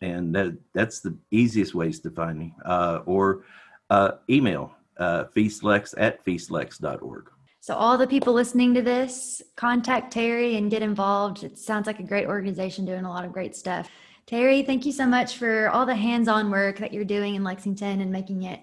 and 0.00 0.34
that 0.34 0.56
that's 0.72 1.00
the 1.00 1.14
easiest 1.30 1.74
ways 1.74 2.00
to 2.00 2.10
find 2.10 2.38
me. 2.38 2.54
Uh, 2.64 3.00
or 3.04 3.44
uh, 3.90 4.12
email 4.28 4.72
uh, 4.98 5.24
feastlex 5.36 5.94
at 5.98 6.24
feastlex.org. 6.24 7.30
So 7.70 7.76
all 7.76 7.96
the 7.96 8.08
people 8.08 8.32
listening 8.32 8.74
to 8.74 8.82
this, 8.82 9.42
contact 9.54 10.12
Terry 10.12 10.56
and 10.56 10.72
get 10.72 10.82
involved. 10.82 11.44
It 11.44 11.56
sounds 11.56 11.86
like 11.86 12.00
a 12.00 12.02
great 12.02 12.26
organization 12.26 12.84
doing 12.84 13.04
a 13.04 13.08
lot 13.08 13.24
of 13.24 13.32
great 13.32 13.54
stuff. 13.54 13.88
Terry, 14.26 14.64
thank 14.64 14.84
you 14.84 14.90
so 14.90 15.06
much 15.06 15.36
for 15.36 15.68
all 15.68 15.86
the 15.86 15.94
hands-on 15.94 16.50
work 16.50 16.78
that 16.78 16.92
you're 16.92 17.04
doing 17.04 17.36
in 17.36 17.44
Lexington 17.44 18.00
and 18.00 18.10
making 18.10 18.42
it 18.42 18.58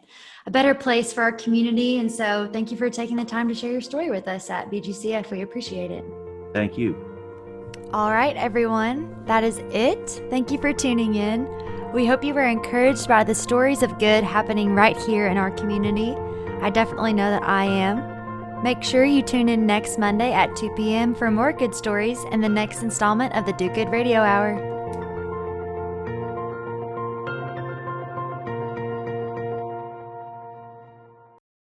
a 0.45 0.51
better 0.51 0.75
place 0.75 1.13
for 1.13 1.23
our 1.23 1.31
community. 1.31 1.99
And 1.99 2.11
so 2.11 2.49
thank 2.51 2.69
you 2.69 2.75
for 2.75 2.89
taking 2.89 3.15
the 3.15 3.23
time 3.23 3.47
to 3.47 3.53
share 3.53 3.71
your 3.71 3.79
story 3.79 4.11
with 4.11 4.27
us 4.27 4.49
at 4.49 4.69
BGCF. 4.69 5.31
We 5.31 5.41
appreciate 5.41 5.89
it. 5.89 6.03
Thank 6.51 6.77
you. 6.77 6.93
All 7.93 8.11
right, 8.11 8.35
everyone, 8.35 9.23
that 9.23 9.45
is 9.45 9.59
it. 9.71 10.21
Thank 10.29 10.51
you 10.51 10.57
for 10.57 10.73
tuning 10.73 11.15
in. 11.15 11.47
We 11.93 12.05
hope 12.05 12.25
you 12.25 12.33
were 12.33 12.43
encouraged 12.43 13.07
by 13.07 13.23
the 13.23 13.35
stories 13.35 13.83
of 13.83 13.99
good 13.99 14.25
happening 14.25 14.75
right 14.75 14.97
here 15.03 15.27
in 15.27 15.37
our 15.37 15.51
community. 15.51 16.13
I 16.61 16.69
definitely 16.71 17.13
know 17.13 17.31
that 17.31 17.43
I 17.43 17.63
am. 17.63 18.16
Make 18.63 18.83
sure 18.83 19.05
you 19.05 19.21
tune 19.21 19.49
in 19.49 19.67
next 19.67 19.99
Monday 19.99 20.33
at 20.33 20.55
2 20.55 20.71
p.m. 20.71 21.13
for 21.13 21.29
more 21.29 21.53
good 21.53 21.75
stories 21.75 22.17
and 22.31 22.43
the 22.43 22.49
next 22.49 22.81
installment 22.81 23.35
of 23.35 23.45
the 23.45 23.53
Do 23.53 23.69
Good 23.69 23.89
Radio 23.89 24.19
Hour. 24.21 24.76